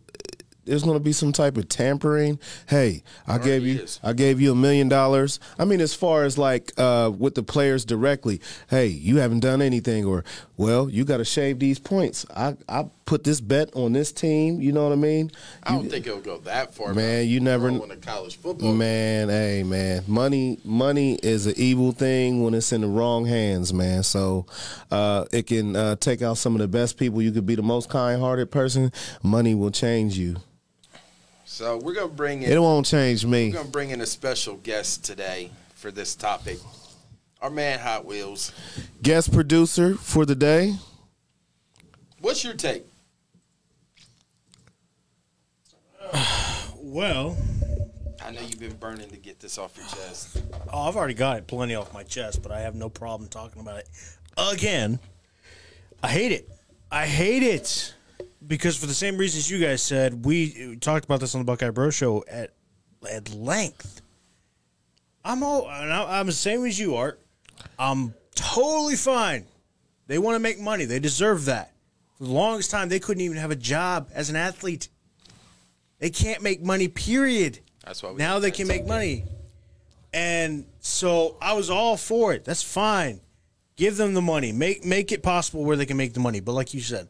There's 0.69 0.83
going 0.83 0.97
to 0.97 1.03
be 1.03 1.13
some 1.13 1.33
type 1.33 1.57
of 1.57 1.67
tampering. 1.67 2.39
Hey, 2.67 3.01
I 3.27 3.39
gave 3.39 3.65
you, 3.65 3.79
is. 3.81 3.99
I 4.03 4.13
gave 4.13 4.39
you 4.39 4.51
a 4.51 4.55
million 4.55 4.87
dollars. 4.87 5.39
I 5.57 5.65
mean, 5.65 5.81
as 5.81 5.95
far 5.95 6.23
as 6.25 6.37
like 6.37 6.71
uh, 6.77 7.11
with 7.17 7.33
the 7.33 7.41
players 7.43 7.85
directly, 7.85 8.39
hey, 8.69 8.85
you 8.87 9.17
haven't 9.17 9.39
done 9.39 9.61
anything, 9.63 10.05
or 10.05 10.23
well, 10.57 10.87
you 10.89 11.05
got 11.05 11.17
to 11.17 11.25
shave 11.25 11.57
these 11.59 11.79
points. 11.79 12.25
I 12.35 12.55
I 12.67 12.85
put 13.05 13.23
this 13.23 13.41
bet 13.41 13.75
on 13.75 13.93
this 13.93 14.11
team. 14.11 14.61
You 14.61 14.71
know 14.71 14.83
what 14.83 14.91
I 14.93 14.95
mean? 14.97 15.31
I 15.63 15.71
don't 15.73 15.85
You- 15.85 15.89
think 15.89 16.05
it'll 16.05 16.19
go 16.19 16.37
that 16.41 16.75
far. 16.75 16.93
Man, 16.93 17.27
you 17.27 17.39
never- 17.39 17.71
throwing 17.71 17.89
a 17.89 17.95
college 17.95 18.37
football. 18.37 18.71
Man, 18.73 19.29
hey 19.29 19.63
man, 19.63 20.03
money 20.05 20.59
money 20.63 21.15
is 21.23 21.47
an 21.47 21.55
evil 21.57 21.91
thing 21.91 22.43
when 22.43 22.53
it's 22.53 22.71
in 22.71 22.81
the 22.81 22.87
wrong 22.87 23.25
hands, 23.25 23.73
man. 23.73 24.03
So 24.03 24.45
uh, 24.91 25.25
it 25.31 25.47
can 25.47 25.75
uh, 25.75 25.95
take 25.95 26.21
out 26.21 26.37
some 26.37 26.53
of 26.53 26.59
the 26.61 26.67
best 26.67 26.97
people. 26.97 27.21
You 27.23 27.31
could 27.31 27.47
be 27.47 27.55
the 27.55 27.63
most 27.63 27.89
kind-hearted 27.89 28.51
person. 28.51 28.91
Money 29.23 29.55
will 29.55 29.71
change 29.71 30.15
you. 30.17 30.35
So 31.59 31.75
we're 31.75 31.93
gonna 31.93 32.07
bring 32.07 32.43
in 32.43 32.53
It 32.53 32.61
won't 32.61 32.85
change 32.85 33.25
me. 33.25 33.49
we're 33.49 33.57
gonna 33.57 33.67
bring 33.67 33.89
in 33.89 33.99
a 33.99 34.05
special 34.05 34.55
guest 34.55 35.03
today 35.03 35.51
for 35.75 35.91
this 35.91 36.15
topic. 36.15 36.57
Our 37.41 37.49
man 37.49 37.79
Hot 37.79 38.05
Wheels. 38.05 38.53
Guest 39.01 39.33
producer 39.33 39.95
for 39.95 40.25
the 40.25 40.35
day. 40.35 40.75
What's 42.21 42.45
your 42.45 42.53
take? 42.53 42.85
Well, 46.81 47.37
I 48.25 48.31
know 48.31 48.39
you've 48.39 48.59
been 48.59 48.77
burning 48.77 49.09
to 49.09 49.17
get 49.17 49.41
this 49.41 49.57
off 49.57 49.75
your 49.75 49.85
chest. 49.85 50.41
oh, 50.71 50.87
I've 50.87 50.95
already 50.95 51.13
got 51.13 51.37
it 51.37 51.45
plenty 51.45 51.75
off 51.75 51.93
my 51.93 52.03
chest, 52.03 52.41
but 52.41 52.53
I 52.53 52.61
have 52.61 52.73
no 52.73 52.87
problem 52.87 53.29
talking 53.29 53.61
about 53.61 53.79
it 53.79 53.89
again. 54.37 54.97
I 56.01 56.07
hate 56.07 56.31
it. 56.31 56.49
I 56.89 57.05
hate 57.05 57.43
it 57.43 57.93
because 58.45 58.77
for 58.77 58.85
the 58.85 58.93
same 58.93 59.17
reasons 59.17 59.49
you 59.49 59.59
guys 59.59 59.81
said, 59.81 60.25
we 60.25 60.77
talked 60.77 61.05
about 61.05 61.19
this 61.19 61.35
on 61.35 61.41
the 61.41 61.45
Buckeye 61.45 61.69
Bro 61.69 61.91
Show 61.91 62.23
at 62.29 62.51
at 63.09 63.33
length. 63.33 64.01
I'm 65.23 65.43
all 65.43 65.67
I'm 65.67 66.27
the 66.27 66.31
same 66.31 66.65
as 66.65 66.79
you, 66.79 66.95
Art. 66.95 67.21
I'm 67.77 68.13
totally 68.35 68.95
fine. 68.95 69.45
They 70.07 70.17
want 70.17 70.35
to 70.35 70.39
make 70.39 70.59
money. 70.59 70.85
They 70.85 70.99
deserve 70.99 71.45
that. 71.45 71.73
For 72.17 72.23
the 72.23 72.31
longest 72.31 72.71
time, 72.71 72.89
they 72.89 72.99
couldn't 72.99 73.21
even 73.21 73.37
have 73.37 73.51
a 73.51 73.55
job 73.55 74.09
as 74.13 74.29
an 74.29 74.35
athlete. 74.35 74.89
They 75.99 76.09
can't 76.09 76.41
make 76.41 76.61
money. 76.61 76.87
Period. 76.87 77.59
That's 77.85 78.01
why 78.01 78.11
we 78.11 78.17
now 78.17 78.39
they 78.39 78.51
can 78.51 78.67
make 78.67 78.87
money. 78.87 79.25
And 80.13 80.65
so 80.79 81.37
I 81.41 81.53
was 81.53 81.69
all 81.69 81.97
for 81.97 82.33
it. 82.33 82.43
That's 82.43 82.63
fine. 82.63 83.21
Give 83.75 83.95
them 83.95 84.13
the 84.13 84.21
money. 84.21 84.51
Make 84.51 84.83
make 84.83 85.11
it 85.11 85.21
possible 85.21 85.63
where 85.63 85.77
they 85.77 85.85
can 85.85 85.97
make 85.97 86.13
the 86.13 86.19
money. 86.19 86.39
But 86.39 86.53
like 86.53 86.73
you 86.73 86.81
said, 86.81 87.07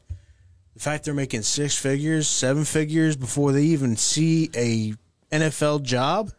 the 0.80 0.84
fact 0.84 1.04
they're 1.04 1.14
making 1.14 1.42
six 1.42 1.78
figures, 1.78 2.26
seven 2.26 2.64
figures 2.64 3.18
before 3.18 3.52
they 3.52 3.64
even 3.64 3.98
see 3.98 4.50
a 4.56 4.94
NFL 5.30 5.84
job. 5.84 6.32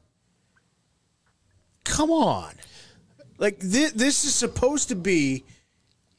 Come 1.85 2.11
on. 2.11 2.55
Like 3.37 3.59
this, 3.59 3.93
this 3.93 4.25
is 4.25 4.35
supposed 4.35 4.89
to 4.89 4.97
be 4.97 5.45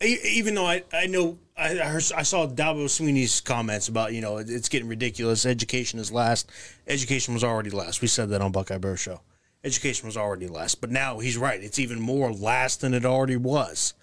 even 0.04 0.54
though 0.54 0.68
I, 0.68 0.84
I 0.94 1.08
know 1.08 1.40
I, 1.58 1.80
I, 1.80 1.86
heard, 1.86 2.04
I 2.16 2.22
saw 2.22 2.46
Dabo 2.46 2.86
Swinney's 2.86 3.42
comments 3.42 3.88
about 3.88 4.14
you 4.14 4.22
know 4.22 4.38
it's 4.38 4.70
getting 4.70 4.88
ridiculous. 4.88 5.48
Education 5.48 5.98
is 5.98 6.12
last. 6.12 6.52
Education 6.88 7.34
was 7.34 7.44
already 7.44 7.72
last. 7.72 8.04
We 8.04 8.08
said 8.08 8.30
that 8.30 8.42
on 8.42 8.52
Buckeye 8.52 8.78
Bear 8.78 8.98
Show. 8.98 9.22
Education 9.64 10.06
was 10.06 10.18
already 10.18 10.48
last, 10.48 10.80
but 10.80 10.92
now 10.92 11.18
he's 11.18 11.38
right. 11.38 11.60
It's 11.60 11.80
even 11.80 12.00
more 12.00 12.32
last 12.32 12.82
than 12.82 12.94
it 12.94 13.04
already 13.04 13.38
was. 13.38 13.96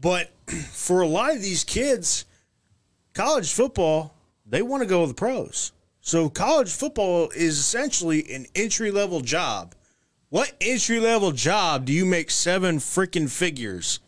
But 0.00 0.32
for 0.46 1.00
a 1.00 1.06
lot 1.06 1.32
of 1.32 1.42
these 1.42 1.62
kids, 1.62 2.24
college 3.16 3.52
football 3.52 4.12
they 4.48 4.62
want 4.62 4.82
to 4.82 4.86
go 4.88 5.00
to 5.02 5.08
the 5.08 5.14
pros. 5.14 5.72
So 6.02 6.28
college 6.28 6.70
football 6.70 7.30
is 7.30 7.58
essentially 7.58 8.32
an 8.32 8.46
entry 8.54 8.92
level 8.92 9.20
job. 9.20 9.74
What 10.28 10.52
entry 10.60 11.00
level 11.00 11.32
job 11.32 11.84
do 11.86 11.92
you 11.92 12.04
make 12.04 12.30
seven 12.30 12.76
freaking 12.78 13.28
figures? 13.28 13.98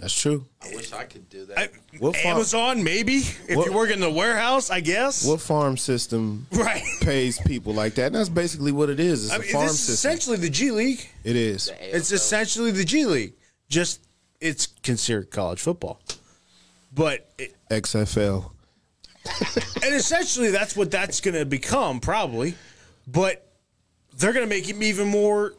That's 0.00 0.18
true. 0.20 0.44
I 0.62 0.74
wish 0.74 0.92
I 0.92 1.04
could 1.04 1.28
do 1.30 1.46
that. 1.46 1.58
I, 1.58 1.68
What 1.98 2.14
farm- 2.16 2.36
Amazon, 2.36 2.84
maybe. 2.84 3.16
If 3.48 3.56
What- 3.56 3.66
you 3.66 3.72
work 3.72 3.90
in 3.90 4.00
the 4.00 4.10
warehouse, 4.10 4.68
I 4.70 4.80
guess. 4.80 5.24
What 5.24 5.40
farm 5.40 5.76
system 5.76 6.46
Right. 6.52 6.82
pays 7.00 7.40
people 7.40 7.72
like 7.72 7.94
that? 7.94 8.06
And 8.06 8.14
that's 8.16 8.28
basically 8.28 8.70
what 8.72 8.90
it 8.90 9.00
is. 9.00 9.24
It's 9.24 9.32
I 9.32 9.36
a 9.36 9.38
mean, 9.40 9.50
farm 9.52 9.64
this 9.66 9.72
is 9.74 9.80
system. 9.80 10.10
essentially 10.10 10.36
the 10.36 10.50
G 10.50 10.70
League. 10.72 11.08
It 11.24 11.36
is. 11.36 11.72
It's 11.80 12.12
essentially 12.12 12.70
the 12.70 12.84
G 12.84 13.06
League. 13.06 13.32
Just 13.68 14.00
it's 14.40 14.66
considered 14.82 15.30
college 15.30 15.60
football, 15.60 16.00
but 16.98 17.30
it, 17.38 17.54
XFL. 17.70 18.50
and 19.84 19.94
essentially 19.94 20.50
that's 20.50 20.76
what 20.76 20.90
that's 20.90 21.20
going 21.20 21.34
to 21.34 21.44
become 21.46 22.00
probably. 22.00 22.54
But 23.06 23.46
they're 24.16 24.32
going 24.32 24.44
to 24.44 24.50
make 24.50 24.66
him 24.66 24.82
even 24.82 25.06
more 25.08 25.54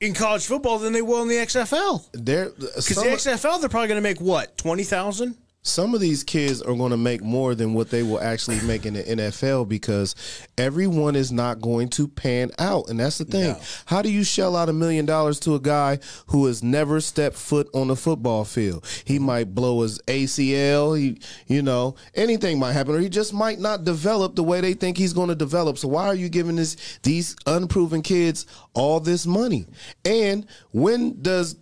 in 0.00 0.12
college 0.12 0.44
football 0.44 0.78
than 0.78 0.92
they 0.92 1.02
will 1.02 1.22
in 1.22 1.28
the 1.28 1.36
XFL. 1.36 2.04
Because 2.12 2.86
the 2.86 3.30
XFL, 3.30 3.60
they're 3.60 3.68
probably 3.68 3.88
going 3.88 3.98
to 3.98 4.08
make 4.08 4.20
what 4.20 4.56
twenty 4.58 4.84
thousand. 4.84 5.36
Some 5.64 5.94
of 5.94 6.00
these 6.00 6.24
kids 6.24 6.60
are 6.60 6.74
going 6.74 6.90
to 6.90 6.96
make 6.96 7.22
more 7.22 7.54
than 7.54 7.72
what 7.72 7.88
they 7.88 8.02
will 8.02 8.20
actually 8.20 8.60
make 8.62 8.84
in 8.84 8.94
the 8.94 9.02
NFL 9.04 9.68
because 9.68 10.16
everyone 10.58 11.14
is 11.14 11.30
not 11.30 11.60
going 11.60 11.88
to 11.90 12.08
pan 12.08 12.50
out, 12.58 12.88
and 12.88 12.98
that's 12.98 13.18
the 13.18 13.24
thing. 13.24 13.52
No. 13.52 13.60
How 13.86 14.02
do 14.02 14.10
you 14.10 14.24
shell 14.24 14.56
out 14.56 14.68
a 14.68 14.72
million 14.72 15.06
dollars 15.06 15.38
to 15.40 15.54
a 15.54 15.60
guy 15.60 16.00
who 16.26 16.46
has 16.46 16.64
never 16.64 17.00
stepped 17.00 17.36
foot 17.36 17.68
on 17.74 17.90
a 17.90 17.96
football 17.96 18.44
field? 18.44 18.84
He 19.04 19.16
mm-hmm. 19.16 19.24
might 19.24 19.54
blow 19.54 19.82
his 19.82 20.00
ACL. 20.08 20.98
He, 20.98 21.20
you 21.46 21.62
know, 21.62 21.94
anything 22.16 22.58
might 22.58 22.72
happen, 22.72 22.96
or 22.96 22.98
he 22.98 23.08
just 23.08 23.32
might 23.32 23.60
not 23.60 23.84
develop 23.84 24.34
the 24.34 24.42
way 24.42 24.60
they 24.60 24.74
think 24.74 24.98
he's 24.98 25.12
going 25.12 25.28
to 25.28 25.36
develop. 25.36 25.78
So 25.78 25.86
why 25.86 26.06
are 26.08 26.14
you 26.14 26.28
giving 26.28 26.56
this 26.56 26.98
these 27.04 27.36
unproven 27.46 28.02
kids 28.02 28.46
all 28.74 28.98
this 28.98 29.26
money? 29.26 29.66
And 30.04 30.44
when 30.72 31.22
does 31.22 31.54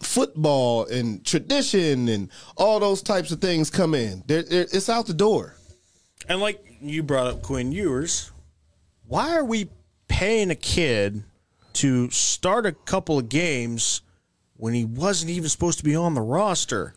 football 0.00 0.86
and 0.86 1.24
tradition 1.24 2.08
and 2.08 2.30
all 2.56 2.80
those 2.80 3.02
types 3.02 3.30
of 3.30 3.40
things 3.40 3.70
come 3.70 3.94
in. 3.94 4.22
They're, 4.26 4.42
they're, 4.42 4.62
it's 4.62 4.88
out 4.88 5.06
the 5.06 5.14
door. 5.14 5.56
And 6.28 6.40
like 6.40 6.64
you 6.80 7.02
brought 7.02 7.26
up 7.26 7.42
Quinn 7.42 7.72
Ewers, 7.72 8.30
why 9.06 9.34
are 9.36 9.44
we 9.44 9.70
paying 10.08 10.50
a 10.50 10.54
kid 10.54 11.22
to 11.74 12.10
start 12.10 12.66
a 12.66 12.72
couple 12.72 13.18
of 13.18 13.28
games 13.28 14.02
when 14.56 14.74
he 14.74 14.84
wasn't 14.84 15.30
even 15.30 15.48
supposed 15.48 15.78
to 15.78 15.84
be 15.84 15.96
on 15.96 16.14
the 16.14 16.20
roster? 16.20 16.94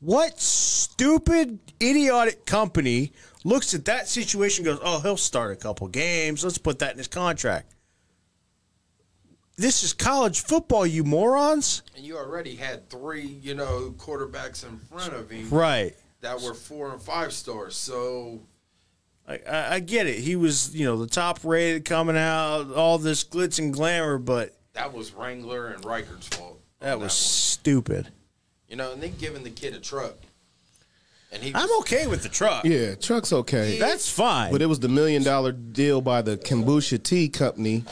What 0.00 0.38
stupid, 0.40 1.58
idiotic 1.82 2.44
company 2.44 3.12
looks 3.44 3.74
at 3.74 3.86
that 3.86 4.08
situation 4.08 4.64
goes, 4.64 4.78
oh, 4.82 5.00
he'll 5.00 5.16
start 5.16 5.52
a 5.52 5.56
couple 5.56 5.88
games. 5.88 6.44
Let's 6.44 6.58
put 6.58 6.80
that 6.80 6.92
in 6.92 6.98
his 6.98 7.08
contract. 7.08 7.72
This 9.58 9.82
is 9.82 9.94
college 9.94 10.42
football, 10.42 10.86
you 10.86 11.02
morons. 11.02 11.82
and 11.96 12.04
you 12.04 12.18
already 12.18 12.56
had 12.56 12.90
three, 12.90 13.22
you 13.26 13.54
know, 13.54 13.94
quarterbacks 13.96 14.64
in 14.68 14.76
front 14.78 15.14
of 15.14 15.30
him 15.30 15.48
Right. 15.48 15.96
that 16.20 16.42
were 16.42 16.52
four 16.52 16.92
and 16.92 17.00
five 17.00 17.32
stars. 17.32 17.74
So 17.74 18.40
I, 19.26 19.40
I, 19.48 19.74
I 19.76 19.80
get 19.80 20.06
it. 20.06 20.18
He 20.18 20.36
was, 20.36 20.74
you 20.76 20.84
know, 20.84 20.98
the 20.98 21.06
top 21.06 21.38
rated 21.42 21.86
coming 21.86 22.18
out, 22.18 22.70
all 22.74 22.98
this 22.98 23.24
glitz 23.24 23.58
and 23.58 23.72
glamour, 23.72 24.18
but 24.18 24.54
that 24.74 24.92
was 24.92 25.12
Wrangler 25.14 25.68
and 25.68 25.82
Reichert's 25.86 26.28
fault. 26.28 26.60
on 26.82 26.86
that 26.88 26.94
was 26.98 27.04
one. 27.04 27.08
stupid. 27.10 28.08
you 28.68 28.76
know, 28.76 28.92
and 28.92 29.02
then 29.02 29.14
giving 29.18 29.42
the 29.42 29.48
kid 29.50 29.72
a 29.74 29.80
truck, 29.80 30.16
and 31.32 31.42
he. 31.42 31.52
I'm 31.54 31.70
okay 31.80 32.06
with 32.06 32.22
the 32.22 32.28
truck. 32.28 32.66
Yeah, 32.66 32.94
truck's 32.94 33.32
okay. 33.32 33.78
That's 33.78 34.10
fine. 34.10 34.52
but 34.52 34.60
it 34.60 34.66
was 34.66 34.80
the 34.80 34.88
million 34.88 35.22
dollar 35.22 35.52
deal 35.52 36.02
by 36.02 36.20
the 36.20 36.36
Kombucha 36.36 37.02
Tea 37.02 37.30
Company. 37.30 37.84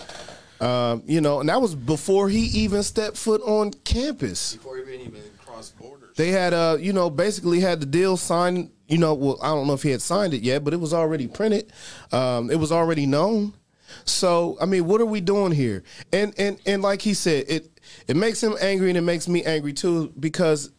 Um, 0.61 1.03
you 1.07 1.21
know, 1.21 1.41
and 1.41 1.49
that 1.49 1.61
was 1.61 1.75
before 1.75 2.29
he 2.29 2.41
even 2.63 2.83
stepped 2.83 3.17
foot 3.17 3.43
on 3.43 3.73
campus. 3.85 4.55
before 4.55 4.77
he 4.77 4.95
even 4.95 5.23
crossed 5.45 5.79
borders. 5.79 6.17
They 6.17 6.29
had, 6.29 6.53
uh, 6.53 6.77
you 6.79 6.93
know, 6.93 7.11
basically 7.11 7.61
had 7.61 7.81
the 7.81 7.87
deal 7.87 8.17
signed. 8.17 8.71
You 8.87 8.99
know, 8.99 9.15
well, 9.15 9.39
I 9.43 9.49
don't 9.49 9.67
know 9.67 9.73
if 9.73 9.83
he 9.83 9.91
had 9.91 10.03
signed 10.03 10.35
it 10.35 10.43
yet, 10.43 10.63
but 10.63 10.75
it 10.75 10.81
was 10.81 10.93
already 10.93 11.27
printed. 11.27 11.73
Um, 12.13 12.51
it 12.51 12.57
was 12.57 12.71
already 12.71 13.07
known. 13.07 13.55
So, 14.05 14.57
I 14.61 14.67
mean, 14.67 14.87
what 14.87 15.01
are 15.01 15.07
we 15.07 15.21
doing 15.21 15.53
here? 15.53 15.83
And 16.13 16.35
and 16.39 16.59
and 16.67 16.83
like 16.83 17.03
he 17.03 17.15
said, 17.15 17.45
it 17.49 17.81
it 18.07 18.17
makes 18.17 18.43
him 18.43 18.55
angry 18.61 18.91
and 18.91 18.99
it 18.99 19.03
makes 19.03 19.29
me 19.29 19.45
angry 19.45 19.73
too 19.73 20.13
because 20.19 20.71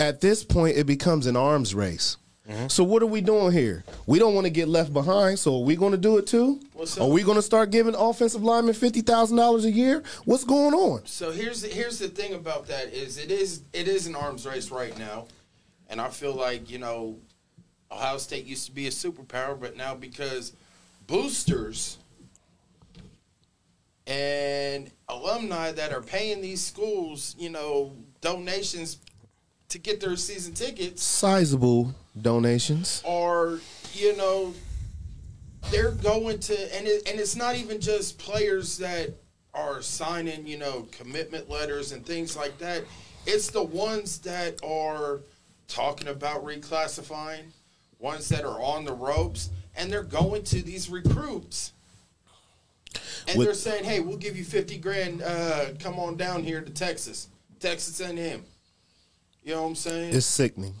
at 0.00 0.20
this 0.20 0.44
point 0.44 0.76
it 0.76 0.86
becomes 0.86 1.26
an 1.26 1.36
arms 1.36 1.74
race. 1.74 2.16
Mm-hmm. 2.48 2.68
So 2.68 2.82
what 2.82 3.02
are 3.02 3.06
we 3.06 3.20
doing 3.20 3.52
here? 3.52 3.84
We 4.06 4.18
don't 4.18 4.34
want 4.34 4.46
to 4.46 4.50
get 4.50 4.66
left 4.66 4.92
behind. 4.92 5.38
So 5.38 5.60
are 5.60 5.64
we 5.64 5.76
going 5.76 5.92
to 5.92 5.98
do 5.98 6.18
it 6.18 6.26
too? 6.26 6.60
Are 7.00 7.08
we 7.08 7.22
going 7.22 7.36
to 7.36 7.42
start 7.42 7.70
giving 7.70 7.94
offensive 7.94 8.42
linemen 8.42 8.74
fifty 8.74 9.00
thousand 9.00 9.36
dollars 9.36 9.64
a 9.64 9.70
year? 9.70 10.02
What's 10.24 10.42
going 10.42 10.74
on? 10.74 11.06
So 11.06 11.30
here's 11.30 11.62
the, 11.62 11.68
here's 11.68 12.00
the 12.00 12.08
thing 12.08 12.34
about 12.34 12.66
that 12.66 12.92
is 12.92 13.16
it 13.16 13.30
is 13.30 13.62
it 13.72 13.86
is 13.86 14.08
an 14.08 14.16
arms 14.16 14.44
race 14.44 14.72
right 14.72 14.96
now, 14.98 15.26
and 15.88 16.00
I 16.00 16.08
feel 16.08 16.34
like 16.34 16.68
you 16.68 16.78
know, 16.78 17.16
Ohio 17.92 18.18
State 18.18 18.44
used 18.44 18.66
to 18.66 18.72
be 18.72 18.88
a 18.88 18.90
superpower, 18.90 19.58
but 19.58 19.76
now 19.76 19.94
because 19.94 20.52
boosters 21.06 21.98
and 24.08 24.90
alumni 25.08 25.70
that 25.70 25.92
are 25.92 26.02
paying 26.02 26.42
these 26.42 26.60
schools, 26.60 27.36
you 27.38 27.50
know, 27.50 27.92
donations 28.20 28.98
to 29.72 29.78
get 29.78 30.00
their 30.00 30.16
season 30.16 30.52
tickets 30.52 31.02
Sizable 31.02 31.94
donations. 32.20 33.02
are 33.06 33.58
you 33.94 34.14
know 34.18 34.52
they're 35.70 35.92
going 35.92 36.38
to 36.40 36.76
and 36.76 36.86
it, 36.86 37.08
and 37.08 37.18
it's 37.18 37.36
not 37.36 37.56
even 37.56 37.80
just 37.80 38.18
players 38.18 38.76
that 38.78 39.14
are 39.54 39.80
signing 39.80 40.46
you 40.46 40.58
know 40.58 40.86
commitment 40.92 41.48
letters 41.48 41.92
and 41.92 42.04
things 42.04 42.36
like 42.36 42.58
that. 42.58 42.84
It's 43.24 43.50
the 43.50 43.62
ones 43.62 44.18
that 44.20 44.62
are 44.62 45.20
talking 45.68 46.08
about 46.08 46.44
reclassifying 46.44 47.44
ones 47.98 48.28
that 48.28 48.44
are 48.44 48.60
on 48.62 48.84
the 48.84 48.92
ropes 48.92 49.48
and 49.74 49.90
they're 49.90 50.02
going 50.02 50.42
to 50.42 50.60
these 50.60 50.90
recruits. 50.90 51.72
And 53.26 53.38
With- 53.38 53.46
they're 53.46 53.54
saying 53.54 53.84
hey 53.84 54.00
we'll 54.00 54.18
give 54.18 54.36
you 54.36 54.44
50 54.44 54.76
grand 54.76 55.22
uh, 55.22 55.68
come 55.78 55.98
on 55.98 56.18
down 56.18 56.42
here 56.44 56.60
to 56.60 56.70
texas 56.70 57.28
texas 57.58 58.00
and 58.00 58.18
him 58.18 58.44
you 59.44 59.54
know 59.54 59.62
what 59.62 59.68
i'm 59.68 59.74
saying 59.74 60.14
It's 60.14 60.26
sickening. 60.26 60.74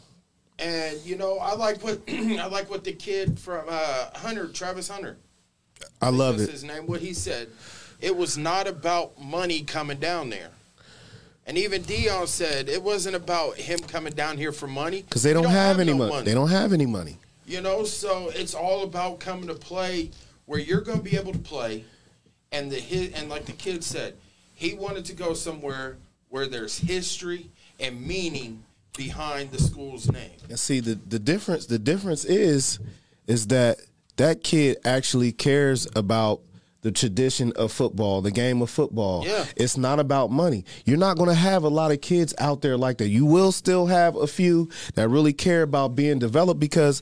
and 0.58 0.96
you 1.04 1.16
know, 1.16 1.38
I 1.38 1.54
like 1.54 1.82
what 1.82 2.00
I 2.08 2.46
like 2.46 2.70
what 2.70 2.84
the 2.84 2.92
kid 2.92 3.38
from 3.38 3.64
uh, 3.68 4.06
Hunter, 4.14 4.48
Travis 4.48 4.88
Hunter, 4.88 5.16
I 6.00 6.10
love 6.10 6.40
it. 6.40 6.48
his 6.50 6.62
name. 6.62 6.86
What 6.86 7.00
he 7.00 7.12
said, 7.14 7.48
it 8.00 8.16
was 8.16 8.38
not 8.38 8.66
about 8.68 9.20
money 9.20 9.62
coming 9.62 9.98
down 9.98 10.30
there. 10.30 10.50
And 11.46 11.58
even 11.58 11.82
Deion 11.82 12.28
said 12.28 12.68
it 12.68 12.80
wasn't 12.82 13.16
about 13.16 13.56
him 13.56 13.80
coming 13.80 14.12
down 14.12 14.36
here 14.38 14.52
for 14.52 14.68
money 14.68 15.02
Because 15.02 15.24
they 15.24 15.30
We 15.34 15.42
don't, 15.42 15.50
have, 15.50 15.80
any 15.80 15.92
no 15.92 16.06
money. 16.08 16.24
They 16.24 16.34
don't 16.34 16.50
have 16.50 16.72
any 16.72 16.86
money. 16.86 17.18
You 17.46 17.60
know, 17.60 17.82
so 17.82 18.30
it's 18.32 18.54
all 18.54 18.84
about 18.84 19.18
coming 19.18 19.48
to 19.48 19.54
play 19.54 20.10
where 20.46 20.60
you're 20.60 20.82
going 20.82 20.98
to 20.98 21.04
be 21.04 21.16
able 21.16 21.32
to 21.32 21.38
play. 21.40 21.84
And 22.52 22.70
the 22.70 22.78
hit, 22.78 23.18
and 23.18 23.28
like 23.28 23.46
the 23.46 23.52
kid 23.52 23.82
said, 23.82 24.14
he 24.54 24.74
wanted 24.74 25.04
to 25.06 25.14
go 25.14 25.34
somewhere 25.34 25.96
where 26.28 26.46
there's 26.46 26.78
history 26.78 27.50
and 27.82 28.06
meaning 28.06 28.62
behind 28.96 29.50
the 29.50 29.58
school's 29.58 30.10
name. 30.10 30.30
And 30.48 30.58
see 30.58 30.80
the 30.80 30.94
the 30.94 31.18
difference. 31.18 31.66
The 31.66 31.78
difference 31.78 32.24
is 32.24 32.78
is 33.26 33.48
that 33.48 33.78
that 34.16 34.42
kid 34.42 34.78
actually 34.84 35.32
cares 35.32 35.88
about 35.96 36.40
the 36.82 36.90
tradition 36.90 37.52
of 37.52 37.70
football, 37.70 38.20
the 38.20 38.30
game 38.32 38.60
of 38.60 38.68
football. 38.68 39.24
Yeah. 39.24 39.46
It's 39.56 39.76
not 39.76 40.00
about 40.00 40.30
money. 40.32 40.64
You're 40.84 40.98
not 40.98 41.16
going 41.16 41.28
to 41.28 41.34
have 41.34 41.62
a 41.62 41.68
lot 41.68 41.92
of 41.92 42.00
kids 42.00 42.34
out 42.38 42.60
there 42.60 42.76
like 42.76 42.98
that. 42.98 43.08
You 43.08 43.24
will 43.24 43.52
still 43.52 43.86
have 43.86 44.16
a 44.16 44.26
few 44.26 44.68
that 44.94 45.08
really 45.08 45.32
care 45.32 45.62
about 45.62 45.94
being 45.94 46.18
developed 46.18 46.58
because 46.58 47.00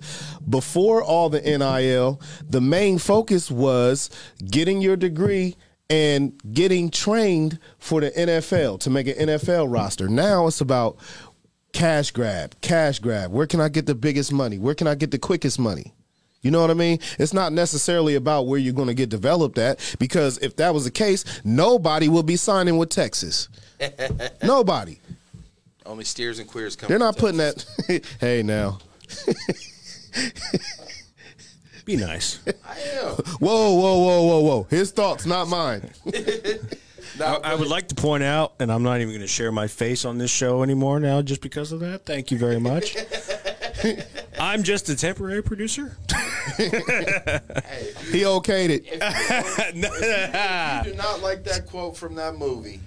before 0.48 1.02
all 1.02 1.30
the 1.30 1.40
NIL, 1.40 2.20
the 2.46 2.60
main 2.60 2.98
focus 2.98 3.50
was 3.50 4.10
getting 4.50 4.82
your 4.82 4.96
degree 4.96 5.56
and 5.90 6.40
getting 6.54 6.88
trained 6.88 7.58
for 7.78 8.00
the 8.00 8.10
NFL 8.12 8.80
to 8.80 8.90
make 8.90 9.08
an 9.08 9.28
NFL 9.28 9.70
roster. 9.70 10.08
Now 10.08 10.46
it's 10.46 10.60
about 10.60 10.96
cash 11.72 12.12
grab, 12.12 12.54
cash 12.60 13.00
grab. 13.00 13.32
Where 13.32 13.46
can 13.46 13.60
I 13.60 13.68
get 13.68 13.86
the 13.86 13.94
biggest 13.96 14.32
money? 14.32 14.56
Where 14.56 14.74
can 14.74 14.86
I 14.86 14.94
get 14.94 15.10
the 15.10 15.18
quickest 15.18 15.58
money? 15.58 15.92
You 16.42 16.50
know 16.50 16.60
what 16.60 16.70
I 16.70 16.74
mean? 16.74 17.00
It's 17.18 17.34
not 17.34 17.52
necessarily 17.52 18.14
about 18.14 18.46
where 18.46 18.58
you're 18.58 18.72
going 18.72 18.88
to 18.88 18.94
get 18.94 19.10
developed 19.10 19.58
at 19.58 19.78
because 19.98 20.38
if 20.38 20.56
that 20.56 20.72
was 20.72 20.84
the 20.84 20.90
case, 20.90 21.24
nobody 21.44 22.08
will 22.08 22.22
be 22.22 22.36
signing 22.36 22.78
with 22.78 22.88
Texas. 22.88 23.48
nobody. 24.42 24.98
Only 25.84 26.04
steers 26.04 26.38
and 26.38 26.48
queers 26.48 26.76
come. 26.76 26.88
They're 26.88 26.98
not 26.98 27.18
putting 27.18 27.38
Texas. 27.38 27.76
that. 27.88 28.06
hey, 28.20 28.42
now. 28.42 28.78
Be 31.90 31.96
nice. 31.96 32.38
I 32.46 32.78
am. 33.02 33.14
Whoa, 33.40 33.74
whoa, 33.74 33.98
whoa, 33.98 34.22
whoa, 34.22 34.40
whoa. 34.42 34.62
His 34.70 34.92
thoughts, 34.92 35.26
not 35.26 35.48
mine. 35.48 35.90
I, 37.20 37.34
I 37.42 37.54
would 37.56 37.66
like 37.66 37.88
to 37.88 37.96
point 37.96 38.22
out, 38.22 38.52
and 38.60 38.70
I'm 38.70 38.84
not 38.84 38.98
even 39.00 39.08
going 39.08 39.22
to 39.22 39.26
share 39.26 39.50
my 39.50 39.66
face 39.66 40.04
on 40.04 40.16
this 40.16 40.30
show 40.30 40.62
anymore 40.62 41.00
now 41.00 41.20
just 41.20 41.40
because 41.40 41.72
of 41.72 41.80
that. 41.80 42.06
Thank 42.06 42.30
you 42.30 42.38
very 42.38 42.60
much. 42.60 42.96
I'm 44.40 44.62
just 44.62 44.88
a 44.88 44.94
temporary 44.94 45.42
producer. 45.42 45.96
He 46.56 48.22
okayed 48.22 48.70
it. 48.70 48.84
You 50.84 50.92
do 50.92 50.96
not 50.96 51.22
like 51.22 51.42
that 51.42 51.66
quote 51.66 51.96
from 51.96 52.14
that 52.14 52.36
movie. 52.36 52.78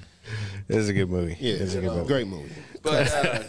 This 0.69 0.77
is 0.77 0.87
a 0.87 0.93
good 0.93 1.09
movie. 1.09 1.35
Yeah, 1.41 1.57
This 1.57 1.61
is 1.61 1.75
a 1.75 1.81
good 1.81 1.91
movie. 1.91 2.07
great 2.07 2.27
movie. 2.27 2.53
But 2.81 3.13
uh, 3.13 3.43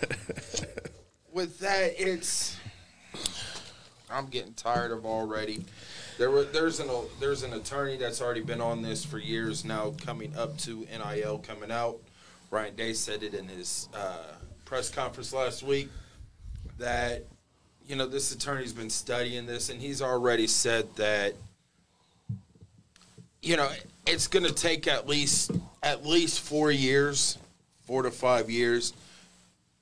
with 1.32 1.60
that, 1.60 1.94
it's 1.96 2.56
I'm 4.14 4.26
getting 4.26 4.54
tired 4.54 4.92
of 4.92 5.04
already. 5.04 5.64
There 6.18 6.30
were 6.30 6.44
there's 6.44 6.78
an 6.78 6.88
there's 7.18 7.42
an 7.42 7.52
attorney 7.52 7.96
that's 7.96 8.22
already 8.22 8.42
been 8.42 8.60
on 8.60 8.80
this 8.80 9.04
for 9.04 9.18
years 9.18 9.64
now, 9.64 9.94
coming 10.04 10.36
up 10.36 10.56
to 10.58 10.86
NIL 10.90 11.38
coming 11.38 11.72
out. 11.72 11.98
Ryan 12.50 12.76
Day 12.76 12.92
said 12.92 13.24
it 13.24 13.34
in 13.34 13.48
his 13.48 13.88
uh, 13.92 14.34
press 14.64 14.88
conference 14.88 15.32
last 15.32 15.64
week 15.64 15.88
that 16.78 17.24
you 17.88 17.96
know 17.96 18.06
this 18.06 18.32
attorney's 18.32 18.72
been 18.72 18.90
studying 18.90 19.46
this, 19.46 19.68
and 19.68 19.80
he's 19.80 20.00
already 20.00 20.46
said 20.46 20.94
that 20.94 21.34
you 23.42 23.56
know 23.56 23.68
it's 24.06 24.28
going 24.28 24.44
to 24.44 24.54
take 24.54 24.86
at 24.86 25.08
least 25.08 25.50
at 25.82 26.06
least 26.06 26.40
four 26.40 26.70
years, 26.70 27.36
four 27.86 28.02
to 28.02 28.12
five 28.12 28.48
years 28.48 28.92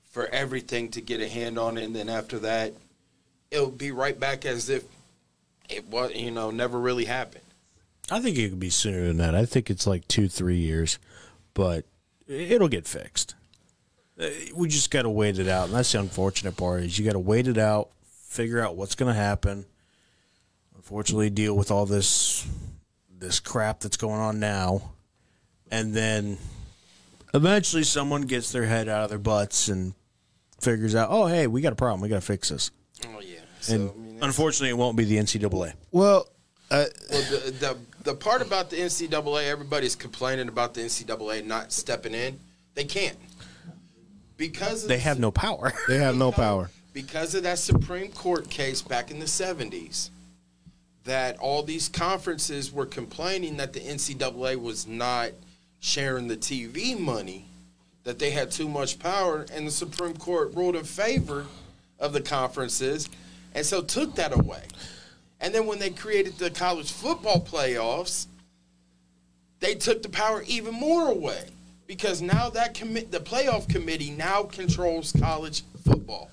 for 0.09 0.27
everything 0.27 0.89
to 0.89 1.01
get 1.01 1.21
a 1.21 1.27
hand 1.27 1.59
on 1.59 1.77
it, 1.77 1.83
and 1.83 1.95
then 1.95 2.09
after 2.09 2.39
that, 2.39 2.73
it'll 3.53 3.69
be 3.71 3.91
right 3.91 4.19
back 4.19 4.45
as 4.45 4.69
if 4.69 4.83
it 5.69 5.85
was, 5.87 6.13
you 6.15 6.31
know, 6.31 6.51
never 6.51 6.79
really 6.79 7.05
happened. 7.05 7.43
I 8.11 8.19
think 8.19 8.37
it 8.37 8.49
could 8.49 8.59
be 8.59 8.69
sooner 8.69 9.05
than 9.07 9.17
that. 9.17 9.35
I 9.35 9.45
think 9.45 9.69
it's 9.69 9.87
like 9.87 10.07
two, 10.07 10.27
three 10.27 10.57
years, 10.57 10.99
but 11.53 11.85
it'll 12.27 12.67
get 12.67 12.87
fixed. 12.87 13.35
Uh, 14.19 14.27
We 14.55 14.67
just 14.67 14.91
got 14.91 15.03
to 15.03 15.09
wait 15.09 15.39
it 15.39 15.47
out, 15.47 15.67
and 15.67 15.75
that's 15.75 15.91
the 15.93 15.99
unfortunate 15.99 16.57
part. 16.57 16.81
Is 16.83 16.99
you 16.99 17.05
got 17.05 17.13
to 17.13 17.19
wait 17.19 17.47
it 17.47 17.57
out, 17.57 17.89
figure 18.27 18.59
out 18.59 18.75
what's 18.75 18.95
going 18.95 19.13
to 19.13 19.19
happen. 19.19 19.65
Unfortunately, 20.75 21.29
deal 21.29 21.55
with 21.55 21.71
all 21.71 21.85
this 21.85 22.45
this 23.17 23.39
crap 23.39 23.79
that's 23.79 23.95
going 23.95 24.19
on 24.19 24.39
now, 24.39 24.91
and 25.71 25.93
then 25.93 26.37
eventually 27.33 27.83
someone 27.83 28.23
gets 28.23 28.51
their 28.51 28.65
head 28.65 28.89
out 28.89 29.03
of 29.05 29.09
their 29.09 29.17
butts 29.17 29.69
and 29.69 29.93
figures 30.59 30.93
out, 30.93 31.07
oh, 31.09 31.27
hey, 31.27 31.47
we 31.47 31.61
got 31.61 31.71
a 31.71 31.77
problem. 31.77 32.01
We 32.01 32.09
got 32.09 32.15
to 32.15 32.21
fix 32.21 32.49
this. 32.49 32.69
Oh 33.07 33.21
yeah. 33.21 33.32
So 33.63 33.73
And 33.75 33.89
I 33.89 33.93
mean, 33.95 34.19
unfortunately, 34.21 34.69
it 34.69 34.77
won't 34.77 34.97
be 34.97 35.05
the 35.05 35.17
NCAA. 35.17 35.73
Well, 35.91 36.27
uh, 36.69 36.85
well, 37.11 37.21
the, 37.31 37.51
the 37.51 37.77
the 38.03 38.13
part 38.15 38.41
about 38.41 38.69
the 38.69 38.75
NCAA, 38.77 39.45
everybody's 39.47 39.95
complaining 39.95 40.47
about 40.49 40.73
the 40.73 40.81
NCAA 40.81 41.45
not 41.45 41.71
stepping 41.71 42.13
in. 42.13 42.39
They 42.75 42.83
can't 42.83 43.17
because 44.37 44.83
of 44.83 44.89
They 44.89 44.95
the- 44.95 45.01
have 45.01 45.19
no 45.19 45.31
power. 45.31 45.71
they 45.87 45.97
have 45.97 46.15
no 46.17 46.31
power. 46.31 46.69
because 46.93 47.33
of 47.35 47.43
that 47.43 47.59
Supreme 47.59 48.11
Court 48.11 48.49
case 48.49 48.81
back 48.81 49.11
in 49.11 49.19
the 49.19 49.25
70s 49.25 50.09
that 51.05 51.37
all 51.39 51.63
these 51.63 51.89
conferences 51.89 52.71
were 52.71 52.85
complaining 52.85 53.57
that 53.57 53.73
the 53.73 53.79
NCAA 53.81 54.55
was 54.61 54.87
not 54.87 55.31
sharing 55.81 56.27
the 56.29 56.37
TV 56.37 56.97
money, 56.97 57.45
that 58.05 58.19
they 58.19 58.31
had 58.31 58.49
too 58.51 58.69
much 58.69 58.99
power, 58.99 59.45
and 59.53 59.67
the 59.67 59.71
Supreme 59.71 60.15
Court 60.15 60.53
ruled 60.55 60.75
in 60.77 60.85
favor 60.85 61.45
of 61.99 62.13
the 62.13 62.21
conferences 62.21 63.09
and 63.53 63.65
so 63.65 63.81
took 63.81 64.15
that 64.15 64.37
away. 64.37 64.63
And 65.39 65.53
then 65.53 65.65
when 65.65 65.79
they 65.79 65.89
created 65.89 66.37
the 66.37 66.49
college 66.49 66.91
football 66.91 67.41
playoffs, 67.41 68.27
they 69.59 69.75
took 69.75 70.03
the 70.03 70.09
power 70.09 70.43
even 70.47 70.73
more 70.73 71.09
away 71.09 71.49
because 71.87 72.21
now 72.21 72.49
that 72.49 72.73
commit 72.73 73.11
the 73.11 73.19
playoff 73.19 73.67
committee 73.69 74.11
now 74.11 74.43
controls 74.43 75.11
college 75.19 75.63
football. 75.85 76.29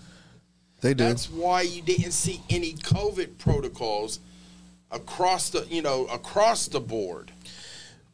They 0.81 0.95
do. 0.95 1.05
That's 1.05 1.31
why 1.31 1.63
you 1.63 1.83
didn't 1.83 2.13
see 2.13 2.41
any 2.49 2.73
COVID 2.75 3.39
protocols 3.39 4.21
across 4.91 5.51
the 5.51 5.67
you 5.69 5.83
know 5.83 6.07
across 6.07 6.67
the 6.69 6.81
board. 6.81 7.31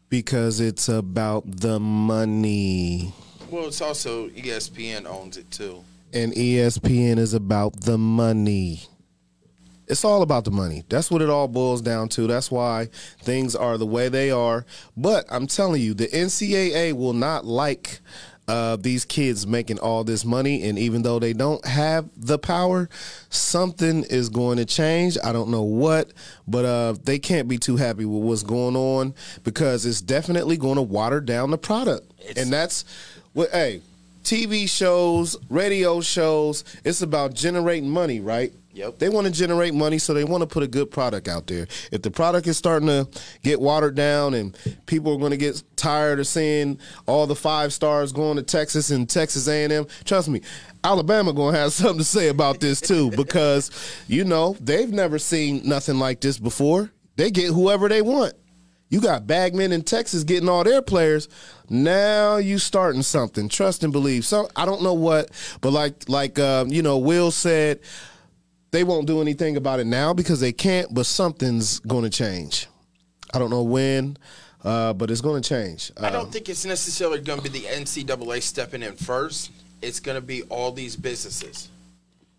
because 0.09 0.61
it's 0.61 0.88
about 0.88 1.44
the 1.46 1.78
money. 1.80 3.12
Well, 3.50 3.66
it's 3.68 3.80
also 3.80 4.28
ESPN 4.30 5.07
owns 5.07 5.36
it 5.36 5.50
too. 5.50 5.84
and 6.12 6.32
ESPN 6.32 7.18
is 7.18 7.34
about 7.34 7.80
the 7.82 7.96
money. 7.98 8.82
It's 9.89 10.05
all 10.05 10.22
about 10.22 10.45
the 10.45 10.51
money. 10.51 10.84
That's 10.89 11.11
what 11.11 11.22
it 11.22 11.30
all 11.30 11.49
boils 11.49 11.80
down 11.80 12.09
to. 12.11 12.26
That's 12.26 12.51
why 12.51 12.89
things 13.20 13.55
are 13.55 13.78
the 13.78 13.87
way 13.87 14.09
they 14.09 14.30
are. 14.30 14.66
But 14.97 15.26
I'm 15.30 15.47
telling 15.47 15.82
you, 15.82 15.95
the 15.95 16.09
NCAA 16.09 16.93
will 16.93 17.12
not 17.12 17.45
like 17.45 18.01
uh, 18.49 18.76
these 18.76 19.05
kids 19.05 19.47
making 19.47 19.78
all 19.78 20.05
this 20.05 20.24
money. 20.24 20.68
And 20.68 20.78
even 20.78 21.03
though 21.03 21.18
they 21.18 21.32
don't 21.32 21.64
have 21.66 22.09
the 22.16 22.39
power, 22.39 22.89
something 23.28 24.05
is 24.05 24.28
going 24.28 24.59
to 24.59 24.64
change. 24.64 25.16
I 25.22 25.32
don't 25.32 25.51
know 25.51 25.62
what, 25.62 26.12
but 26.47 26.64
uh, 26.64 26.95
they 27.05 27.18
can't 27.18 27.49
be 27.49 27.59
too 27.59 27.76
happy 27.76 28.05
with 28.05 28.22
what's 28.22 28.43
going 28.43 28.76
on 28.76 29.14
because 29.45 29.87
it's 29.87 30.01
definitely 30.01 30.57
going 30.57 30.76
to 30.76 30.82
water 30.82 31.20
down 31.20 31.51
the 31.51 31.59
product. 31.59 32.12
and 32.37 32.53
that's 32.53 32.84
what, 33.32 33.51
hey, 33.51 33.82
TV 34.27 34.68
shows, 34.68 35.37
radio 35.49 36.01
shows, 36.01 36.64
it's 36.85 37.01
about 37.01 37.33
generating 37.33 37.89
money, 37.89 38.18
right? 38.18 38.53
Yep. 38.72 38.99
They 38.99 39.09
want 39.09 39.29
to 39.29 39.33
generate 39.33 39.72
money, 39.72 39.99
so 39.99 40.14
they 40.14 40.24
want 40.24 40.43
to 40.43 40.49
put 40.49 40.64
a 40.64 40.66
good 40.66 40.91
product 40.91 41.29
out 41.29 41.47
there. 41.47 41.68
If 41.93 42.03
the 42.03 42.11
product 42.11 42.49
is 42.49 42.57
starting 42.57 42.89
to 42.89 43.09
get 43.45 43.61
watered 43.61 43.95
down 43.95 44.35
and 44.35 44.59
people 44.87 45.14
are 45.14 45.16
going 45.16 45.31
to 45.31 45.37
get 45.37 45.62
tired 45.77 46.18
of 46.18 46.27
seeing 46.27 46.81
all 47.07 47.29
the 47.29 47.37
five 47.37 47.72
stars 47.72 48.12
going 48.12 48.37
to 48.37 48.43
Texas 48.43 48.91
and 48.91 49.09
Texas 49.09 49.47
A&M, 49.47 49.87
trust 50.05 50.29
me, 50.29 50.41
Alabama 50.83 51.33
going 51.33 51.55
to 51.55 51.61
have 51.61 51.72
something 51.72 51.99
to 51.99 52.05
say 52.05 52.27
about 52.27 52.59
this 52.59 52.81
too 52.81 53.11
because, 53.16 53.70
you 54.09 54.24
know, 54.24 54.57
they've 54.61 54.91
never 54.91 55.20
seen 55.20 55.62
nothing 55.64 56.01
like 56.01 56.20
this 56.20 56.37
before. 56.37 56.91
They 57.14 57.31
get 57.31 57.53
whoever 57.53 57.89
they 57.89 58.03
want. 58.03 58.35
You 58.89 59.01
got 59.01 59.26
Bagman 59.26 59.72
in 59.72 59.82
Texas 59.82 60.22
getting 60.22 60.49
all 60.49 60.62
their 60.62 60.80
players. 60.80 61.28
Now 61.68 62.37
you 62.37 62.59
starting 62.59 63.03
something. 63.03 63.49
Trust 63.49 63.82
and 63.82 63.93
believe. 63.93 64.24
So 64.24 64.49
I 64.55 64.64
don't 64.64 64.82
know 64.82 64.95
what, 64.95 65.30
but 65.61 65.72
like 65.72 66.09
like 66.09 66.39
uh, 66.39 66.64
you 66.68 66.82
know, 66.82 66.99
Will 66.99 67.30
said, 67.32 67.80
they 68.70 68.84
won't 68.84 69.07
do 69.07 69.20
anything 69.20 69.57
about 69.57 69.80
it 69.80 69.87
now 69.87 70.12
because 70.14 70.39
they 70.41 70.53
can't. 70.53 70.93
But 70.95 71.07
something's 71.07 71.80
going 71.80 72.05
to 72.05 72.11
change. 72.11 72.68
I 73.34 73.41
don't 73.41 73.51
know 73.51 73.64
when, 73.64 74.16
uh, 74.64 74.93
but 74.93 75.11
it's 75.11 75.20
going 75.20 75.43
to 75.43 75.49
change. 75.49 75.91
I 76.01 76.07
Uh, 76.07 76.11
don't 76.11 76.32
think 76.32 76.49
it's 76.49 76.64
necessarily 76.64 77.20
going 77.20 77.41
to 77.41 77.51
be 77.51 77.59
the 77.59 77.66
NCAA 77.66 78.41
stepping 78.41 78.82
in 78.84 78.95
first. 78.95 79.51
It's 79.82 79.99
going 79.99 80.14
to 80.14 80.22
be 80.26 80.43
all 80.45 80.70
these 80.70 80.95
businesses. 80.95 81.68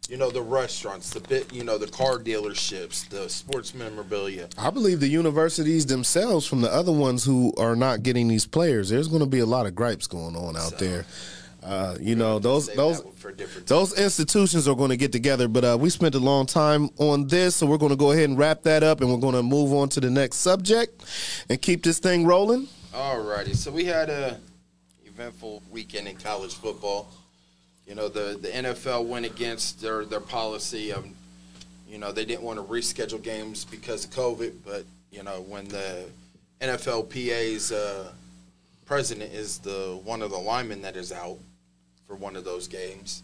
You 0.10 0.16
know, 0.16 0.32
the 0.32 0.42
restaurants, 0.42 1.10
the 1.10 1.20
bit, 1.20 1.52
you 1.54 1.66
know, 1.66 1.78
the 1.78 1.88
car 1.88 2.18
dealerships, 2.18 3.10
the 3.10 3.28
sports 3.28 3.74
memorabilia. 3.74 4.48
I 4.58 4.70
believe 4.70 5.02
the 5.02 5.08
universities 5.10 5.86
themselves, 5.86 6.48
from 6.48 6.62
the 6.62 6.74
other 6.74 6.94
ones 6.94 7.26
who 7.26 7.54
are 7.58 7.76
not 7.76 8.04
getting 8.04 8.30
these 8.30 8.46
players, 8.46 8.90
there's 8.90 9.10
going 9.10 9.20
to 9.20 9.28
be 9.28 9.40
a 9.40 9.46
lot 9.46 9.66
of 9.66 9.76
gripes 9.76 10.08
going 10.08 10.38
on 10.38 10.56
out 10.56 10.80
there. 10.80 11.06
Uh, 11.62 11.98
you 12.00 12.16
know, 12.16 12.40
those 12.40 12.68
those 12.76 13.02
for 13.16 13.34
those 13.66 14.00
institutions 14.00 14.70
are 14.70 14.76
going 14.76 14.92
to 14.92 14.96
get 14.96 15.12
together. 15.12 15.50
But 15.50 15.66
uh, 15.66 15.78
we 15.78 15.90
spent 15.90 16.16
a 16.16 16.20
long 16.20 16.46
time 16.46 16.90
on 16.98 17.28
this, 17.28 17.58
so 17.58 17.66
we're 17.66 17.78
going 17.78 17.90
to 17.90 17.98
go 17.98 18.12
ahead 18.14 18.30
and 18.30 18.38
wrap 18.38 18.64
that 18.64 18.84
up, 18.84 19.02
and 19.02 19.12
we're 19.12 19.20
going 19.20 19.36
to 19.36 19.44
move 19.44 19.74
on 19.74 19.90
to 19.90 20.00
the 20.00 20.10
next 20.10 20.38
subject 20.38 21.04
and 21.50 21.62
keep 21.62 21.84
this 21.84 22.00
thing 22.00 22.26
rolling. 22.26 22.70
Alrighty, 22.94 23.54
so 23.54 23.72
we 23.72 23.84
had 23.84 24.10
a 24.10 24.40
eventful 25.06 25.62
weekend 25.70 26.08
in 26.08 26.16
college 26.16 26.54
football. 26.54 27.12
You 27.88 27.96
know, 27.96 28.10
the 28.10 28.38
the 28.40 28.50
NFL 28.50 29.06
went 29.06 29.26
against 29.26 29.82
their 29.82 30.04
their 30.04 30.20
policy 30.20 30.92
of, 30.92 31.08
you 31.88 31.98
know, 31.98 32.12
they 32.12 32.26
didn't 32.26 32.44
want 32.44 32.60
to 32.60 32.64
reschedule 32.64 33.22
games 33.22 33.64
because 33.64 34.04
of 34.04 34.12
COVID, 34.12 34.54
but 34.66 34.84
you 35.10 35.24
know, 35.24 35.42
when 35.48 35.70
the 35.70 36.06
NFLPA's 36.60 37.72
uh, 37.72 38.12
president 38.86 39.32
is 39.34 39.60
the 39.60 40.00
one 40.04 40.22
of 40.22 40.32
the 40.32 40.38
linemen 40.38 40.82
that 40.82 40.98
is 40.98 41.14
out 41.14 41.38
for 42.08 42.16
one 42.16 42.36
of 42.36 42.44
those 42.44 42.68
games. 42.68 43.24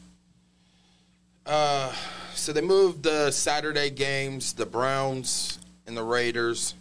Uh, 1.45 1.93
so 2.33 2.53
they 2.53 2.61
moved 2.61 3.03
the 3.03 3.31
Saturday 3.31 3.89
games, 3.89 4.53
the 4.53 4.65
Browns 4.65 5.59
and 5.85 5.97
the 5.97 6.03
Raiders, 6.03 6.73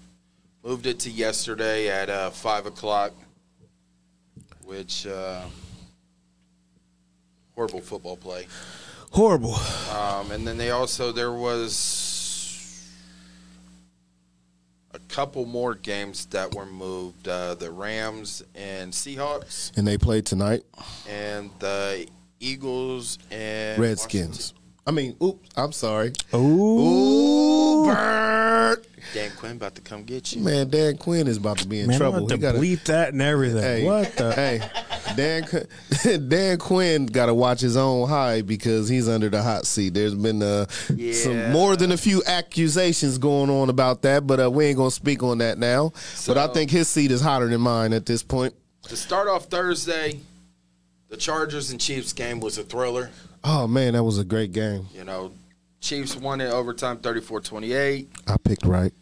moved 0.63 0.87
it 0.87 1.01
to 1.01 1.11
yesterday 1.11 1.89
at 1.89 2.09
uh, 2.09 2.31
five 2.31 2.67
o'clock, 2.67 3.13
which 4.65 5.05
uh, 5.07 5.43
horrible 7.55 7.81
football 7.81 8.17
play. 8.17 8.47
Horrible. 9.11 9.55
Um, 9.95 10.31
and 10.31 10.47
then 10.47 10.57
they 10.57 10.71
also 10.71 11.13
there 11.13 11.33
was 11.33 12.89
a 14.95 14.99
couple 15.09 15.45
more 15.47 15.75
games 15.75 16.27
that 16.27 16.55
were 16.55 16.67
moved: 16.67 17.29
uh, 17.29 17.55
the 17.55 17.71
Rams 17.71 18.43
and 18.55 18.93
Seahawks, 18.93 19.77
And 19.77 19.87
they 19.87 19.99
played 19.99 20.27
tonight. 20.27 20.63
and 21.09 21.51
the 21.59 22.07
Eagles 22.41 23.19
and 23.31 23.81
Redskins. 23.81 24.55
I 24.87 24.91
mean, 24.91 25.15
oops, 25.23 25.49
I'm 25.57 25.71
sorry. 25.73 26.13
Ooh, 26.35 27.85
Bert. 27.87 28.85
Dan 29.15 29.31
Quinn 29.37 29.53
about 29.53 29.75
to 29.77 29.81
come 29.81 30.03
get 30.05 30.33
you. 30.35 30.43
Man, 30.43 30.69
Dan 30.71 30.97
Quinn 30.97 31.29
is 31.29 31.37
about 31.37 31.59
to 31.59 31.69
be 31.69 31.81
in 31.81 31.87
man, 31.87 31.99
trouble. 31.99 32.19
I'm 32.19 32.25
about 32.25 32.31
He 32.33 32.37
to 32.37 32.43
gotta- 32.43 32.59
bleep 32.59 32.85
that 32.85 33.13
and 33.13 33.23
everything. 33.23 33.63
Hey, 33.63 33.85
what 33.85 34.17
the? 34.17 34.33
Hey, 34.35 34.61
Dan 35.17 35.47
Dan 36.29 36.59
Quinn 36.59 37.07
got 37.07 37.27
to 37.27 37.35
watch 37.35 37.61
his 37.61 37.77
own 37.77 38.09
high 38.09 38.43
because 38.43 38.89
he's 38.89 39.09
under 39.09 39.29
the 39.29 39.43
hot 39.43 39.67
seat. 39.67 39.95
There's 39.95 40.15
been 40.15 40.43
uh, 40.43 40.67
Yeah. 40.95 41.13
some 41.13 41.53
more 41.53 41.77
than 41.77 41.93
a 41.93 41.97
few 41.97 42.23
accusations 42.27 43.19
going 43.19 43.51
on 43.51 43.69
about 43.71 44.03
that, 44.03 44.27
but 44.27 44.41
uh, 44.41 44.51
we 44.51 44.67
ain't 44.67 44.77
gonna 44.79 44.91
speak 44.91 45.23
on 45.23 45.39
that 45.39 45.59
now. 45.59 45.93
but 46.27 46.39
I 46.39 46.47
think 46.49 46.71
his 46.71 46.89
seat 46.89 47.11
is 47.11 47.21
hotter 47.21 47.49
than 47.49 47.61
mine 47.61 47.93
at 47.93 48.07
this 48.07 48.23
point. 48.23 48.55
To 48.85 48.97
start 48.97 49.29
off 49.29 49.45
Thursday, 49.47 50.21
the 51.09 51.17
Chargers 51.17 51.71
and 51.71 51.81
Chiefs 51.81 52.13
game 52.13 52.41
was 52.41 52.59
a 52.59 52.63
thriller. 52.65 53.11
Oh 53.45 53.67
man, 53.67 53.93
that 53.95 54.03
was 54.05 54.19
a 54.19 54.25
great 54.25 54.53
game. 54.53 54.87
You 54.95 55.05
know, 55.05 55.33
Chiefs 55.81 56.17
won 56.17 56.41
in 56.41 56.51
overtime 56.51 56.99
34-28. 56.99 58.07
I 58.29 58.37
picked 58.45 58.65
right. 58.65 58.93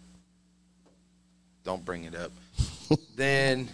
Don't 1.64 1.84
bring 1.84 2.04
it 2.04 2.14
up. 2.14 2.32
then, 3.16 3.68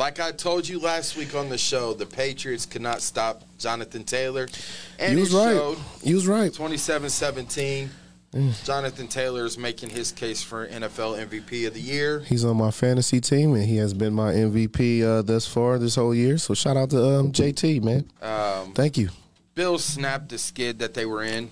like 0.00 0.18
I 0.18 0.32
told 0.32 0.66
you 0.66 0.80
last 0.80 1.14
week 1.14 1.34
on 1.34 1.50
the 1.50 1.58
show, 1.58 1.92
the 1.92 2.06
Patriots 2.06 2.64
could 2.64 2.80
not 2.80 3.02
stop 3.02 3.42
Jonathan 3.58 4.02
Taylor. 4.02 4.48
And 4.98 5.12
he 5.12 5.20
was 5.20 5.32
right. 5.32 5.54
showed 5.54 5.78
You 6.02 6.14
was 6.14 6.26
right. 6.26 6.50
27-17. 6.50 7.90
Jonathan 8.64 9.08
Taylor 9.08 9.44
is 9.44 9.58
making 9.58 9.90
his 9.90 10.10
case 10.10 10.42
for 10.42 10.66
NFL 10.66 11.26
MVP 11.28 11.66
of 11.66 11.74
the 11.74 11.80
year. 11.80 12.20
He's 12.20 12.44
on 12.44 12.56
my 12.56 12.70
fantasy 12.70 13.20
team, 13.20 13.54
and 13.54 13.64
he 13.64 13.76
has 13.76 13.92
been 13.92 14.14
my 14.14 14.32
MVP 14.32 15.02
uh, 15.02 15.20
thus 15.20 15.46
far 15.46 15.78
this 15.78 15.96
whole 15.96 16.14
year. 16.14 16.38
So 16.38 16.54
shout 16.54 16.76
out 16.76 16.90
to 16.90 17.04
um, 17.04 17.32
JT, 17.32 17.82
man. 17.82 18.08
Um, 18.22 18.72
Thank 18.72 18.96
you. 18.96 19.10
Bills 19.54 19.84
snapped 19.84 20.30
the 20.30 20.38
skid 20.38 20.78
that 20.78 20.94
they 20.94 21.04
were 21.04 21.24
in 21.24 21.50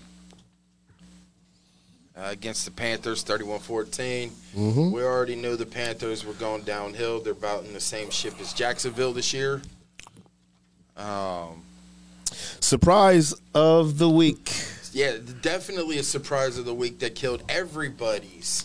uh, 2.18 2.28
against 2.30 2.64
the 2.64 2.70
Panthers, 2.70 3.24
31-14. 3.24 4.30
Mm-hmm. 4.56 4.90
We 4.90 5.02
already 5.02 5.36
knew 5.36 5.56
the 5.56 5.66
Panthers 5.66 6.24
were 6.24 6.32
going 6.34 6.62
downhill. 6.62 7.20
They're 7.20 7.32
about 7.32 7.64
in 7.64 7.72
the 7.72 7.80
same 7.80 8.10
ship 8.10 8.34
as 8.40 8.52
Jacksonville 8.52 9.12
this 9.12 9.32
year. 9.32 9.62
Um, 10.96 11.62
Surprise 12.60 13.34
of 13.54 13.98
the 13.98 14.08
week. 14.10 14.52
yeah, 14.92 15.16
definitely 15.42 15.98
a 15.98 16.02
surprise 16.02 16.58
of 16.58 16.64
the 16.64 16.74
week 16.74 16.98
that 16.98 17.14
killed 17.14 17.42
everybody's 17.48 18.64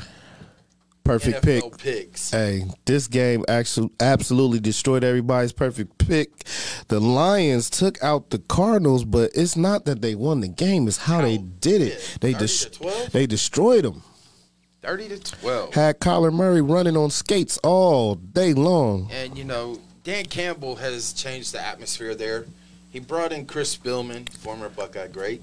Perfect 1.04 1.44
pick. 1.44 1.78
Picks. 1.78 2.32
Hey, 2.32 2.64
this 2.86 3.08
game 3.08 3.44
actually 3.50 3.90
absolutely 4.00 4.60
destroyed 4.60 5.04
everybody's 5.04 5.52
perfect 5.52 5.98
pick. 5.98 6.46
The 6.88 7.02
Lions 7.02 7.70
took 7.70 8.02
out 8.02 8.30
the 8.30 8.40
Cardinals, 8.40 9.04
but 9.04 9.32
it's 9.36 9.58
not 9.58 9.84
that 9.86 10.02
they 10.02 10.16
won 10.16 10.40
the 10.40 10.48
game; 10.48 10.88
it's 10.88 10.98
how, 10.98 11.22
they 11.22 11.38
did 11.38 11.82
it. 11.82 12.20
did. 12.20 12.22
They 12.22 12.34
30 12.34 12.80
des- 12.80 13.10
they 13.10 13.26
destroyed 13.26 13.84
them. 13.84 14.04
30 14.84 15.10
to 15.10 15.20
12. 15.20 15.74
Had 15.74 16.00
Kyler 16.00 16.32
Murray 16.34 16.62
running 16.62 16.98
on 16.98 17.10
skates 17.10 17.58
all 17.64 18.16
day 18.16 18.54
long. 18.54 19.10
And, 19.12 19.38
you 19.38 19.46
know, 19.46 19.80
Dan 20.04 20.26
Campbell 20.26 20.76
has 20.76 21.14
changed 21.14 21.54
the 21.54 21.62
atmosphere 21.66 22.16
there. 22.16 22.46
He 22.90 23.00
brought 23.00 23.32
in 23.32 23.46
Chris 23.46 23.76
Spielman, 23.76 24.30
former 24.30 24.68
Buckeye 24.70 25.08
great, 25.08 25.42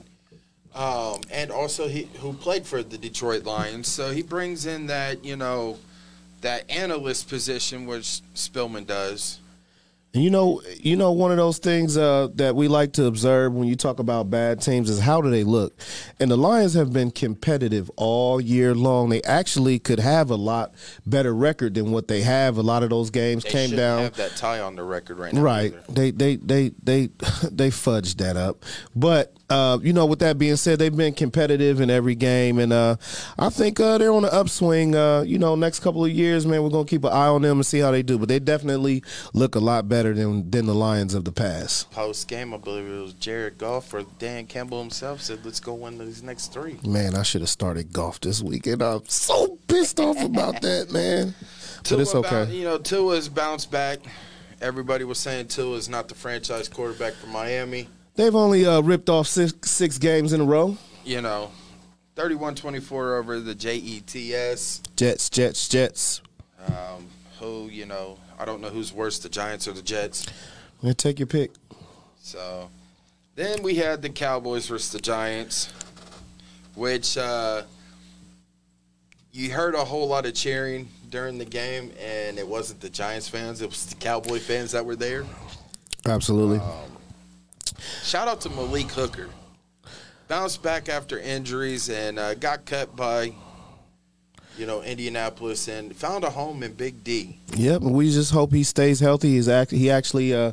um, 0.75 1.21
and 1.31 1.51
also 1.51 1.89
he 1.89 2.09
who 2.21 2.33
played 2.33 2.67
for 2.67 2.83
the 2.83 2.99
Detroit 2.99 3.45
Lions. 3.45 3.89
So 3.89 4.11
he 4.11 4.23
brings 4.23 4.67
in 4.67 4.87
that, 4.87 5.25
you 5.25 5.37
know, 5.37 5.79
that 6.41 6.71
analyst 6.71 7.29
position, 7.29 7.87
which 7.87 8.23
Spielman 8.35 8.87
does. 8.87 9.41
You 10.13 10.29
know, 10.29 10.61
you 10.81 10.97
know, 10.97 11.13
one 11.13 11.31
of 11.31 11.37
those 11.37 11.59
things 11.59 11.97
uh, 11.97 12.29
that 12.35 12.57
we 12.57 12.67
like 12.67 12.95
to 12.95 13.05
observe 13.05 13.53
when 13.53 13.69
you 13.69 13.77
talk 13.77 14.01
about 14.01 14.29
bad 14.29 14.61
teams 14.61 14.91
is 14.91 14.99
how 14.99 15.21
do 15.21 15.31
they 15.31 15.45
look? 15.45 15.73
And 16.19 16.29
the 16.29 16.37
Lions 16.37 16.75
have 16.75 16.93
been 16.93 17.13
competitive 17.13 17.89
all 17.95 18.41
year 18.41 18.75
long. 18.75 19.09
They 19.11 19.23
actually 19.23 19.79
could 19.79 20.01
have 20.01 20.31
a 20.31 20.35
lot 20.35 20.75
better 21.07 21.33
record 21.33 21.75
than 21.75 21.93
what 21.93 22.09
they 22.09 22.23
have. 22.23 22.57
A 22.57 22.63
lot 22.63 22.83
of 22.83 22.91
those 22.91 23.11
games 23.11 23.45
They 23.45 23.51
came 23.51 23.71
down. 23.71 24.03
have 24.03 24.17
that 24.17 24.35
tie 24.35 24.59
on 24.59 24.75
the 24.75 24.83
record 24.83 25.17
right 25.17 25.33
now. 25.33 25.43
Right. 25.43 25.73
either. 25.75 25.83
They 25.89 26.11
they 26.11 26.37
they 26.37 26.69
they 26.83 27.07
they 27.53 27.71
fudged 27.71 28.17
that 28.17 28.37
up. 28.37 28.65
But 28.97 29.33
uh, 29.51 29.79
you 29.83 29.93
know, 29.93 30.07
with 30.07 30.21
that 30.21 30.39
being 30.39 30.57
said, 30.57 30.79
they've 30.79 30.97
been 30.97 31.13
competitive 31.13 31.81
in 31.81 31.91
every 31.91 32.15
game, 32.15 32.59
and 32.59 32.73
uh, 32.73 32.97
I 33.39 33.51
think 33.51 33.81
uh, 33.81 33.99
they're 33.99 34.13
on 34.13 34.23
the 34.23 34.33
upswing. 34.33 34.95
Uh, 34.95 35.23
you 35.23 35.39
know, 35.39 35.57
next 35.57 35.81
couple 35.81 36.05
of 36.05 36.11
years, 36.11 36.47
man, 36.47 36.63
we're 36.63 36.71
gonna 36.71 36.85
keep 36.85 37.05
an 37.05 37.13
eye 37.13 37.27
on 37.27 37.43
them 37.43 37.59
and 37.59 37.67
see 37.67 37.81
how 37.81 37.91
they 37.91 38.03
do. 38.03 38.19
But 38.19 38.29
they 38.29 38.39
definitely 38.39 39.03
look 39.35 39.55
a 39.57 39.61
lot 39.61 39.89
better 39.89 40.15
than 40.15 40.51
than 40.51 40.67
the 40.67 40.75
Lions 40.75 41.15
of 41.15 41.25
the 41.25 41.33
past. 41.33 41.91
Post 41.91 42.29
game, 42.29 42.55
I 42.55 42.59
believe 42.59 42.87
it 42.87 43.01
was 43.03 43.13
Jared 43.15 43.59
Goff 43.59 43.93
or 43.93 44.05
Dan 44.19 44.47
Campbell 44.47 44.81
himself 44.81 45.21
said, 45.21 45.45
"Let's 45.45 45.61
go 45.61 45.75
win 45.75 45.99
these 45.99 46.23
next 46.23 46.53
three. 46.53 46.79
Man, 46.87 47.15
I 47.17 47.23
should 47.23 47.41
have 47.41 47.51
started 47.51 47.93
Goff 47.93 48.21
this 48.21 48.43
weekend. 48.43 48.83
I'm 48.83 49.03
so 49.07 49.59
pissed 49.67 49.99
off 50.01 50.23
about 50.23 50.61
that, 50.63 50.93
man. 50.93 51.35
But 51.89 51.99
it's 52.01 52.15
okay. 52.15 52.45
bou- 52.45 52.53
you 52.53 52.65
know, 52.65 52.79
Tua's 52.79 53.29
bounced 53.29 53.71
back. 53.71 53.99
Everybody 54.61 55.05
was 55.05 55.19
saying 55.19 55.49
Tua 55.49 55.77
is 55.77 55.89
not 55.89 56.09
the 56.09 56.15
franchise 56.15 56.69
quarterback 56.69 57.15
for 57.15 57.27
Miami. 57.29 57.89
They've 58.21 58.37
only 58.37 58.67
uh, 58.67 58.83
ripped 58.83 59.09
off 59.09 59.27
six 59.29 59.71
six 59.71 59.97
games 59.97 60.35
in 60.35 60.43
a 60.43 60.45
row. 60.45 60.77
You 61.07 61.23
know, 61.23 61.51
31-24 62.17 63.19
over 63.19 63.41
the 63.41 63.55
Jets. 63.55 64.83
Jets, 64.95 65.31
Jets, 65.31 65.69
Jets. 65.71 66.21
Um, 66.67 67.07
who 67.39 67.69
you 67.69 67.87
know, 67.87 68.19
I 68.39 68.45
don't 68.45 68.61
know 68.61 68.69
who's 68.69 68.93
worse, 68.93 69.21
the 69.21 69.31
Giants 69.31 69.67
or 69.67 69.73
the 69.73 69.81
Jets. 69.81 70.27
Man, 70.83 70.93
take 70.97 71.19
your 71.19 71.29
pick. 71.29 71.53
So 72.21 72.69
then 73.37 73.63
we 73.63 73.77
had 73.77 74.03
the 74.03 74.11
Cowboys 74.11 74.67
versus 74.67 74.93
the 74.93 75.01
Giants, 75.01 75.73
which 76.75 77.17
uh, 77.17 77.63
you 79.33 79.51
heard 79.51 79.75
a 79.75 79.83
whole 79.83 80.07
lot 80.07 80.27
of 80.27 80.35
cheering 80.35 80.91
during 81.09 81.39
the 81.39 81.47
game, 81.47 81.91
and 81.99 82.39
it 82.39 82.47
wasn't 82.47 82.83
the 82.83 82.91
Giants 82.91 83.31
fans; 83.31 83.63
it 83.63 83.71
was 83.71 83.87
the 83.87 83.95
Cowboy 83.95 84.41
fans 84.41 84.73
that 84.73 84.85
were 84.85 84.97
there. 84.97 85.25
Absolutely. 86.05 86.61
Shout 88.03 88.29
out 88.29 88.41
to 88.43 88.51
Malik 88.51 88.91
Hooker. 88.91 89.29
Bounced 90.29 90.63
back 90.63 90.89
after 90.89 91.19
injuries 91.19 91.89
and 91.89 92.19
uh, 92.19 92.35
got 92.35 92.65
cut 92.65 92.95
by, 92.95 93.35
you 94.57 94.67
know, 94.67 94.83
Indianapolis 94.83 95.67
and 95.67 95.95
found 95.97 96.23
a 96.23 96.31
home 96.31 96.63
in 96.63 96.73
Big 96.75 97.03
D. 97.03 97.39
Yep, 97.57 97.83
we 97.83 98.11
just 98.13 98.33
hope 98.33 98.53
he 98.53 98.63
stays 98.63 99.01
healthy. 99.01 99.31
He's 99.31 99.49
act- 99.49 99.73
he 99.73 99.91
actually 99.91 100.33
uh, 100.33 100.53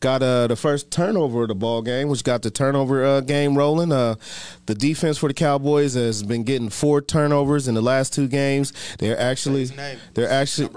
got 0.00 0.22
uh, 0.22 0.46
the 0.46 0.56
first 0.56 0.90
turnover 0.90 1.42
of 1.42 1.48
the 1.48 1.54
ball 1.54 1.82
game, 1.82 2.08
which 2.08 2.22
got 2.22 2.42
the 2.42 2.50
turnover 2.50 3.04
uh, 3.04 3.20
game 3.20 3.56
rolling. 3.56 3.92
Uh, 3.92 4.14
the 4.66 4.74
defense 4.74 5.18
for 5.18 5.28
the 5.28 5.34
Cowboys 5.34 5.94
has 5.94 6.22
been 6.22 6.44
getting 6.44 6.68
four 6.68 7.00
turnovers 7.00 7.68
in 7.68 7.74
the 7.74 7.82
last 7.82 8.12
two 8.12 8.28
games. 8.28 8.72
They're 8.98 9.18
actually 9.18 9.66
they're 10.14 10.30
actually 10.30 10.68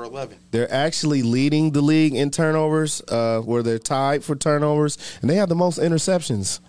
they're 0.51 0.72
actually 0.72 1.22
leading 1.22 1.72
the 1.72 1.82
league 1.82 2.15
in 2.15 2.32
turnovers, 2.32 3.01
uh, 3.09 3.41
where 3.41 3.63
they're 3.63 3.80
tied 3.80 4.24
for 4.24 4.36
turnovers, 4.36 4.97
and 5.22 5.30
they 5.30 5.36
have 5.36 5.49
the 5.49 5.55
most 5.55 5.80
interceptions. 5.80 6.59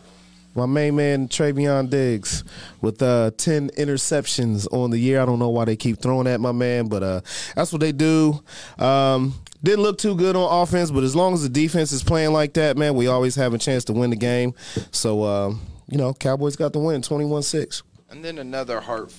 My 0.55 0.67
main 0.67 0.97
man 0.97 1.29
Trevon 1.29 1.89
Diggs 1.89 2.45
with 2.83 3.01
uh, 3.01 3.31
ten 3.39 3.71
interceptions 3.71 4.71
on 4.71 4.91
the 4.91 4.99
year. 4.99 5.23
I 5.23 5.25
don't 5.25 5.39
know 5.39 5.49
why 5.49 5.65
they 5.65 5.77
keep 5.77 6.03
throwing 6.03 6.27
at 6.27 6.41
my 6.41 6.53
man, 6.53 6.89
but 6.89 7.03
uh, 7.03 7.21
that's 7.57 7.73
what 7.73 7.81
they 7.81 7.93
do. 7.93 8.43
Um, 8.79 9.33
didn't 9.63 9.83
look 9.83 9.99
too 9.99 10.15
good 10.15 10.37
on 10.37 10.63
offense, 10.63 10.91
but 10.91 11.05
as 11.05 11.15
long 11.15 11.35
as 11.35 11.43
the 11.43 11.49
defense 11.49 11.93
is 11.93 12.03
playing 12.03 12.33
like 12.33 12.55
that, 12.55 12.77
man, 12.77 12.95
we 12.95 13.07
always 13.07 13.35
have 13.37 13.55
a 13.55 13.59
chance 13.59 13.85
to 13.85 13.93
win 13.93 14.11
the 14.11 14.17
game. 14.17 14.55
So 14.91 15.25
um, 15.25 15.61
you 15.89 15.99
know, 15.99 16.15
Cowboys 16.15 16.57
got 16.57 16.73
the 16.73 16.79
win, 16.79 17.03
21-6. 17.03 17.83
And 18.11 18.25
then 18.25 18.39
another 18.39 18.81
heart, 18.81 19.13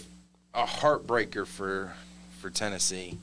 a 0.54 0.66
heartbreaker 0.66 1.46
for 1.46 1.94
for 2.40 2.50
Tennessee. 2.50 3.18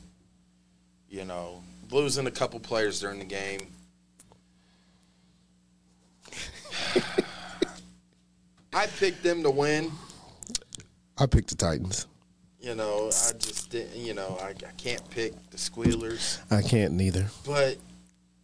You 1.09 1.25
know, 1.25 1.63
losing 1.91 2.27
a 2.27 2.31
couple 2.31 2.61
players 2.61 3.01
during 3.01 3.19
the 3.19 3.25
game. 3.25 3.61
I 8.73 8.87
picked 8.87 9.25
them 9.25 9.43
to 9.43 9.51
win. 9.51 9.91
I 11.19 11.27
picked 11.27 11.49
the 11.49 11.57
Titans. 11.57 12.07
You 12.61 12.75
know, 12.75 13.07
I 13.09 13.33
just 13.39 13.71
didn't. 13.71 13.97
You 13.97 14.15
know, 14.15 14.39
I, 14.43 14.49
I 14.51 14.73
can't 14.77 15.09
pick 15.11 15.33
the 15.51 15.57
Squealers, 15.59 16.39
I 16.51 16.61
can't 16.63 16.93
neither. 16.93 17.27
but 17.47 17.79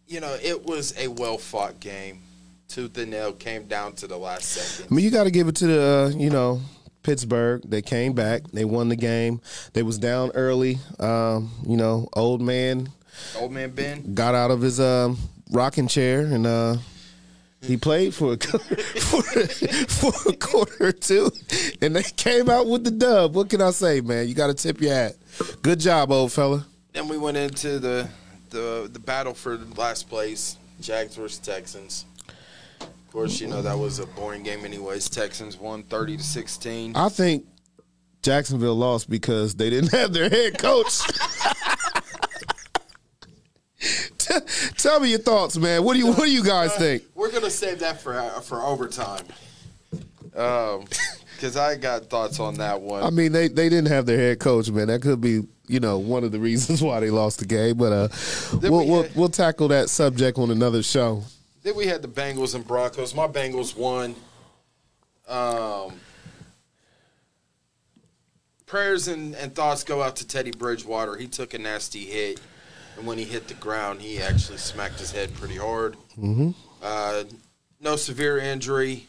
you 0.07 0.19
know, 0.19 0.35
it 0.41 0.65
was 0.65 0.93
a 0.97 1.07
well 1.07 1.37
fought 1.37 1.79
game. 1.79 2.19
Tooth 2.67 2.97
and 2.97 3.11
nail 3.11 3.31
came 3.31 3.65
down 3.67 3.93
to 3.93 4.07
the 4.07 4.17
last 4.17 4.45
second. 4.45 4.91
I 4.91 4.95
mean, 4.95 5.05
you 5.05 5.11
got 5.11 5.23
to 5.23 5.31
give 5.31 5.47
it 5.47 5.55
to 5.57 5.67
the 5.67 6.11
uh, 6.13 6.17
you 6.17 6.29
know 6.29 6.61
Pittsburgh. 7.03 7.61
They 7.63 7.81
came 7.81 8.13
back. 8.13 8.43
They 8.51 8.65
won 8.65 8.89
the 8.89 8.95
game. 8.97 9.39
They 9.73 9.83
was 9.83 9.97
down 9.97 10.31
early. 10.33 10.79
Um, 10.99 11.51
you 11.65 11.77
know, 11.77 12.09
old 12.13 12.41
man 12.41 12.89
Old 13.39 13.51
man 13.51 13.69
Ben. 13.71 14.13
got 14.13 14.35
out 14.35 14.51
of 14.51 14.61
his 14.61 14.79
um, 14.79 15.17
rocking 15.51 15.87
chair 15.87 16.21
and 16.21 16.45
uh, 16.45 16.75
he 17.61 17.77
played 17.77 18.13
for 18.13 18.33
a, 18.33 18.37
for, 18.37 19.21
for 19.21 20.29
a 20.29 20.35
quarter 20.35 20.87
or 20.87 20.91
two, 20.91 21.31
and 21.81 21.95
they 21.95 22.03
came 22.03 22.49
out 22.49 22.67
with 22.67 22.83
the 22.83 22.91
dub. 22.91 23.35
What 23.35 23.49
can 23.49 23.61
I 23.61 23.71
say, 23.71 24.01
man? 24.01 24.27
You 24.27 24.35
got 24.35 24.47
to 24.47 24.53
tip 24.53 24.79
your 24.79 24.93
hat. 24.93 25.15
Good 25.61 25.79
job, 25.79 26.11
old 26.11 26.31
fella. 26.31 26.65
Then 26.93 27.07
we 27.07 27.17
went 27.17 27.37
into 27.37 27.79
the 27.79 28.09
the 28.49 28.89
the 28.91 28.99
battle 28.99 29.33
for 29.33 29.57
last 29.75 30.09
place, 30.09 30.57
Jags 30.81 31.15
versus 31.15 31.39
Texans. 31.39 32.05
Of 32.81 33.11
course, 33.11 33.39
you 33.41 33.47
know 33.47 33.61
that 33.61 33.77
was 33.77 33.99
a 33.99 34.05
boring 34.05 34.43
game, 34.43 34.63
anyways. 34.65 35.09
Texans 35.09 35.57
won 35.57 35.83
thirty 35.83 36.17
to 36.17 36.23
sixteen. 36.23 36.95
I 36.95 37.09
think 37.09 37.45
Jacksonville 38.21 38.75
lost 38.75 39.09
because 39.09 39.55
they 39.55 39.69
didn't 39.69 39.91
have 39.91 40.13
their 40.13 40.29
head 40.29 40.57
coach. 40.57 40.99
Tell 44.77 44.99
me 44.99 45.09
your 45.09 45.19
thoughts, 45.19 45.57
man. 45.57 45.83
What 45.83 45.93
do 45.93 45.99
you 45.99 46.07
What 46.07 46.25
do 46.25 46.31
you 46.31 46.43
guys 46.43 46.75
think? 46.75 47.03
We're 47.15 47.31
gonna 47.31 47.49
save 47.49 47.79
that 47.79 48.01
for 48.01 48.19
for 48.41 48.61
overtime, 48.61 49.25
um, 50.35 50.85
because 51.35 51.57
I 51.57 51.75
got 51.75 52.09
thoughts 52.09 52.39
on 52.39 52.55
that 52.55 52.81
one. 52.81 53.03
I 53.03 53.09
mean, 53.09 53.31
they 53.31 53.47
they 53.47 53.69
didn't 53.69 53.87
have 53.87 54.05
their 54.05 54.17
head 54.17 54.39
coach, 54.39 54.69
man. 54.69 54.87
That 54.87 55.01
could 55.01 55.21
be 55.21 55.43
you 55.67 55.79
know 55.79 55.99
one 55.99 56.23
of 56.23 56.31
the 56.31 56.39
reasons 56.39 56.81
why 56.83 56.99
they 56.99 57.09
lost 57.09 57.39
the 57.39 57.45
game. 57.45 57.77
But 57.77 57.91
uh, 57.91 58.07
we'll 58.61 58.85
we 58.85 58.91
we'll, 58.91 59.07
we'll 59.15 59.29
tackle 59.29 59.67
that 59.69 59.89
subject 59.89 60.37
on 60.37 60.51
another 60.51 60.83
show. 60.83 61.23
Then 61.63 61.75
we 61.75 61.87
had 61.87 62.01
the 62.01 62.07
Bengals 62.07 62.55
and 62.55 62.65
Broncos. 62.65 63.13
My 63.13 63.27
Bengals 63.27 63.75
won. 63.75 64.15
Um, 65.27 65.99
prayers 68.67 69.07
and, 69.07 69.33
and 69.35 69.55
thoughts 69.55 69.83
go 69.83 70.03
out 70.03 70.17
to 70.17 70.27
Teddy 70.27 70.51
Bridgewater. 70.51 71.15
He 71.15 71.27
took 71.27 71.53
a 71.55 71.57
nasty 71.57 72.05
hit, 72.05 72.39
and 72.97 73.05
when 73.05 73.17
he 73.17 73.23
hit 73.23 73.47
the 73.47 73.53
ground, 73.55 74.01
he 74.01 74.19
actually 74.21 74.57
smacked 74.57 74.99
his 74.99 75.11
head 75.11 75.33
pretty 75.35 75.55
hard. 75.55 75.95
Mm-hmm. 76.17 76.51
Uh, 76.81 77.23
no 77.79 77.95
severe 77.95 78.37
injury. 78.39 79.07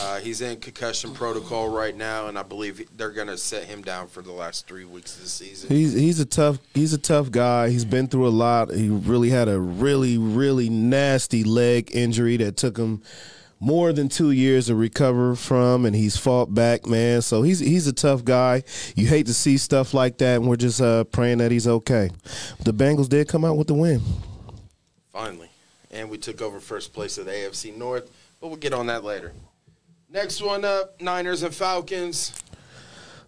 Uh, 0.00 0.18
he's 0.18 0.40
in 0.40 0.58
concussion 0.58 1.14
protocol 1.14 1.68
right 1.68 1.96
now, 1.96 2.26
and 2.26 2.36
I 2.36 2.42
believe 2.42 2.88
they're 2.96 3.12
going 3.12 3.28
to 3.28 3.38
set 3.38 3.64
him 3.64 3.82
down 3.82 4.08
for 4.08 4.22
the 4.22 4.32
last 4.32 4.66
three 4.66 4.84
weeks 4.84 5.16
of 5.16 5.22
the 5.22 5.28
season. 5.28 5.70
He's 5.70 5.92
he's 5.92 6.18
a 6.18 6.24
tough 6.24 6.58
he's 6.74 6.92
a 6.92 6.98
tough 6.98 7.30
guy. 7.30 7.70
He's 7.70 7.84
been 7.84 8.08
through 8.08 8.26
a 8.26 8.30
lot. 8.30 8.72
He 8.72 8.88
really 8.88 9.30
had 9.30 9.46
a 9.46 9.60
really 9.60 10.18
really 10.18 10.68
nasty 10.68 11.44
leg 11.44 11.90
injury 11.94 12.36
that 12.38 12.56
took 12.56 12.76
him 12.76 13.02
more 13.60 13.92
than 13.92 14.08
two 14.08 14.30
years 14.30 14.66
to 14.66 14.74
recover 14.74 15.34
from, 15.34 15.84
and 15.84 15.94
he's 15.96 16.16
fought 16.16 16.54
back, 16.54 16.86
man. 16.86 17.22
So 17.22 17.42
he's 17.42 17.58
he's 17.58 17.86
a 17.86 17.92
tough 17.92 18.24
guy. 18.24 18.62
You 18.94 19.06
hate 19.06 19.26
to 19.26 19.34
see 19.34 19.56
stuff 19.58 19.94
like 19.94 20.18
that, 20.18 20.36
and 20.40 20.48
we're 20.48 20.56
just 20.56 20.80
uh, 20.80 21.04
praying 21.04 21.38
that 21.38 21.50
he's 21.50 21.66
okay. 21.66 22.10
The 22.64 22.72
Bengals 22.72 23.08
did 23.08 23.28
come 23.28 23.44
out 23.44 23.56
with 23.56 23.66
the 23.68 23.74
win. 23.74 24.00
Finally. 25.12 25.50
And 25.90 26.10
we 26.10 26.18
took 26.18 26.42
over 26.42 26.60
first 26.60 26.92
place 26.92 27.16
of 27.18 27.24
the 27.24 27.32
AFC 27.32 27.74
North, 27.76 28.10
but 28.40 28.48
we'll 28.48 28.56
get 28.58 28.74
on 28.74 28.86
that 28.86 29.04
later. 29.04 29.32
Next 30.10 30.42
one 30.42 30.64
up, 30.64 31.00
Niners 31.00 31.42
and 31.42 31.54
Falcons. 31.54 32.32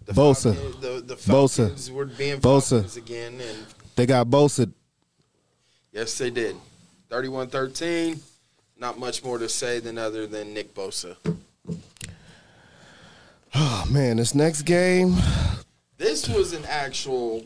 The 0.05 0.13
Bosa. 0.13 0.55
Falcon- 0.55 0.81
the, 0.81 1.01
the 1.01 1.15
Bosa. 1.15 1.91
Were 1.91 2.05
being 2.05 2.39
Bosa. 2.39 2.71
Falcons 2.71 2.97
again, 2.97 3.41
and 3.41 3.59
They 3.97 4.07
got 4.07 4.27
Bosa. 4.29 4.71
yes, 5.93 6.17
they 6.19 6.31
did. 6.31 6.55
31-13. 7.11 8.21
Not 8.81 8.99
much 8.99 9.23
more 9.23 9.37
to 9.37 9.49
say 9.49 9.79
than 9.79 9.99
other 9.99 10.27
than 10.27 10.55
Nick 10.55 10.75
Bosa. 10.75 11.17
Oh 13.55 13.85
man, 13.91 14.17
this 14.17 14.35
next 14.35 14.63
game, 14.63 15.17
This 15.99 16.27
was 16.27 16.55
an 16.55 16.65
actual 16.67 17.45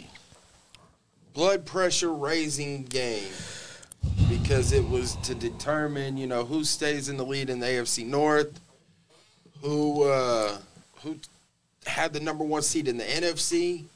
blood 1.33 1.67
pressure 1.67 2.15
raising 2.15 2.85
game 2.85 3.33
because 4.29 4.73
it 4.73 4.89
was 4.89 5.17
to 5.17 5.35
determine, 5.35 6.17
you 6.17 6.29
know, 6.29 6.45
who 6.45 6.63
stays 6.63 7.09
in 7.09 7.17
the 7.17 7.25
lead 7.25 7.51
in 7.51 7.59
the 7.59 7.67
AFC 7.67 8.07
North, 8.07 8.61
who 9.61 10.05
uh, 10.05 10.57
who 11.03 11.17
had 11.85 12.13
the 12.13 12.21
number 12.21 12.45
one 12.45 12.63
seed 12.63 12.87
in 12.87 12.97
the 12.97 13.05
NFC, 13.05 13.87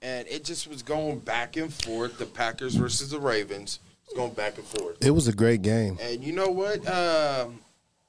and 0.00 0.26
it 0.26 0.42
just 0.42 0.66
was 0.66 0.82
going 0.82 1.18
back 1.18 1.56
and 1.56 1.70
forth. 1.74 2.16
The 2.16 2.24
Packers 2.24 2.76
versus 2.76 3.10
the 3.10 3.20
Ravens 3.20 3.78
going 4.14 4.32
back 4.32 4.56
and 4.58 4.66
forth. 4.66 5.04
it 5.04 5.10
was 5.10 5.28
a 5.28 5.32
great 5.32 5.62
game. 5.62 5.98
And 6.00 6.22
you 6.22 6.32
know 6.32 6.48
what, 6.48 6.86
um 6.88 7.60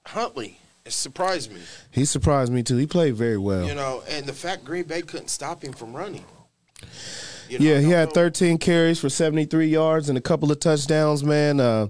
Huntley, 0.06 0.60
it 0.86 0.94
surprised 0.94 1.52
me. 1.52 1.60
He 1.92 2.06
surprised 2.06 2.52
me 2.52 2.64
too. 2.64 2.78
He 2.78 2.86
played 2.88 3.16
very 3.16 3.38
well. 3.38 3.68
You 3.68 3.76
know, 3.76 4.04
and 4.10 4.26
the 4.26 4.34
fact 4.34 4.64
Green 4.64 4.86
Bay 4.86 5.02
couldn't 5.02 5.28
stop 5.30 5.62
him 5.64 5.74
from 5.74 5.94
running. 5.94 6.24
You 7.50 7.60
know, 7.60 7.66
Yeah, 7.66 7.80
he 7.80 7.90
had 7.90 8.10
know- 8.10 8.14
13 8.14 8.58
carries 8.58 9.00
for 9.00 9.10
73 9.10 9.68
yards 9.68 10.10
and 10.10 10.18
a 10.18 10.22
couple 10.22 10.52
of 10.52 10.60
touchdowns, 10.60 11.24
man. 11.24 11.60
Uh, 11.60 11.88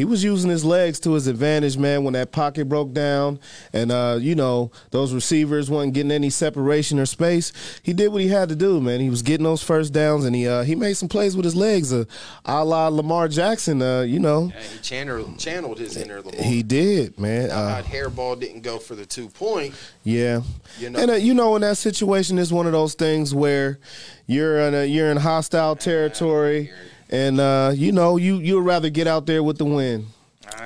he 0.00 0.06
was 0.06 0.24
using 0.24 0.48
his 0.48 0.64
legs 0.64 0.98
to 1.00 1.12
his 1.12 1.26
advantage, 1.26 1.76
man, 1.76 2.04
when 2.04 2.14
that 2.14 2.32
pocket 2.32 2.70
broke 2.70 2.94
down 2.94 3.38
and, 3.74 3.92
uh, 3.92 4.16
you 4.18 4.34
know, 4.34 4.70
those 4.92 5.12
receivers 5.12 5.68
wasn't 5.68 5.92
getting 5.92 6.10
any 6.10 6.30
separation 6.30 6.98
or 6.98 7.04
space. 7.04 7.52
He 7.82 7.92
did 7.92 8.08
what 8.08 8.22
he 8.22 8.28
had 8.28 8.48
to 8.48 8.56
do, 8.56 8.80
man. 8.80 9.00
He 9.00 9.10
was 9.10 9.20
getting 9.20 9.44
those 9.44 9.62
first 9.62 9.92
downs 9.92 10.24
and 10.24 10.34
he 10.34 10.48
uh, 10.48 10.62
he 10.62 10.74
made 10.74 10.94
some 10.94 11.10
plays 11.10 11.36
with 11.36 11.44
his 11.44 11.54
legs, 11.54 11.92
uh, 11.92 12.06
a 12.46 12.64
la 12.64 12.88
Lamar 12.88 13.28
Jackson, 13.28 13.82
uh, 13.82 14.00
you 14.00 14.18
know. 14.18 14.50
Yeah, 14.54 14.62
he 14.62 14.78
channeled, 14.78 15.38
channeled 15.38 15.78
his 15.78 15.98
inner 15.98 16.22
Lamar. 16.22 16.42
He 16.44 16.62
did, 16.62 17.20
man. 17.20 17.50
Uh, 17.50 17.82
Harbaugh 17.84 18.40
didn't 18.40 18.62
go 18.62 18.78
for 18.78 18.94
the 18.94 19.04
two 19.04 19.28
point. 19.28 19.74
Yeah, 20.02 20.40
You 20.78 20.88
know- 20.88 20.98
and 20.98 21.10
uh, 21.10 21.14
you 21.16 21.34
know, 21.34 21.56
in 21.56 21.60
that 21.60 21.76
situation, 21.76 22.38
is 22.38 22.50
one 22.54 22.64
of 22.64 22.72
those 22.72 22.94
things 22.94 23.34
where 23.34 23.78
you're 24.26 24.60
in 24.60 24.74
a, 24.74 24.86
you're 24.86 25.10
in 25.10 25.18
hostile 25.18 25.76
territory, 25.76 26.70
and 27.10 27.40
uh, 27.40 27.72
you 27.74 27.92
know, 27.92 28.16
you 28.16 28.38
you'd 28.38 28.62
rather 28.62 28.88
get 28.88 29.06
out 29.06 29.26
there 29.26 29.42
with 29.42 29.58
the 29.58 29.64
win. 29.64 30.06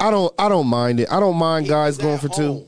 I 0.00 0.10
don't 0.10 0.32
I 0.38 0.48
don't 0.48 0.66
mind 0.66 1.00
it. 1.00 1.10
I 1.10 1.20
don't 1.20 1.36
mind 1.36 1.68
guys 1.68 1.98
going 1.98 2.18
for 2.18 2.28
home. 2.28 2.60
two. 2.60 2.66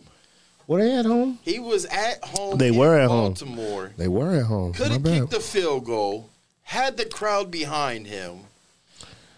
Were 0.66 0.80
they 0.80 0.96
at 0.96 1.06
home? 1.06 1.38
He 1.42 1.60
was 1.60 1.84
at 1.86 2.24
home. 2.24 2.58
They 2.58 2.68
in 2.68 2.76
were 2.76 2.98
at 2.98 3.08
home. 3.08 3.32
Baltimore. 3.32 3.92
They 3.96 4.08
were 4.08 4.34
at 4.34 4.46
home. 4.46 4.72
Could 4.72 4.90
have 4.90 5.04
kicked 5.04 5.30
the 5.30 5.40
field 5.40 5.84
goal. 5.84 6.30
Had 6.64 6.96
the 6.96 7.04
crowd 7.04 7.50
behind 7.50 8.08
him. 8.08 8.40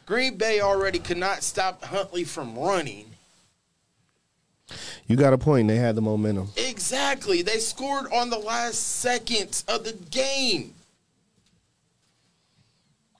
Green 0.07 0.39
Bay 0.39 0.61
already 0.63 0.99
could 0.99 1.19
not 1.19 1.43
stop 1.43 1.85
Huntley 1.85 2.25
from 2.25 2.59
running. 2.59 3.05
You 5.07 5.17
got 5.17 5.35
a 5.35 5.39
point. 5.39 5.69
They 5.69 5.77
had 5.77 5.97
the 5.97 6.01
momentum. 6.01 6.49
Exactly. 6.57 7.43
They 7.43 7.59
scored 7.59 8.11
on 8.13 8.31
the 8.31 8.39
last 8.39 8.77
seconds 8.77 9.65
of 9.69 9.85
the 9.85 9.93
game. 10.11 10.75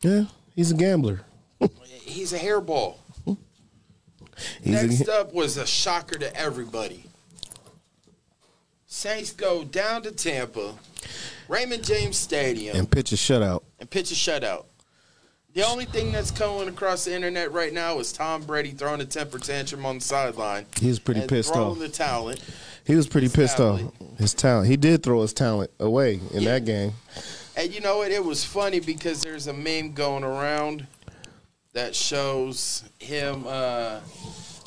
Yeah, 0.01 0.25
he's 0.59 0.73
a 0.73 0.75
gambler. 0.75 1.21
He's 2.05 2.33
a 2.33 2.39
hairball. 2.39 2.97
He's 4.61 4.73
Next 4.73 5.09
a, 5.09 5.21
up 5.21 5.33
was 5.33 5.57
a 5.57 5.65
shocker 5.67 6.19
to 6.19 6.35
everybody. 6.37 7.05
Saints 8.87 9.33
go 9.33 9.63
down 9.63 10.03
to 10.03 10.11
Tampa, 10.11 10.75
Raymond 11.49 11.85
James 11.85 12.17
Stadium, 12.17 12.77
and 12.77 12.91
pitch 12.91 13.13
a 13.13 13.15
shutout. 13.17 13.63
and 13.79 13.89
pitch 13.89 14.11
a 14.11 14.15
shutout. 14.15 14.65
The 15.55 15.65
only 15.65 15.85
thing 15.85 16.11
that's 16.13 16.31
going 16.33 16.69
across 16.69 17.05
the 17.05 17.15
internet 17.15 17.53
right 17.53 17.73
now 17.73 17.99
is 18.01 18.13
Tom 18.13 18.43
Brady 18.43 18.71
throwing 18.71 19.01
a 19.01 19.05
temper 19.05 19.39
tantrum 19.39 19.85
on 19.87 19.99
the 19.99 20.05
sideline. 20.05 20.67
He 20.81 20.89
was 20.89 20.99
pretty 20.99 21.27
pissed 21.27 21.53
throwing 21.53 21.73
off. 21.73 21.79
the 21.79 21.89
talent. 21.89 22.43
He 22.85 22.95
was 22.97 23.07
pretty 23.07 23.29
pissed 23.29 23.61
off. 23.61 23.81
His 24.19 24.35
talent. 24.35 24.69
He 24.69 24.77
did 24.77 25.03
throw 25.03 25.21
his 25.23 25.33
talent 25.33 25.71
away 25.79 26.21
in 26.33 26.43
Yeah. 26.43 26.53
that 26.55 26.65
game. 26.65 26.93
And 27.59 27.75
you 27.75 27.81
know 27.81 27.99
what? 27.99 28.13
It 28.13 28.25
was 28.25 28.45
funny 28.45 28.79
because 28.79 29.21
there's 29.21 29.49
a 29.49 29.53
meme 29.53 29.93
going 29.93 30.23
around 30.23 30.87
that 31.73 31.93
shows 31.97 32.85
him 33.01 33.45
uh, 33.49 33.99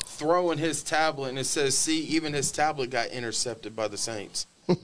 throwing 0.04 0.58
his 0.58 0.82
tablet, 0.82 1.30
and 1.30 1.38
it 1.38 1.46
says, 1.46 1.76
"See, 1.76 2.00
even 2.00 2.34
his 2.34 2.52
tablet 2.52 2.90
got 2.90 3.06
intercepted 3.08 3.74
by 3.74 3.88
the 3.88 3.96
Saints." 3.96 4.46
um, 4.68 4.76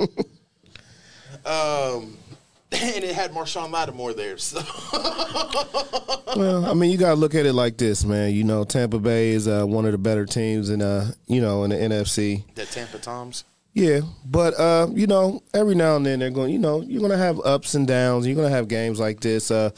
and 2.72 3.04
it 3.04 3.14
had 3.14 3.32
Marshon 3.32 3.70
Lattimore 3.70 4.14
there. 4.14 4.38
So 4.38 4.58
Well, 6.34 6.64
I 6.64 6.72
mean, 6.72 6.90
you 6.90 6.96
got 6.96 7.10
to 7.10 7.16
look 7.16 7.34
at 7.34 7.44
it 7.44 7.52
like 7.52 7.76
this, 7.76 8.06
man. 8.06 8.32
You 8.32 8.44
know, 8.44 8.64
Tampa 8.64 8.98
Bay 8.98 9.32
is 9.32 9.46
uh, 9.46 9.66
one 9.66 9.84
of 9.84 9.92
the 9.92 9.98
better 9.98 10.24
teams 10.24 10.70
in, 10.70 10.80
uh, 10.80 11.12
you 11.26 11.42
know, 11.42 11.64
in 11.64 11.70
the 11.70 11.76
NFC. 11.76 12.44
that 12.54 12.70
Tampa 12.70 12.98
Toms. 12.98 13.44
Yeah, 13.74 14.00
but 14.24 14.58
uh, 14.58 14.88
you 14.92 15.06
know, 15.06 15.42
every 15.54 15.76
now 15.76 15.94
and 15.94 16.04
then 16.04 16.18
they're 16.18 16.30
going. 16.30 16.50
You 16.52 16.58
know, 16.58 16.80
you're 16.80 16.98
going 16.98 17.12
to 17.12 17.18
have 17.18 17.38
ups 17.44 17.74
and 17.74 17.86
downs. 17.86 18.26
You're 18.26 18.34
going 18.34 18.48
to 18.48 18.54
have 18.54 18.66
games 18.66 18.98
like 18.98 19.20
this. 19.20 19.50
Uh, 19.50 19.70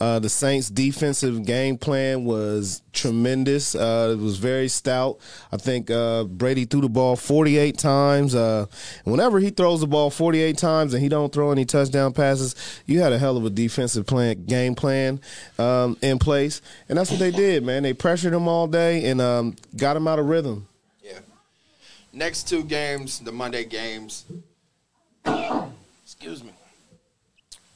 uh, 0.00 0.20
the 0.20 0.28
Saints' 0.28 0.68
defensive 0.68 1.44
game 1.44 1.76
plan 1.76 2.24
was 2.24 2.82
tremendous. 2.92 3.74
Uh, 3.74 4.14
it 4.16 4.22
was 4.22 4.36
very 4.36 4.68
stout. 4.68 5.18
I 5.50 5.56
think 5.56 5.90
uh, 5.90 6.24
Brady 6.24 6.66
threw 6.66 6.82
the 6.82 6.88
ball 6.88 7.16
48 7.16 7.76
times. 7.78 8.34
Uh, 8.34 8.66
whenever 9.04 9.40
he 9.40 9.50
throws 9.50 9.80
the 9.80 9.88
ball 9.88 10.10
48 10.10 10.56
times 10.56 10.94
and 10.94 11.02
he 11.02 11.08
don't 11.08 11.32
throw 11.32 11.50
any 11.50 11.64
touchdown 11.64 12.12
passes, 12.12 12.54
you 12.86 13.00
had 13.00 13.12
a 13.12 13.18
hell 13.18 13.36
of 13.36 13.44
a 13.44 13.50
defensive 13.50 14.06
plan 14.06 14.44
game 14.44 14.76
plan 14.76 15.20
um, 15.58 15.96
in 16.00 16.20
place, 16.20 16.60
and 16.88 16.96
that's 16.98 17.10
what 17.10 17.18
they 17.18 17.32
did. 17.32 17.64
Man, 17.64 17.82
they 17.82 17.92
pressured 17.94 18.34
him 18.34 18.46
all 18.46 18.68
day 18.68 19.06
and 19.06 19.20
um, 19.20 19.56
got 19.76 19.96
him 19.96 20.06
out 20.06 20.18
of 20.18 20.26
rhythm. 20.26 20.68
Next 22.12 22.48
two 22.48 22.64
games, 22.64 23.20
the 23.20 23.32
Monday 23.32 23.64
games. 23.64 24.24
Excuse 26.04 26.42
me. 26.42 26.50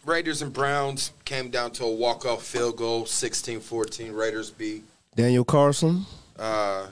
Raiders 0.05 0.43
and 0.43 0.53
Browns 0.53 1.12
came 1.24 1.51
down 1.51 1.70
to 1.72 1.85
a 1.85 1.93
walk-off 1.93 2.43
field 2.43 2.76
goal, 2.76 3.05
16-14. 3.05 4.16
Raiders 4.16 4.51
beat. 4.51 4.85
Daniel 5.14 5.45
Carlson. 5.45 6.07
Uh, 6.39 6.87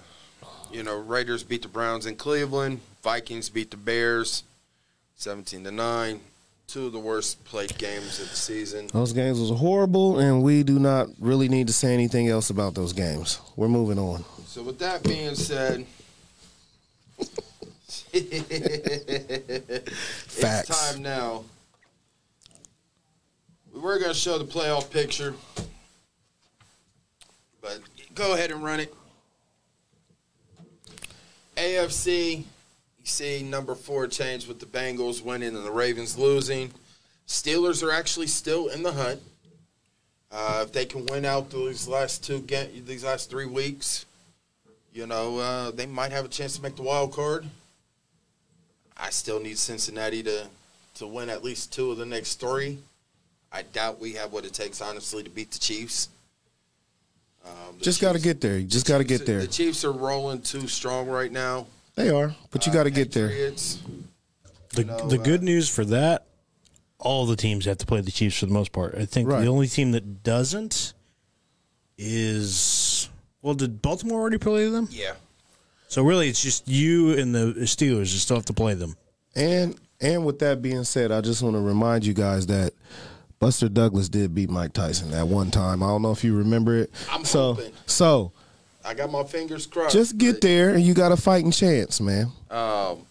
you 0.70 0.82
know, 0.82 0.96
Raiders 0.96 1.42
beat 1.42 1.62
the 1.62 1.68
Browns 1.68 2.06
in 2.06 2.14
Cleveland. 2.14 2.80
Vikings 3.02 3.48
beat 3.48 3.70
the 3.70 3.76
Bears, 3.76 4.44
17 5.16 5.64
to 5.64 5.70
nine. 5.70 6.20
Two 6.68 6.86
of 6.86 6.92
the 6.92 7.00
worst 7.00 7.42
played 7.44 7.76
games 7.78 8.20
of 8.20 8.30
the 8.30 8.36
season. 8.36 8.86
Those 8.92 9.12
games 9.12 9.40
was 9.40 9.50
horrible, 9.50 10.20
and 10.20 10.40
we 10.44 10.62
do 10.62 10.78
not 10.78 11.08
really 11.18 11.48
need 11.48 11.66
to 11.66 11.72
say 11.72 11.92
anything 11.92 12.28
else 12.28 12.50
about 12.50 12.74
those 12.74 12.92
games. 12.92 13.40
We're 13.56 13.66
moving 13.66 13.98
on. 13.98 14.24
So 14.46 14.62
with 14.62 14.78
that 14.78 15.02
being 15.02 15.34
said, 15.34 15.84
Facts. 20.28 20.68
it's 20.70 20.92
time 20.92 21.02
now. 21.02 21.44
We 23.72 23.80
were 23.80 23.98
going 23.98 24.10
to 24.10 24.18
show 24.18 24.36
the 24.38 24.44
playoff 24.44 24.90
picture, 24.90 25.34
but 27.60 27.80
go 28.14 28.34
ahead 28.34 28.50
and 28.50 28.62
run 28.62 28.80
it. 28.80 28.92
AFC, 31.56 32.38
you 32.38 32.44
see 33.04 33.42
number 33.42 33.74
four 33.74 34.06
change 34.06 34.48
with 34.48 34.60
the 34.60 34.66
Bengals 34.66 35.22
winning 35.22 35.54
and 35.54 35.64
the 35.64 35.70
Ravens 35.70 36.18
losing. 36.18 36.72
Steelers 37.28 37.82
are 37.82 37.92
actually 37.92 38.26
still 38.26 38.68
in 38.68 38.82
the 38.82 38.92
hunt. 38.92 39.20
Uh, 40.32 40.64
if 40.64 40.72
they 40.72 40.84
can 40.84 41.06
win 41.06 41.24
out 41.24 41.50
these 41.50 41.86
last 41.86 42.24
two 42.24 42.40
ga- 42.40 42.80
these 42.80 43.04
last 43.04 43.30
three 43.30 43.46
weeks, 43.46 44.06
you 44.92 45.06
know 45.06 45.38
uh, 45.38 45.70
they 45.70 45.86
might 45.86 46.12
have 46.12 46.24
a 46.24 46.28
chance 46.28 46.56
to 46.56 46.62
make 46.62 46.76
the 46.76 46.82
wild 46.82 47.12
card. 47.12 47.46
I 48.96 49.10
still 49.10 49.40
need 49.40 49.58
Cincinnati 49.58 50.22
to 50.24 50.46
to 50.96 51.06
win 51.06 51.30
at 51.30 51.42
least 51.42 51.72
two 51.72 51.90
of 51.90 51.96
the 51.98 52.06
next 52.06 52.40
three. 52.40 52.78
I 53.52 53.62
doubt 53.62 54.00
we 54.00 54.12
have 54.14 54.32
what 54.32 54.44
it 54.44 54.52
takes, 54.52 54.80
honestly, 54.80 55.22
to 55.24 55.30
beat 55.30 55.50
the 55.50 55.58
Chiefs. 55.58 56.08
Um, 57.44 57.78
the 57.78 57.84
Just 57.84 58.00
got 58.00 58.12
to 58.12 58.20
get 58.20 58.40
there. 58.40 58.58
You 58.58 58.66
just 58.66 58.86
got 58.86 58.98
to 58.98 59.04
get 59.04 59.26
there. 59.26 59.40
The 59.40 59.46
Chiefs 59.48 59.84
are 59.84 59.92
rolling 59.92 60.42
too 60.42 60.68
strong 60.68 61.08
right 61.08 61.32
now. 61.32 61.66
They 61.96 62.10
are, 62.10 62.34
but 62.50 62.66
you 62.66 62.70
Uh, 62.70 62.74
got 62.74 62.82
to 62.84 62.90
get 62.90 63.12
there. 63.12 63.28
Patriots, 63.28 63.78
The 64.74 64.84
know, 64.84 65.08
the 65.08 65.18
uh, 65.18 65.22
good 65.24 65.42
news 65.42 65.68
for 65.68 65.84
that, 65.86 66.26
all 66.98 67.26
the 67.26 67.34
teams 67.34 67.64
have 67.64 67.78
to 67.78 67.86
play 67.86 68.00
the 68.02 68.12
Chiefs 68.12 68.38
for 68.38 68.46
the 68.46 68.52
most 68.52 68.70
part. 68.72 68.94
I 68.94 69.04
think 69.06 69.28
Right. 69.28 69.40
the 69.40 69.48
only 69.48 69.66
team 69.68 69.92
that 69.92 70.22
doesn't 70.22 70.92
is 71.98 72.54
well, 73.42 73.54
did 73.54 73.82
Baltimore 73.82 74.20
already 74.20 74.38
play 74.38 74.68
them? 74.68 74.88
Yeah. 74.90 75.12
So 75.88 76.02
really, 76.02 76.28
it's 76.28 76.42
just 76.42 76.68
you 76.68 77.18
and 77.18 77.34
the 77.34 77.54
Steelers 77.62 78.12
that 78.12 78.18
still 78.18 78.36
have 78.36 78.46
to 78.46 78.52
play 78.52 78.74
them. 78.74 78.96
And 79.34 79.78
and 80.00 80.24
with 80.24 80.38
that 80.38 80.62
being 80.62 80.84
said, 80.84 81.12
I 81.12 81.20
just 81.20 81.42
want 81.42 81.56
to 81.56 81.60
remind 81.60 82.06
you 82.06 82.14
guys 82.14 82.46
that 82.46 82.72
Buster 83.38 83.68
Douglas 83.68 84.08
did 84.08 84.34
beat 84.34 84.50
Mike 84.50 84.72
Tyson 84.72 85.12
at 85.14 85.26
one 85.26 85.50
time. 85.50 85.82
I 85.82 85.86
don't 85.86 86.02
know 86.02 86.12
if 86.12 86.22
you 86.22 86.36
remember 86.36 86.76
it. 86.76 86.90
I'm 87.10 87.24
so 87.24 87.54
hoping. 87.54 87.72
so 87.86 88.32
I 88.84 88.94
got 88.94 89.10
my 89.10 89.24
fingers 89.24 89.66
crossed. 89.66 89.94
just 89.94 90.16
get 90.16 90.40
there, 90.40 90.70
and 90.74 90.82
you 90.82 90.94
got 90.94 91.12
a 91.12 91.16
fighting 91.16 91.50
chance, 91.50 92.00
man. 92.00 92.30
Um, 92.50 93.06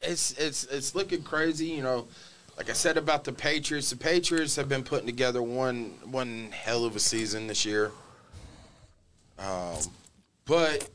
it's 0.00 0.32
it's 0.38 0.64
it's 0.64 0.94
looking 0.94 1.22
crazy. 1.22 1.66
You 1.66 1.82
know, 1.82 2.08
like 2.56 2.70
I 2.70 2.72
said 2.72 2.96
about 2.96 3.24
the 3.24 3.32
Patriots, 3.32 3.90
the 3.90 3.96
Patriots 3.96 4.56
have 4.56 4.68
been 4.68 4.82
putting 4.82 5.06
together 5.06 5.42
one 5.42 5.94
one 6.04 6.48
hell 6.52 6.84
of 6.84 6.96
a 6.96 7.00
season 7.00 7.46
this 7.46 7.64
year. 7.64 7.92
Um, 9.38 9.78
but 10.46 10.88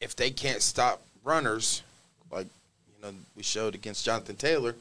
if 0.00 0.14
they 0.16 0.30
can't 0.30 0.62
stop 0.62 1.02
runners, 1.24 1.82
like 2.30 2.46
you 2.46 3.02
know 3.02 3.14
we 3.36 3.42
showed 3.42 3.74
against 3.74 4.04
Jonathan 4.04 4.36
Taylor, 4.36 4.74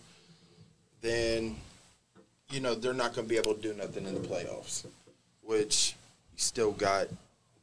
then 1.02 1.56
you 2.50 2.60
know 2.60 2.76
they're 2.76 2.94
not 2.94 3.14
going 3.14 3.28
to 3.28 3.30
be 3.30 3.38
able 3.38 3.54
to 3.54 3.62
do 3.62 3.74
nothing 3.74 4.06
in 4.06 4.14
the 4.14 4.28
playoffs. 4.28 4.86
Which 5.44 5.96
you 6.34 6.40
still 6.40 6.72
got 6.72 7.08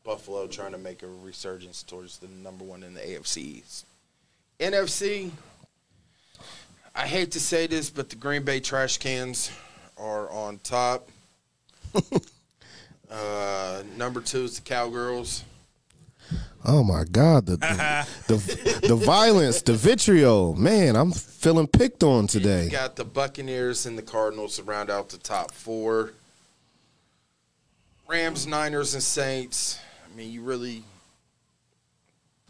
Buffalo 0.04 0.46
trying 0.46 0.72
to 0.72 0.78
make 0.78 1.02
a 1.02 1.06
resurgence 1.06 1.82
towards 1.82 2.18
the 2.18 2.28
number 2.28 2.64
one 2.64 2.82
in 2.82 2.94
the 2.94 3.00
AFCs. 3.00 3.84
NFC, 4.60 5.30
I 6.94 7.06
hate 7.06 7.32
to 7.32 7.40
say 7.40 7.66
this, 7.66 7.90
but 7.90 8.08
the 8.10 8.16
Green 8.16 8.42
Bay 8.42 8.60
trash 8.60 8.98
cans 8.98 9.50
are 9.98 10.30
on 10.30 10.58
top. 10.58 11.08
uh, 13.10 13.82
number 13.96 14.20
two 14.20 14.44
is 14.44 14.56
the 14.56 14.62
Cowgirls. 14.62 15.44
Oh 16.64 16.82
my 16.82 17.04
God, 17.04 17.46
the 17.46 17.56
the, 17.56 18.06
the, 18.28 18.88
the 18.88 18.96
violence, 18.96 19.60
the 19.60 19.74
vitriol, 19.74 20.54
man. 20.54 20.96
I'm 20.96 21.12
feeling 21.12 21.66
picked 21.66 22.02
on 22.02 22.26
today. 22.26 22.64
You 22.64 22.70
got 22.70 22.96
the 22.96 23.04
Buccaneers 23.04 23.84
and 23.84 23.98
the 23.98 24.02
Cardinals 24.02 24.56
to 24.56 24.62
round 24.62 24.90
out 24.90 25.10
the 25.10 25.18
top 25.18 25.52
four. 25.52 26.12
Rams, 28.08 28.46
Niners, 28.46 28.94
and 28.94 29.02
Saints. 29.02 29.78
I 30.04 30.16
mean, 30.16 30.32
you 30.32 30.42
really 30.42 30.84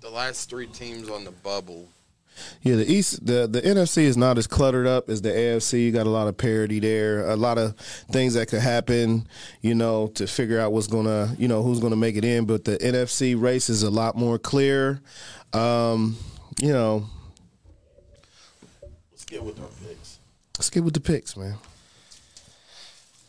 the 0.00 0.10
last 0.10 0.50
three 0.50 0.66
teams 0.66 1.08
on 1.08 1.24
the 1.24 1.30
bubble. 1.30 1.88
Yeah, 2.62 2.76
the 2.76 2.90
East, 2.90 3.24
the 3.24 3.46
the 3.46 3.60
NFC 3.62 3.98
is 4.04 4.16
not 4.16 4.38
as 4.38 4.46
cluttered 4.46 4.86
up 4.86 5.08
as 5.08 5.22
the 5.22 5.30
AFC. 5.30 5.84
You 5.84 5.92
got 5.92 6.06
a 6.06 6.10
lot 6.10 6.26
of 6.28 6.36
parity 6.36 6.80
there, 6.80 7.28
a 7.28 7.36
lot 7.36 7.58
of 7.58 7.76
things 8.10 8.34
that 8.34 8.48
could 8.48 8.60
happen, 8.60 9.26
you 9.60 9.74
know, 9.74 10.08
to 10.14 10.26
figure 10.26 10.58
out 10.60 10.72
what's 10.72 10.86
gonna, 10.86 11.34
you 11.38 11.46
know, 11.48 11.62
who's 11.62 11.80
gonna 11.80 11.96
make 11.96 12.16
it 12.16 12.24
in. 12.24 12.44
But 12.46 12.64
the 12.64 12.76
NFC 12.78 13.40
race 13.40 13.68
is 13.70 13.82
a 13.82 13.90
lot 13.90 14.16
more 14.16 14.38
clear. 14.38 15.00
Um, 15.52 16.16
you 16.60 16.72
know, 16.72 17.06
Let's 19.12 19.24
get 19.24 19.42
with 19.44 19.60
our 19.60 19.68
picks. 19.86 20.18
let's 20.58 20.70
get 20.70 20.84
with 20.84 20.94
the 20.94 21.00
picks, 21.00 21.36
man. 21.36 21.54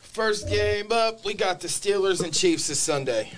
First 0.00 0.48
game 0.48 0.90
up, 0.92 1.24
we 1.24 1.34
got 1.34 1.60
the 1.60 1.68
Steelers 1.68 2.22
and 2.24 2.32
Chiefs 2.32 2.68
this 2.68 2.78
Sunday. 2.80 3.30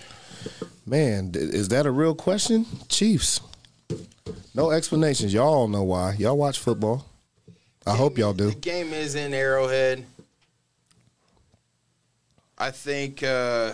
Man, 0.87 1.33
is 1.35 1.69
that 1.69 1.87
a 1.87 1.91
real 1.91 2.15
question? 2.15 2.67
Chiefs. 2.89 3.41
No 4.55 4.71
explanations. 4.71 5.33
Y'all 5.33 5.53
all 5.55 5.69
know 5.69 5.83
why. 5.83 6.15
Y'all 6.15 6.37
watch 6.37 6.59
football. 6.59 7.05
I 7.87 7.95
hope 7.97 8.19
y'all 8.19 8.33
do. 8.35 8.51
The 8.51 8.57
game 8.57 8.93
is 8.93 9.15
in 9.15 9.33
Arrowhead. 9.33 10.05
I 12.59 12.71
think 12.71 13.23
uh, 13.23 13.73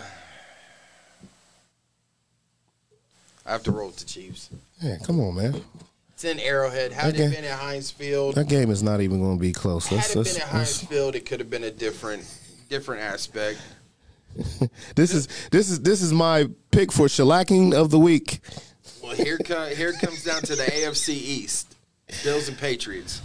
I 3.47 3.53
have 3.53 3.63
to 3.65 3.73
roll 3.73 3.89
with 3.89 3.97
the 3.97 4.05
Chiefs. 4.05 4.51
Yeah, 4.81 4.97
come 5.05 5.21
on, 5.21 5.35
man. 5.35 5.61
It's 6.13 6.25
in 6.25 6.39
Arrowhead. 6.39 6.93
Had 6.93 7.15
Okay. 7.15 7.25
it 7.25 7.35
been 7.35 7.45
at 7.45 7.59
Heinz 7.59 7.91
Field, 7.91 8.37
That 8.37 8.49
game 8.49 8.71
is 8.71 8.83
not 8.83 9.01
even 9.01 9.21
going 9.21 9.37
to 9.37 9.41
be 9.41 9.53
close. 9.53 9.87
had 9.87 9.97
Let's, 9.97 10.11
it 10.15 10.19
let's, 10.19 10.33
been 10.35 10.43
at 10.43 10.49
Heinz 10.49 10.81
Field, 10.83 11.15
it 11.17 11.27
could 11.27 11.41
have 11.41 11.51
been 11.51 11.65
a 11.65 11.71
different 11.71 12.25
different 12.69 13.03
aspect. 13.03 13.59
this 14.97 15.13
is 15.15 15.29
this 15.51 15.71
is 15.71 15.81
this 15.81 16.03
is 16.03 16.13
my 16.13 16.49
pick 16.71 16.91
for 16.93 17.07
shellacking 17.07 17.73
of 17.75 17.91
the 17.91 17.99
week. 17.99 18.41
Well, 19.05 19.15
here 19.15 19.37
come 19.37 19.69
here 19.69 19.91
it 19.91 19.99
comes 20.01 20.25
down 20.25 20.41
to 20.43 20.57
the 20.57 20.63
AFC 20.63 21.11
East, 21.11 21.77
Bills 22.25 22.49
and 22.49 22.57
Patriots. 22.57 23.21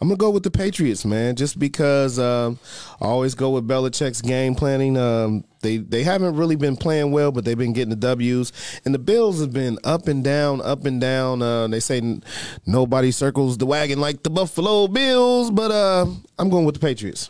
I'm 0.00 0.06
gonna 0.06 0.16
go 0.16 0.30
with 0.30 0.44
the 0.44 0.50
Patriots, 0.52 1.04
man, 1.04 1.34
just 1.34 1.58
because 1.58 2.20
um, 2.20 2.60
I 3.00 3.06
always 3.06 3.34
go 3.34 3.50
with 3.50 3.66
Belichick's 3.66 4.22
game 4.22 4.54
planning. 4.54 4.96
Um, 4.96 5.42
they 5.60 5.78
they 5.78 6.04
haven't 6.04 6.36
really 6.36 6.54
been 6.54 6.76
playing 6.76 7.10
well, 7.10 7.32
but 7.32 7.44
they've 7.44 7.58
been 7.58 7.72
getting 7.72 7.90
the 7.90 7.96
W's. 7.96 8.52
And 8.84 8.94
the 8.94 8.98
Bills 9.00 9.40
have 9.40 9.52
been 9.52 9.78
up 9.82 10.06
and 10.06 10.22
down, 10.22 10.60
up 10.60 10.84
and 10.84 11.00
down. 11.00 11.42
Uh, 11.42 11.66
they 11.66 11.80
say 11.80 11.96
n- 11.98 12.22
nobody 12.66 13.10
circles 13.10 13.58
the 13.58 13.66
wagon 13.66 14.00
like 14.00 14.22
the 14.22 14.30
Buffalo 14.30 14.86
Bills, 14.86 15.50
but 15.50 15.72
uh, 15.72 16.06
I'm 16.38 16.48
going 16.48 16.64
with 16.64 16.76
the 16.76 16.80
Patriots. 16.80 17.28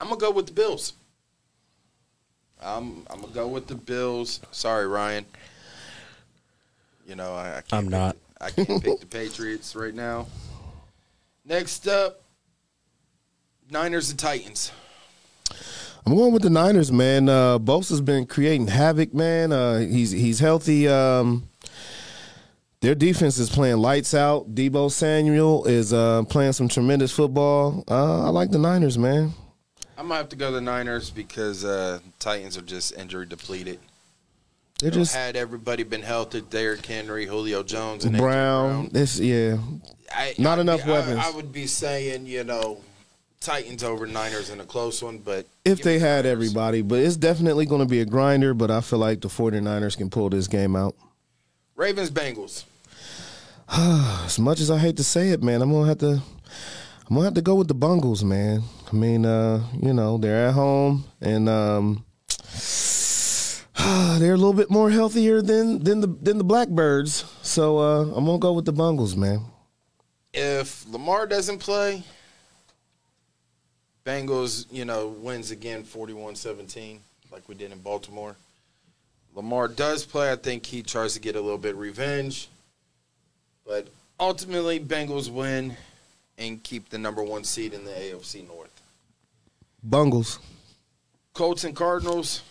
I'm 0.00 0.06
gonna 0.06 0.20
go 0.20 0.30
with 0.30 0.46
the 0.46 0.52
Bills. 0.52 0.92
I'm 2.66 3.06
I'm 3.08 3.20
gonna 3.20 3.32
go 3.32 3.46
with 3.48 3.66
the 3.68 3.74
Bills. 3.76 4.40
Sorry, 4.50 4.86
Ryan. 4.86 5.24
You 7.06 7.14
know 7.14 7.34
I, 7.34 7.58
I 7.58 7.60
can't 7.62 7.72
I'm 7.72 7.88
not. 7.88 8.16
the- 8.16 8.44
I 8.44 8.50
can't 8.50 8.82
pick 8.82 9.00
the 9.00 9.06
Patriots 9.06 9.74
right 9.74 9.94
now. 9.94 10.26
Next 11.44 11.86
up, 11.88 12.20
Niners 13.70 14.10
and 14.10 14.18
Titans. 14.18 14.72
I'm 16.04 16.14
going 16.14 16.32
with 16.32 16.42
the 16.42 16.50
Niners, 16.50 16.92
man. 16.92 17.28
Uh, 17.28 17.58
Bosa's 17.58 18.00
been 18.00 18.26
creating 18.26 18.66
havoc, 18.68 19.14
man. 19.14 19.52
Uh, 19.52 19.78
he's 19.78 20.10
he's 20.10 20.38
healthy. 20.38 20.86
Um, 20.86 21.48
their 22.80 22.94
defense 22.94 23.38
is 23.38 23.48
playing 23.48 23.78
lights 23.78 24.12
out. 24.12 24.54
Deebo 24.54 24.90
Samuel 24.90 25.64
is 25.64 25.92
uh, 25.92 26.22
playing 26.24 26.52
some 26.52 26.68
tremendous 26.68 27.10
football. 27.12 27.84
Uh, 27.88 28.26
I 28.26 28.28
like 28.28 28.50
the 28.50 28.58
Niners, 28.58 28.98
man. 28.98 29.32
I'm 29.98 30.08
gonna 30.08 30.16
have 30.16 30.28
to 30.30 30.36
go 30.36 30.50
the 30.52 30.60
Niners 30.60 31.10
because 31.10 31.64
uh, 31.64 32.00
Titans 32.18 32.56
are 32.58 32.62
just 32.62 32.96
injury 32.96 33.26
depleted. 33.26 33.78
You 34.82 34.90
know, 34.90 34.94
just 34.94 35.14
had 35.14 35.36
everybody 35.36 35.84
been 35.84 36.02
healthy, 36.02 36.42
Derrick 36.42 36.84
Henry, 36.84 37.24
Julio 37.24 37.62
Jones, 37.62 38.04
and 38.04 38.14
AJ 38.14 38.18
Brown. 38.18 38.88
This 38.92 39.18
yeah. 39.18 39.56
I, 40.12 40.34
Not 40.38 40.58
I'd 40.58 40.62
enough 40.62 40.86
I- 40.86 40.90
weapons. 40.90 41.18
I, 41.18 41.30
would 41.30 41.50
be 41.50 41.66
saying, 41.66 42.26
you 42.26 42.44
know, 42.44 42.80
Titans 43.40 43.82
over 43.82 44.06
Niners 44.06 44.50
in 44.50 44.60
a 44.60 44.64
close 44.64 45.02
one, 45.02 45.18
but 45.18 45.46
If 45.64 45.80
they 45.82 45.98
had 45.98 46.24
Niners. 46.26 46.32
everybody, 46.32 46.82
but 46.82 46.98
it's 47.00 47.16
definitely 47.16 47.64
going 47.64 47.80
to 47.80 47.86
be 47.86 48.00
a 48.00 48.04
grinder. 48.04 48.52
But 48.52 48.70
I 48.70 48.82
feel 48.82 48.98
like 48.98 49.22
the 49.22 49.28
49ers 49.28 49.96
can 49.96 50.10
pull 50.10 50.28
this 50.28 50.46
game 50.46 50.76
out. 50.76 50.94
Ravens 51.74 52.10
Bengals. 52.10 52.64
As 54.26 54.38
much 54.38 54.60
as 54.60 54.70
I 54.70 54.78
hate 54.78 54.96
to 54.98 55.04
say 55.04 55.30
it, 55.30 55.42
man, 55.42 55.62
I'm 55.62 55.72
gonna 55.72 55.88
have 55.88 55.98
to. 55.98 56.20
I'm 57.08 57.14
gonna 57.14 57.26
have 57.26 57.34
to 57.34 57.42
go 57.42 57.54
with 57.54 57.68
the 57.68 57.74
Bungles, 57.74 58.24
man. 58.24 58.62
I 58.90 58.96
mean, 58.96 59.24
uh, 59.24 59.62
you 59.80 59.94
know, 59.94 60.18
they're 60.18 60.48
at 60.48 60.54
home 60.54 61.04
and 61.20 61.48
um, 61.48 62.04
they're 64.18 64.34
a 64.34 64.36
little 64.36 64.52
bit 64.52 64.70
more 64.70 64.90
healthier 64.90 65.40
than 65.40 65.84
than 65.84 66.00
the 66.00 66.08
than 66.08 66.38
the 66.38 66.44
Blackbirds. 66.44 67.24
So 67.42 67.78
uh, 67.78 68.02
I'm 68.12 68.24
gonna 68.24 68.38
go 68.38 68.54
with 68.54 68.64
the 68.64 68.72
Bungles, 68.72 69.14
man. 69.14 69.42
If 70.34 70.84
Lamar 70.90 71.28
doesn't 71.28 71.58
play, 71.58 72.02
Bengals, 74.04 74.66
you 74.72 74.84
know, 74.84 75.08
wins 75.08 75.52
again 75.52 75.84
41-17 75.84 76.98
like 77.30 77.48
we 77.48 77.54
did 77.54 77.70
in 77.70 77.78
Baltimore. 77.78 78.36
Lamar 79.34 79.68
does 79.68 80.04
play, 80.04 80.32
I 80.32 80.36
think 80.36 80.66
he 80.66 80.82
tries 80.82 81.14
to 81.14 81.20
get 81.20 81.36
a 81.36 81.40
little 81.40 81.58
bit 81.58 81.74
of 81.74 81.78
revenge. 81.78 82.48
But 83.66 83.88
ultimately 84.18 84.80
Bengals 84.80 85.30
win 85.30 85.76
and 86.38 86.62
keep 86.62 86.88
the 86.88 86.98
number 86.98 87.22
1 87.22 87.44
seed 87.44 87.72
in 87.72 87.84
the 87.84 87.90
AFC 87.90 88.46
North. 88.46 88.82
Bungles. 89.82 90.38
Colts 91.34 91.64
and 91.64 91.76
Cardinals. 91.76 92.42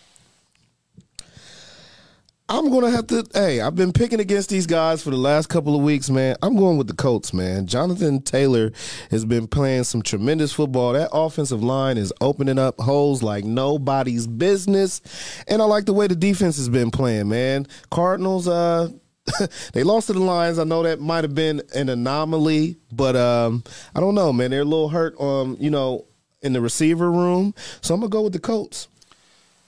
I'm 2.48 2.70
gonna 2.70 2.90
have 2.90 3.08
to. 3.08 3.26
Hey, 3.34 3.60
I've 3.60 3.74
been 3.74 3.92
picking 3.92 4.20
against 4.20 4.50
these 4.50 4.68
guys 4.68 5.02
for 5.02 5.10
the 5.10 5.16
last 5.16 5.48
couple 5.48 5.74
of 5.74 5.82
weeks, 5.82 6.08
man. 6.08 6.36
I'm 6.42 6.56
going 6.56 6.78
with 6.78 6.86
the 6.86 6.94
Colts, 6.94 7.34
man. 7.34 7.66
Jonathan 7.66 8.22
Taylor 8.22 8.70
has 9.10 9.24
been 9.24 9.48
playing 9.48 9.82
some 9.82 10.00
tremendous 10.00 10.52
football. 10.52 10.92
That 10.92 11.10
offensive 11.12 11.64
line 11.64 11.98
is 11.98 12.12
opening 12.20 12.56
up 12.56 12.78
holes 12.80 13.20
like 13.20 13.44
nobody's 13.44 14.28
business, 14.28 15.00
and 15.48 15.60
I 15.60 15.64
like 15.64 15.86
the 15.86 15.92
way 15.92 16.06
the 16.06 16.14
defense 16.14 16.56
has 16.58 16.68
been 16.68 16.92
playing, 16.92 17.28
man. 17.28 17.66
Cardinals, 17.90 18.46
uh. 18.46 18.90
they 19.72 19.82
lost 19.82 20.06
to 20.08 20.12
the 20.12 20.20
Lions. 20.20 20.58
I 20.58 20.64
know 20.64 20.82
that 20.82 21.00
might 21.00 21.24
have 21.24 21.34
been 21.34 21.62
an 21.74 21.88
anomaly, 21.88 22.76
but 22.92 23.16
um, 23.16 23.64
I 23.94 24.00
don't 24.00 24.14
know, 24.14 24.32
man. 24.32 24.50
They're 24.50 24.62
a 24.62 24.64
little 24.64 24.88
hurt, 24.88 25.20
um, 25.20 25.56
you 25.60 25.70
know, 25.70 26.04
in 26.42 26.52
the 26.52 26.60
receiver 26.60 27.10
room. 27.10 27.54
So 27.80 27.94
I'm 27.94 28.00
gonna 28.00 28.10
go 28.10 28.22
with 28.22 28.32
the 28.32 28.38
Colts. 28.38 28.88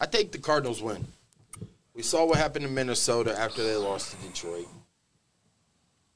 I 0.01 0.07
think 0.07 0.33
the 0.33 0.39
Cardinals 0.39 0.83
win. 0.83 1.07
We 1.95 2.03
saw 2.03 2.25
what 2.25 2.39
happened 2.39 2.65
in 2.65 2.75
Minnesota 2.75 3.37
after 3.37 3.65
they 3.65 3.75
lost 3.75 4.13
to 4.13 4.27
Detroit. 4.27 4.69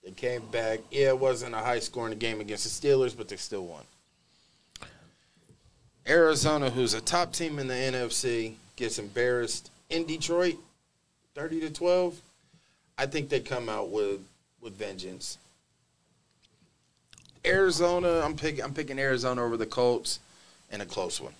They 0.04 0.12
came 0.12 0.46
back. 0.50 0.80
Yeah, 0.90 1.08
it 1.08 1.18
wasn't 1.18 1.54
a 1.54 1.58
high 1.58 1.80
scoring 1.80 2.16
game 2.18 2.40
against 2.40 2.64
the 2.64 2.88
Steelers, 2.88 3.16
but 3.16 3.28
they 3.28 3.36
still 3.36 3.66
won. 3.66 3.82
Arizona, 6.08 6.70
who's 6.70 6.94
a 6.94 7.00
top 7.00 7.32
team 7.32 7.58
in 7.58 7.68
the 7.68 7.74
NFC, 7.74 8.54
gets 8.76 8.98
embarrassed 8.98 9.70
in 9.90 10.04
Detroit, 10.06 10.56
thirty 11.34 11.60
to 11.60 11.70
twelve. 11.70 12.20
I 12.98 13.06
think 13.06 13.28
they 13.28 13.40
come 13.40 13.68
out 13.68 13.90
with 13.90 14.20
with 14.60 14.74
vengeance. 14.74 15.38
Arizona, 17.44 18.20
I'm 18.24 18.36
picking. 18.36 18.62
I'm 18.64 18.72
picking 18.74 18.98
Arizona 18.98 19.44
over 19.44 19.56
the 19.56 19.66
Colts 19.66 20.20
in 20.70 20.80
a 20.80 20.86
close 20.86 21.20
one. 21.20 21.34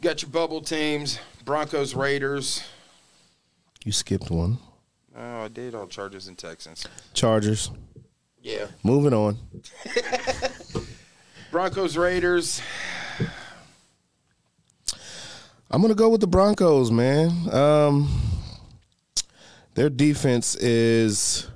Got 0.00 0.22
your 0.22 0.30
bubble 0.30 0.60
teams, 0.60 1.20
Broncos, 1.44 1.94
Raiders. 1.94 2.64
You 3.84 3.92
skipped 3.92 4.30
one. 4.30 4.58
Oh, 5.16 5.44
I 5.44 5.48
did 5.48 5.74
all 5.74 5.86
Chargers 5.86 6.26
and 6.26 6.36
Texans. 6.36 6.86
Chargers. 7.14 7.70
Yeah. 8.42 8.66
Moving 8.82 9.12
on. 9.14 9.38
Broncos, 11.52 11.96
Raiders. 11.96 12.60
I'm 15.70 15.80
gonna 15.80 15.94
go 15.94 16.08
with 16.08 16.20
the 16.20 16.26
Broncos, 16.26 16.90
man. 16.90 17.30
Um, 17.52 18.08
their 19.74 19.90
defense 19.90 20.54
is, 20.56 21.48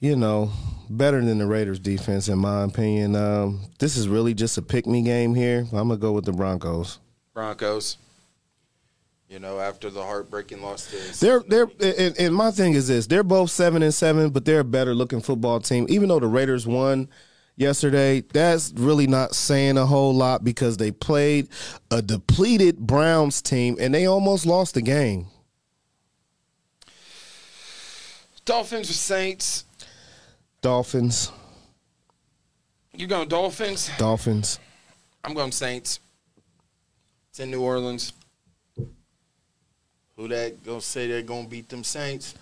you 0.00 0.16
know, 0.16 0.50
better 0.88 1.24
than 1.24 1.38
the 1.38 1.46
Raiders' 1.46 1.78
defense, 1.78 2.28
in 2.28 2.38
my 2.38 2.64
opinion. 2.64 3.16
Um, 3.16 3.60
this 3.78 3.96
is 3.96 4.08
really 4.08 4.34
just 4.34 4.58
a 4.58 4.62
pick 4.62 4.86
me 4.86 5.02
game 5.02 5.34
here. 5.34 5.66
I'm 5.72 5.88
gonna 5.88 5.96
go 5.96 6.12
with 6.12 6.24
the 6.24 6.32
Broncos. 6.32 6.98
Broncos. 7.34 7.98
You 9.28 9.38
know, 9.38 9.60
after 9.60 9.88
the 9.88 10.02
heartbreaking 10.02 10.60
loss 10.60 10.90
to 10.90 11.20
They're 11.20 11.40
they're 11.40 11.70
and, 11.80 12.18
and 12.18 12.34
my 12.34 12.50
thing 12.50 12.74
is 12.74 12.88
this: 12.88 13.06
they're 13.06 13.22
both 13.22 13.50
seven 13.50 13.82
and 13.82 13.94
seven, 13.94 14.28
but 14.28 14.44
they're 14.44 14.60
a 14.60 14.64
better 14.64 14.94
looking 14.94 15.22
football 15.22 15.58
team. 15.60 15.86
Even 15.88 16.10
though 16.10 16.20
the 16.20 16.26
Raiders 16.26 16.66
won 16.66 17.08
yesterday, 17.56 18.20
that's 18.20 18.72
really 18.76 19.06
not 19.06 19.34
saying 19.34 19.78
a 19.78 19.86
whole 19.86 20.14
lot 20.14 20.44
because 20.44 20.76
they 20.76 20.90
played 20.90 21.48
a 21.90 22.02
depleted 22.02 22.76
Browns 22.78 23.40
team 23.40 23.76
and 23.80 23.94
they 23.94 24.04
almost 24.04 24.44
lost 24.44 24.74
the 24.74 24.82
game. 24.82 25.28
Dolphins 28.44 28.90
or 28.90 28.94
Saints. 28.94 29.64
Dolphins, 30.60 31.30
You 32.94 33.06
going 33.06 33.28
Dolphins? 33.28 33.90
Dolphins. 33.98 34.58
I'm 35.24 35.34
going 35.34 35.50
Saints. 35.52 35.98
It's 37.30 37.40
in 37.40 37.50
New 37.50 37.62
Orleans. 37.62 38.12
Who 40.16 40.28
that 40.28 40.64
gonna 40.64 40.80
say 40.80 41.08
they're 41.08 41.22
gonna 41.22 41.48
beat 41.48 41.68
them 41.68 41.82
Saints? 41.82 42.34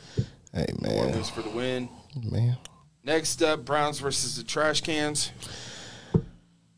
Hey 0.53 0.67
man, 0.81 0.93
New 0.93 0.99
Orleans 0.99 1.31
for 1.31 1.43
the 1.43 1.51
win. 1.51 1.89
man. 2.31 2.59
Next 3.05 3.43
up, 3.43 3.65
Browns 3.65 3.99
versus 4.01 4.37
the 4.37 4.43
Trash 4.43 4.83
Cans. 4.83 5.33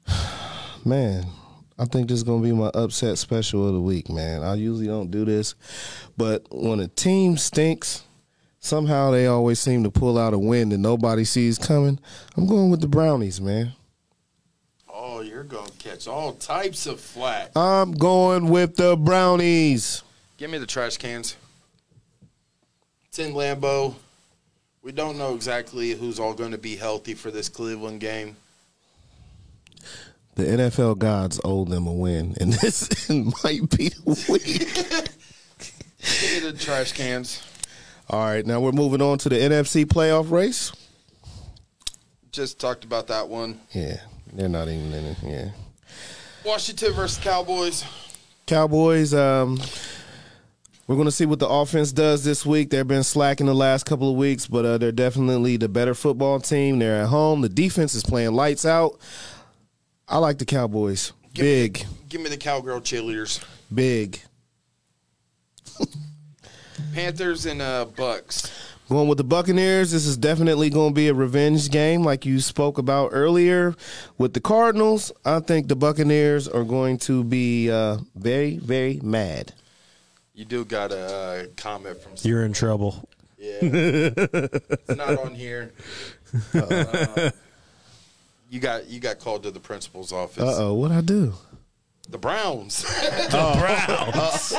Man, 0.84 1.26
I 1.78 1.84
think 1.84 2.08
this 2.08 2.18
is 2.18 2.22
gonna 2.22 2.42
be 2.42 2.52
my 2.52 2.70
upset 2.74 3.18
special 3.18 3.66
of 3.66 3.74
the 3.74 3.80
week, 3.80 4.08
man. 4.08 4.42
I 4.42 4.54
usually 4.54 4.86
don't 4.86 5.10
do 5.10 5.24
this, 5.24 5.54
but 6.16 6.46
when 6.50 6.78
a 6.80 6.86
team 6.88 7.36
stinks, 7.36 8.04
somehow 8.62 9.10
they 9.10 9.26
always 9.26 9.58
seem 9.58 9.82
to 9.82 9.90
pull 9.90 10.16
out 10.16 10.32
a 10.32 10.38
win 10.38 10.70
that 10.70 10.78
nobody 10.78 11.24
sees 11.24 11.58
coming. 11.58 11.98
I'm 12.36 12.46
going 12.46 12.70
with 12.70 12.80
the 12.80 12.88
Brownies, 12.88 13.40
man. 13.40 13.72
Oh, 14.88 15.20
you're 15.20 15.44
gonna 15.44 15.70
catch 15.78 16.06
all 16.08 16.32
types 16.32 16.86
of 16.86 17.00
flack. 17.00 17.50
I'm 17.54 17.92
going 17.92 18.48
with 18.48 18.76
the 18.76 18.96
Brownies. 18.96 20.02
Give 20.38 20.50
me 20.50 20.58
the 20.58 20.66
trash 20.66 20.96
cans. 20.96 21.36
It's 23.08 23.18
in 23.18 23.32
Lambeau. 23.34 23.94
We 24.82 24.90
don't 24.90 25.18
know 25.18 25.34
exactly 25.34 25.90
who's 25.92 26.18
all 26.18 26.34
going 26.34 26.50
to 26.52 26.58
be 26.58 26.74
healthy 26.76 27.14
for 27.14 27.30
this 27.30 27.48
Cleveland 27.48 28.00
game. 28.00 28.36
The 30.34 30.44
NFL 30.44 30.98
gods 30.98 31.38
owe 31.44 31.64
them 31.64 31.86
a 31.86 31.92
win, 31.92 32.34
and 32.40 32.52
this 32.62 33.08
might 33.10 33.68
be 33.76 33.90
the 33.90 34.26
week. 34.30 34.74
Give 36.20 36.42
me 36.44 36.50
the 36.50 36.58
trash 36.58 36.92
cans. 36.92 37.42
All 38.12 38.20
right, 38.26 38.44
now 38.44 38.60
we're 38.60 38.72
moving 38.72 39.00
on 39.00 39.16
to 39.18 39.28
the 39.30 39.36
NFC 39.36 39.86
playoff 39.86 40.30
race. 40.30 40.70
Just 42.30 42.60
talked 42.60 42.84
about 42.84 43.06
that 43.08 43.28
one. 43.28 43.58
Yeah, 43.72 44.00
they're 44.32 44.48
not 44.50 44.68
even 44.68 44.92
in 44.92 45.04
it. 45.06 45.16
Yeah. 45.22 45.50
Washington 46.44 46.92
versus 46.92 47.22
Cowboys. 47.22 47.84
Cowboys, 48.46 49.14
um, 49.14 49.58
we're 50.86 50.96
going 50.96 51.06
to 51.06 51.12
see 51.12 51.24
what 51.24 51.38
the 51.38 51.48
offense 51.48 51.90
does 51.92 52.22
this 52.24 52.44
week. 52.44 52.68
They've 52.70 52.86
been 52.86 53.02
slacking 53.04 53.46
the 53.46 53.54
last 53.54 53.84
couple 53.86 54.10
of 54.10 54.16
weeks, 54.16 54.46
but 54.46 54.64
uh, 54.66 54.76
they're 54.78 54.92
definitely 54.92 55.56
the 55.56 55.68
better 55.68 55.94
football 55.94 56.38
team. 56.40 56.78
They're 56.80 57.02
at 57.02 57.08
home. 57.08 57.40
The 57.40 57.48
defense 57.48 57.94
is 57.94 58.02
playing 58.02 58.32
lights 58.32 58.66
out. 58.66 58.98
I 60.06 60.18
like 60.18 60.36
the 60.38 60.44
Cowboys. 60.44 61.12
Give 61.32 61.44
me 61.46 61.50
Big, 61.62 61.72
the- 61.78 61.86
give 62.10 62.20
me 62.20 62.28
the 62.28 62.36
Cowgirl 62.36 62.80
cheerleaders. 62.82 63.42
big. 63.74 64.20
Panthers 66.92 67.46
and 67.46 67.62
uh, 67.62 67.86
Bucks. 67.96 68.50
Going 68.88 69.08
with 69.08 69.18
the 69.18 69.24
Buccaneers, 69.24 69.92
this 69.92 70.04
is 70.04 70.16
definitely 70.16 70.68
going 70.68 70.90
to 70.90 70.94
be 70.94 71.08
a 71.08 71.14
revenge 71.14 71.70
game, 71.70 72.02
like 72.04 72.26
you 72.26 72.40
spoke 72.40 72.76
about 72.76 73.10
earlier. 73.12 73.74
With 74.18 74.34
the 74.34 74.40
Cardinals, 74.40 75.10
I 75.24 75.40
think 75.40 75.68
the 75.68 75.76
Buccaneers 75.76 76.46
are 76.46 76.64
going 76.64 76.98
to 76.98 77.24
be 77.24 77.70
uh, 77.70 77.98
very, 78.14 78.58
very 78.58 79.00
mad. 79.02 79.54
You 80.34 80.44
do 80.44 80.64
got 80.64 80.92
a 80.92 80.98
uh, 80.98 81.44
comment 81.56 82.02
from. 82.02 82.12
You're 82.22 82.44
in 82.44 82.52
trouble. 82.52 83.08
Yeah, 83.38 83.58
it's 83.62 84.96
not 84.96 85.18
on 85.18 85.34
here. 85.34 85.72
Uh, 86.54 87.30
you 88.50 88.60
got 88.60 88.88
you 88.88 89.00
got 89.00 89.18
called 89.18 89.42
to 89.42 89.50
the 89.50 89.60
principal's 89.60 90.12
office. 90.12 90.42
Uh 90.42 90.64
oh, 90.64 90.74
what 90.74 90.90
I 90.92 91.00
do? 91.00 91.34
The 92.08 92.18
Browns. 92.18 92.82
The 93.30 93.56
Browns. 93.58 94.54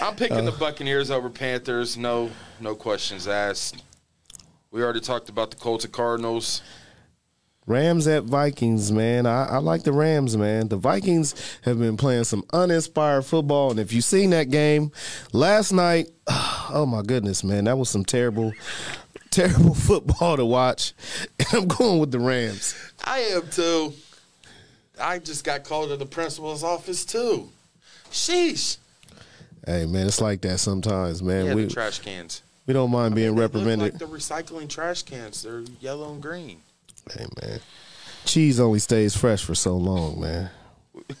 I'm 0.00 0.16
picking 0.16 0.44
the 0.44 0.52
uh. 0.52 0.58
Buccaneers 0.58 1.10
over 1.10 1.30
Panthers. 1.30 1.96
No, 1.96 2.30
no 2.60 2.74
questions 2.74 3.28
asked. 3.28 3.82
We 4.70 4.82
already 4.82 5.00
talked 5.00 5.28
about 5.28 5.50
the 5.50 5.56
Colts 5.56 5.84
and 5.84 5.92
Cardinals. 5.94 6.62
Rams 7.66 8.06
at 8.06 8.24
Vikings, 8.24 8.92
man. 8.92 9.24
I, 9.24 9.46
I 9.46 9.56
like 9.58 9.84
the 9.84 9.92
Rams, 9.92 10.36
man. 10.36 10.68
The 10.68 10.76
Vikings 10.76 11.34
have 11.62 11.78
been 11.78 11.96
playing 11.96 12.24
some 12.24 12.44
uninspired 12.52 13.24
football, 13.24 13.70
and 13.70 13.80
if 13.80 13.92
you've 13.92 14.04
seen 14.04 14.30
that 14.30 14.50
game 14.50 14.92
last 15.32 15.72
night, 15.72 16.08
oh 16.26 16.86
my 16.86 17.02
goodness, 17.02 17.42
man, 17.42 17.64
that 17.64 17.78
was 17.78 17.88
some 17.88 18.04
terrible, 18.04 18.52
terrible 19.30 19.74
football 19.74 20.36
to 20.36 20.44
watch. 20.44 20.92
And 21.38 21.54
I'm 21.54 21.68
going 21.68 22.00
with 22.00 22.10
the 22.10 22.20
Rams. 22.20 22.74
I 23.02 23.20
am 23.20 23.48
too. 23.48 23.94
I 25.00 25.18
just 25.18 25.44
got 25.44 25.64
called 25.64 25.88
to 25.88 25.96
the 25.96 26.06
principal's 26.06 26.62
office 26.62 27.04
too. 27.04 27.48
Sheesh. 28.10 28.76
Hey, 29.66 29.86
man, 29.86 30.06
it's 30.06 30.20
like 30.20 30.40
that 30.42 30.58
sometimes, 30.58 31.22
man. 31.22 31.46
Yeah, 31.46 31.54
we 31.54 31.64
the 31.64 31.70
trash 31.70 32.00
cans. 32.00 32.42
we 32.66 32.74
don't 32.74 32.90
mind 32.90 33.14
being 33.14 33.34
They 33.34 33.42
look 33.42 33.54
reprimanded. 33.54 33.92
like 33.94 33.98
the 33.98 34.06
recycling 34.06 34.68
trash 34.68 35.02
cans. 35.02 35.42
They're 35.42 35.62
yellow 35.80 36.12
and 36.12 36.22
green. 36.22 36.60
hey, 37.16 37.26
man, 37.42 37.60
cheese 38.24 38.60
only 38.60 38.78
stays 38.78 39.16
fresh 39.16 39.42
for 39.44 39.54
so 39.54 39.76
long, 39.76 40.20
man. 40.20 40.50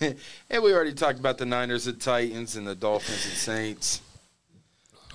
and 0.00 0.62
we 0.62 0.72
already 0.74 0.92
talked 0.92 1.18
about 1.18 1.38
the 1.38 1.46
Niners 1.46 1.86
and 1.86 2.00
Titans 2.00 2.56
and 2.56 2.66
the 2.66 2.74
Dolphins 2.74 3.24
and 3.24 3.34
Saints. 3.34 4.00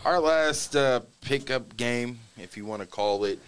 Our 0.05 0.19
last 0.19 0.75
uh, 0.75 1.01
pickup 1.21 1.75
game, 1.77 2.19
if 2.37 2.55
you 2.57 2.65
want 2.65 2.81
to 2.81 2.87
call 2.87 3.25
it, 3.25 3.39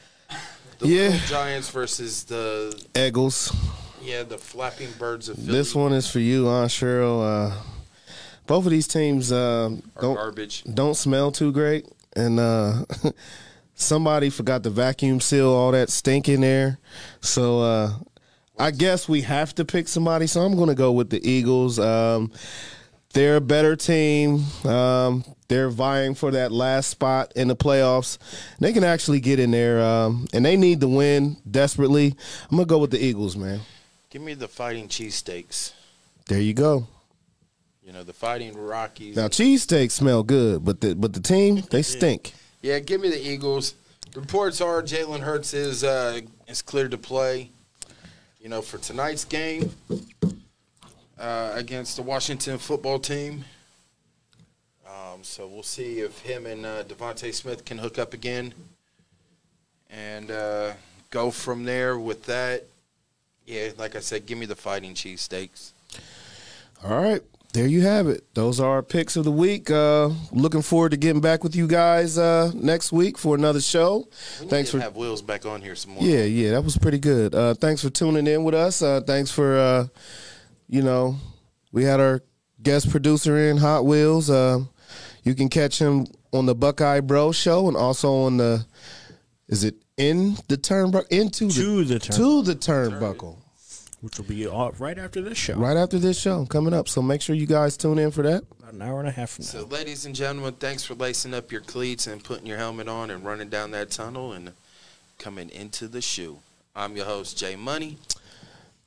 the 0.79 0.87
Yeah. 0.87 1.17
Giants 1.27 1.69
versus 1.69 2.23
the 2.25 2.79
Eagles. 2.95 3.55
yeah 4.01 4.23
the 4.23 4.37
Flapping 4.37 4.89
Birds 4.99 5.29
of 5.29 5.37
Philly. 5.37 5.47
This 5.51 5.73
one 5.75 5.93
is 5.93 6.09
for 6.09 6.19
you, 6.19 6.47
Aunt 6.49 6.69
Cheryl. 6.71 7.51
Uh, 7.51 7.55
both 8.51 8.65
of 8.65 8.71
these 8.71 8.87
teams 8.87 9.31
are 9.31 9.69
don't 10.01 10.15
garbage. 10.15 10.65
don't 10.65 10.95
smell 10.95 11.31
too 11.31 11.53
great, 11.53 11.87
and 12.17 12.37
uh, 12.37 12.83
somebody 13.75 14.29
forgot 14.29 14.61
to 14.63 14.69
vacuum 14.69 15.21
seal 15.21 15.47
all 15.47 15.71
that 15.71 15.89
stink 15.89 16.27
in 16.27 16.41
there. 16.41 16.77
So 17.21 17.61
uh, 17.61 17.93
I 18.59 18.71
guess 18.71 19.07
we 19.07 19.21
have 19.21 19.55
to 19.55 19.63
pick 19.63 19.87
somebody. 19.87 20.27
So 20.27 20.41
I'm 20.41 20.57
going 20.57 20.67
to 20.67 20.75
go 20.75 20.91
with 20.91 21.09
the 21.09 21.25
Eagles. 21.25 21.79
Um, 21.79 22.29
they're 23.13 23.37
a 23.37 23.41
better 23.41 23.77
team. 23.77 24.43
Um, 24.65 25.23
they're 25.47 25.69
vying 25.69 26.13
for 26.13 26.31
that 26.31 26.51
last 26.51 26.89
spot 26.89 27.31
in 27.37 27.47
the 27.47 27.55
playoffs. 27.55 28.17
They 28.59 28.73
can 28.73 28.83
actually 28.83 29.21
get 29.21 29.39
in 29.39 29.51
there, 29.51 29.79
um, 29.79 30.27
and 30.33 30.43
they 30.43 30.57
need 30.57 30.81
to 30.81 30.89
win 30.89 31.37
desperately. 31.49 32.17
I'm 32.49 32.57
gonna 32.57 32.65
go 32.65 32.79
with 32.79 32.91
the 32.91 33.01
Eagles, 33.01 33.37
man. 33.37 33.61
Give 34.09 34.21
me 34.21 34.33
the 34.33 34.49
Fighting 34.49 34.89
Cheesesteaks. 34.89 35.71
There 36.27 36.41
you 36.41 36.53
go. 36.53 36.87
You 37.83 37.91
know 37.91 38.03
the 38.03 38.13
Fighting 38.13 38.55
Rockies. 38.55 39.15
Now 39.15 39.27
cheesesteaks 39.27 39.91
smell 39.91 40.23
good, 40.23 40.63
but 40.63 40.81
the 40.81 40.95
but 40.95 41.13
the 41.13 41.19
team 41.19 41.63
they 41.71 41.81
stink. 41.81 42.33
Yeah, 42.61 42.79
give 42.79 43.01
me 43.01 43.09
the 43.09 43.19
Eagles. 43.19 43.73
Reports 44.15 44.61
are 44.61 44.83
Jalen 44.83 45.21
Hurts 45.21 45.53
is 45.53 45.83
uh, 45.83 46.21
is 46.47 46.61
cleared 46.61 46.91
to 46.91 46.97
play. 46.97 47.49
You 48.39 48.49
know, 48.49 48.61
for 48.61 48.77
tonight's 48.77 49.23
game 49.23 49.71
uh, 51.19 51.51
against 51.53 51.95
the 51.95 52.01
Washington 52.01 52.57
football 52.57 52.99
team. 52.99 53.45
Um, 54.87 55.23
so 55.23 55.47
we'll 55.47 55.63
see 55.63 55.99
if 55.99 56.19
him 56.19 56.45
and 56.45 56.65
uh, 56.65 56.83
DeVonta 56.83 57.33
Smith 57.33 57.65
can 57.65 57.77
hook 57.77 57.99
up 57.99 58.13
again, 58.13 58.53
and 59.89 60.31
uh, 60.31 60.73
go 61.09 61.31
from 61.31 61.63
there 61.63 61.97
with 61.97 62.25
that. 62.25 62.65
Yeah, 63.45 63.69
like 63.77 63.95
I 63.95 63.99
said, 63.99 64.25
give 64.25 64.37
me 64.37 64.45
the 64.45 64.55
fighting 64.55 64.93
cheesesteaks. 64.93 65.71
All 66.83 67.01
right, 67.01 67.21
there 67.53 67.67
you 67.67 67.81
have 67.81 68.07
it. 68.07 68.23
Those 68.33 68.59
are 68.59 68.69
our 68.69 68.81
picks 68.83 69.15
of 69.15 69.25
the 69.25 69.31
week. 69.31 69.69
Uh, 69.69 70.09
looking 70.31 70.61
forward 70.61 70.91
to 70.91 70.97
getting 70.97 71.21
back 71.21 71.43
with 71.43 71.55
you 71.55 71.67
guys 71.67 72.17
uh, 72.17 72.51
next 72.55 72.91
week 72.91 73.17
for 73.17 73.35
another 73.35 73.59
show. 73.61 74.07
We 74.39 74.45
need 74.45 74.49
Thanks 74.49 74.71
to 74.71 74.77
for 74.77 74.83
have 74.83 74.95
Wills 74.95 75.21
back 75.21 75.45
on 75.45 75.61
here 75.61 75.75
some 75.75 75.91
more. 75.93 76.03
yeah 76.03 76.23
yeah 76.23 76.51
that 76.51 76.61
was 76.63 76.77
pretty 76.77 76.99
good. 76.99 77.35
Uh, 77.35 77.53
thanks 77.53 77.81
for 77.81 77.89
tuning 77.89 78.27
in 78.27 78.43
with 78.43 78.55
us. 78.55 78.81
Uh, 78.81 79.01
thanks 79.05 79.31
for 79.31 79.57
uh, 79.57 79.87
you 80.67 80.81
know 80.81 81.15
we 81.71 81.83
had 81.83 81.99
our 81.99 82.21
guest 82.61 82.89
producer 82.89 83.37
in 83.49 83.57
Hot 83.57 83.85
Wheels. 83.85 84.29
Uh, 84.29 84.59
you 85.23 85.35
can 85.35 85.49
catch 85.49 85.77
him 85.79 86.07
on 86.33 86.45
the 86.45 86.55
Buckeye 86.55 86.99
Bro 87.01 87.33
Show 87.33 87.67
and 87.67 87.75
also 87.75 88.13
on 88.23 88.37
the 88.37 88.65
is 89.47 89.63
it 89.65 89.75
in 89.97 90.35
the 90.47 90.55
turnbuckle 90.57 91.07
into 91.09 91.49
To 91.49 91.83
the 91.83 91.99
turn- 91.99 92.15
to 92.17 92.41
the 92.43 92.55
turnbuckle. 92.55 93.37
Which 94.01 94.17
will 94.17 94.25
be 94.25 94.47
off 94.47 94.81
right 94.81 94.97
after 94.97 95.21
this 95.21 95.37
show. 95.37 95.55
right 95.55 95.77
after 95.77 95.99
this 95.99 96.19
show 96.19 96.45
coming 96.45 96.73
up. 96.73 96.89
So 96.89 97.01
make 97.01 97.21
sure 97.21 97.35
you 97.35 97.45
guys 97.45 97.77
tune 97.77 97.99
in 97.99 98.09
for 98.11 98.23
that. 98.23 98.43
About 98.59 98.73
an 98.73 98.81
hour 98.81 98.99
and 98.99 99.07
a 99.07 99.11
half 99.11 99.31
from 99.31 99.45
now. 99.45 99.51
So, 99.51 99.65
ladies 99.65 100.05
and 100.05 100.15
gentlemen, 100.15 100.53
thanks 100.55 100.83
for 100.83 100.95
lacing 100.95 101.35
up 101.35 101.51
your 101.51 101.61
cleats 101.61 102.07
and 102.07 102.23
putting 102.23 102.47
your 102.47 102.57
helmet 102.57 102.87
on 102.87 103.11
and 103.11 103.23
running 103.23 103.49
down 103.49 103.71
that 103.71 103.91
tunnel 103.91 104.33
and 104.33 104.53
coming 105.19 105.49
into 105.49 105.87
the 105.87 106.01
shoe. 106.01 106.39
I'm 106.75 106.95
your 106.95 107.05
host, 107.05 107.37
J 107.37 107.55
Money. 107.55 107.97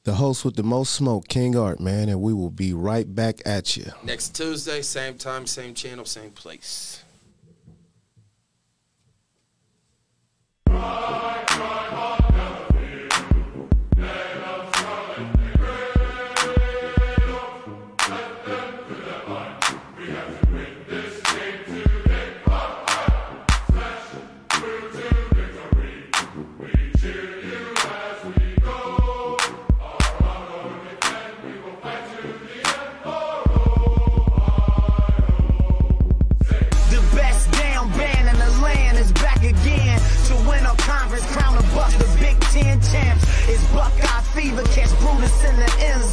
The 0.04 0.14
host 0.14 0.44
with 0.44 0.56
the 0.56 0.62
most 0.62 0.92
smoke, 0.92 1.28
King 1.28 1.56
Art, 1.56 1.80
man, 1.80 2.08
and 2.10 2.20
we 2.20 2.34
will 2.34 2.50
be 2.50 2.74
right 2.74 3.14
back 3.14 3.40
at 3.46 3.76
you. 3.76 3.86
Next 4.02 4.34
Tuesday, 4.34 4.82
same 4.82 5.16
time, 5.16 5.46
same 5.46 5.74
channel, 5.74 6.04
same 6.04 6.30
place. 6.30 7.02
The 10.66 10.72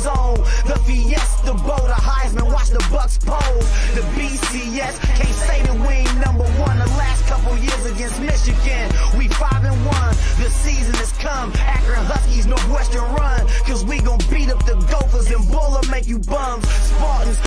zone. 0.01 0.41
The 0.65 0.77
Fiesta 0.85 1.53
Bowl, 1.53 1.85
the 1.85 1.99
Heisman, 2.09 2.51
watch 2.51 2.69
the 2.69 2.83
Bucks 2.91 3.17
pose. 3.17 3.67
The 3.93 4.01
BCS 4.17 4.97
can't 5.17 5.37
say 5.47 5.61
that 5.61 5.77
we 5.77 5.93
ain't 6.01 6.17
number 6.25 6.45
one. 6.57 6.77
The 6.79 6.91
last 6.97 7.25
couple 7.27 7.55
years 7.57 7.85
against 7.85 8.19
Michigan, 8.19 8.89
we 9.17 9.27
five 9.29 9.63
and 9.63 9.77
one. 9.85 10.13
The 10.41 10.49
season 10.49 10.95
has 10.95 11.11
come. 11.13 11.53
Akron 11.55 12.05
Huskies, 12.05 12.47
Northwestern 12.47 13.05
run, 13.13 13.47
cause 13.67 13.85
we 13.85 14.01
gon' 14.01 14.19
beat 14.29 14.49
up 14.49 14.65
the 14.65 14.75
Gophers 14.89 15.29
and 15.29 15.45
Buller 15.51 15.85
make 15.89 16.07
you 16.07 16.19
bums. 16.19 16.67
Spartans. 16.67 17.39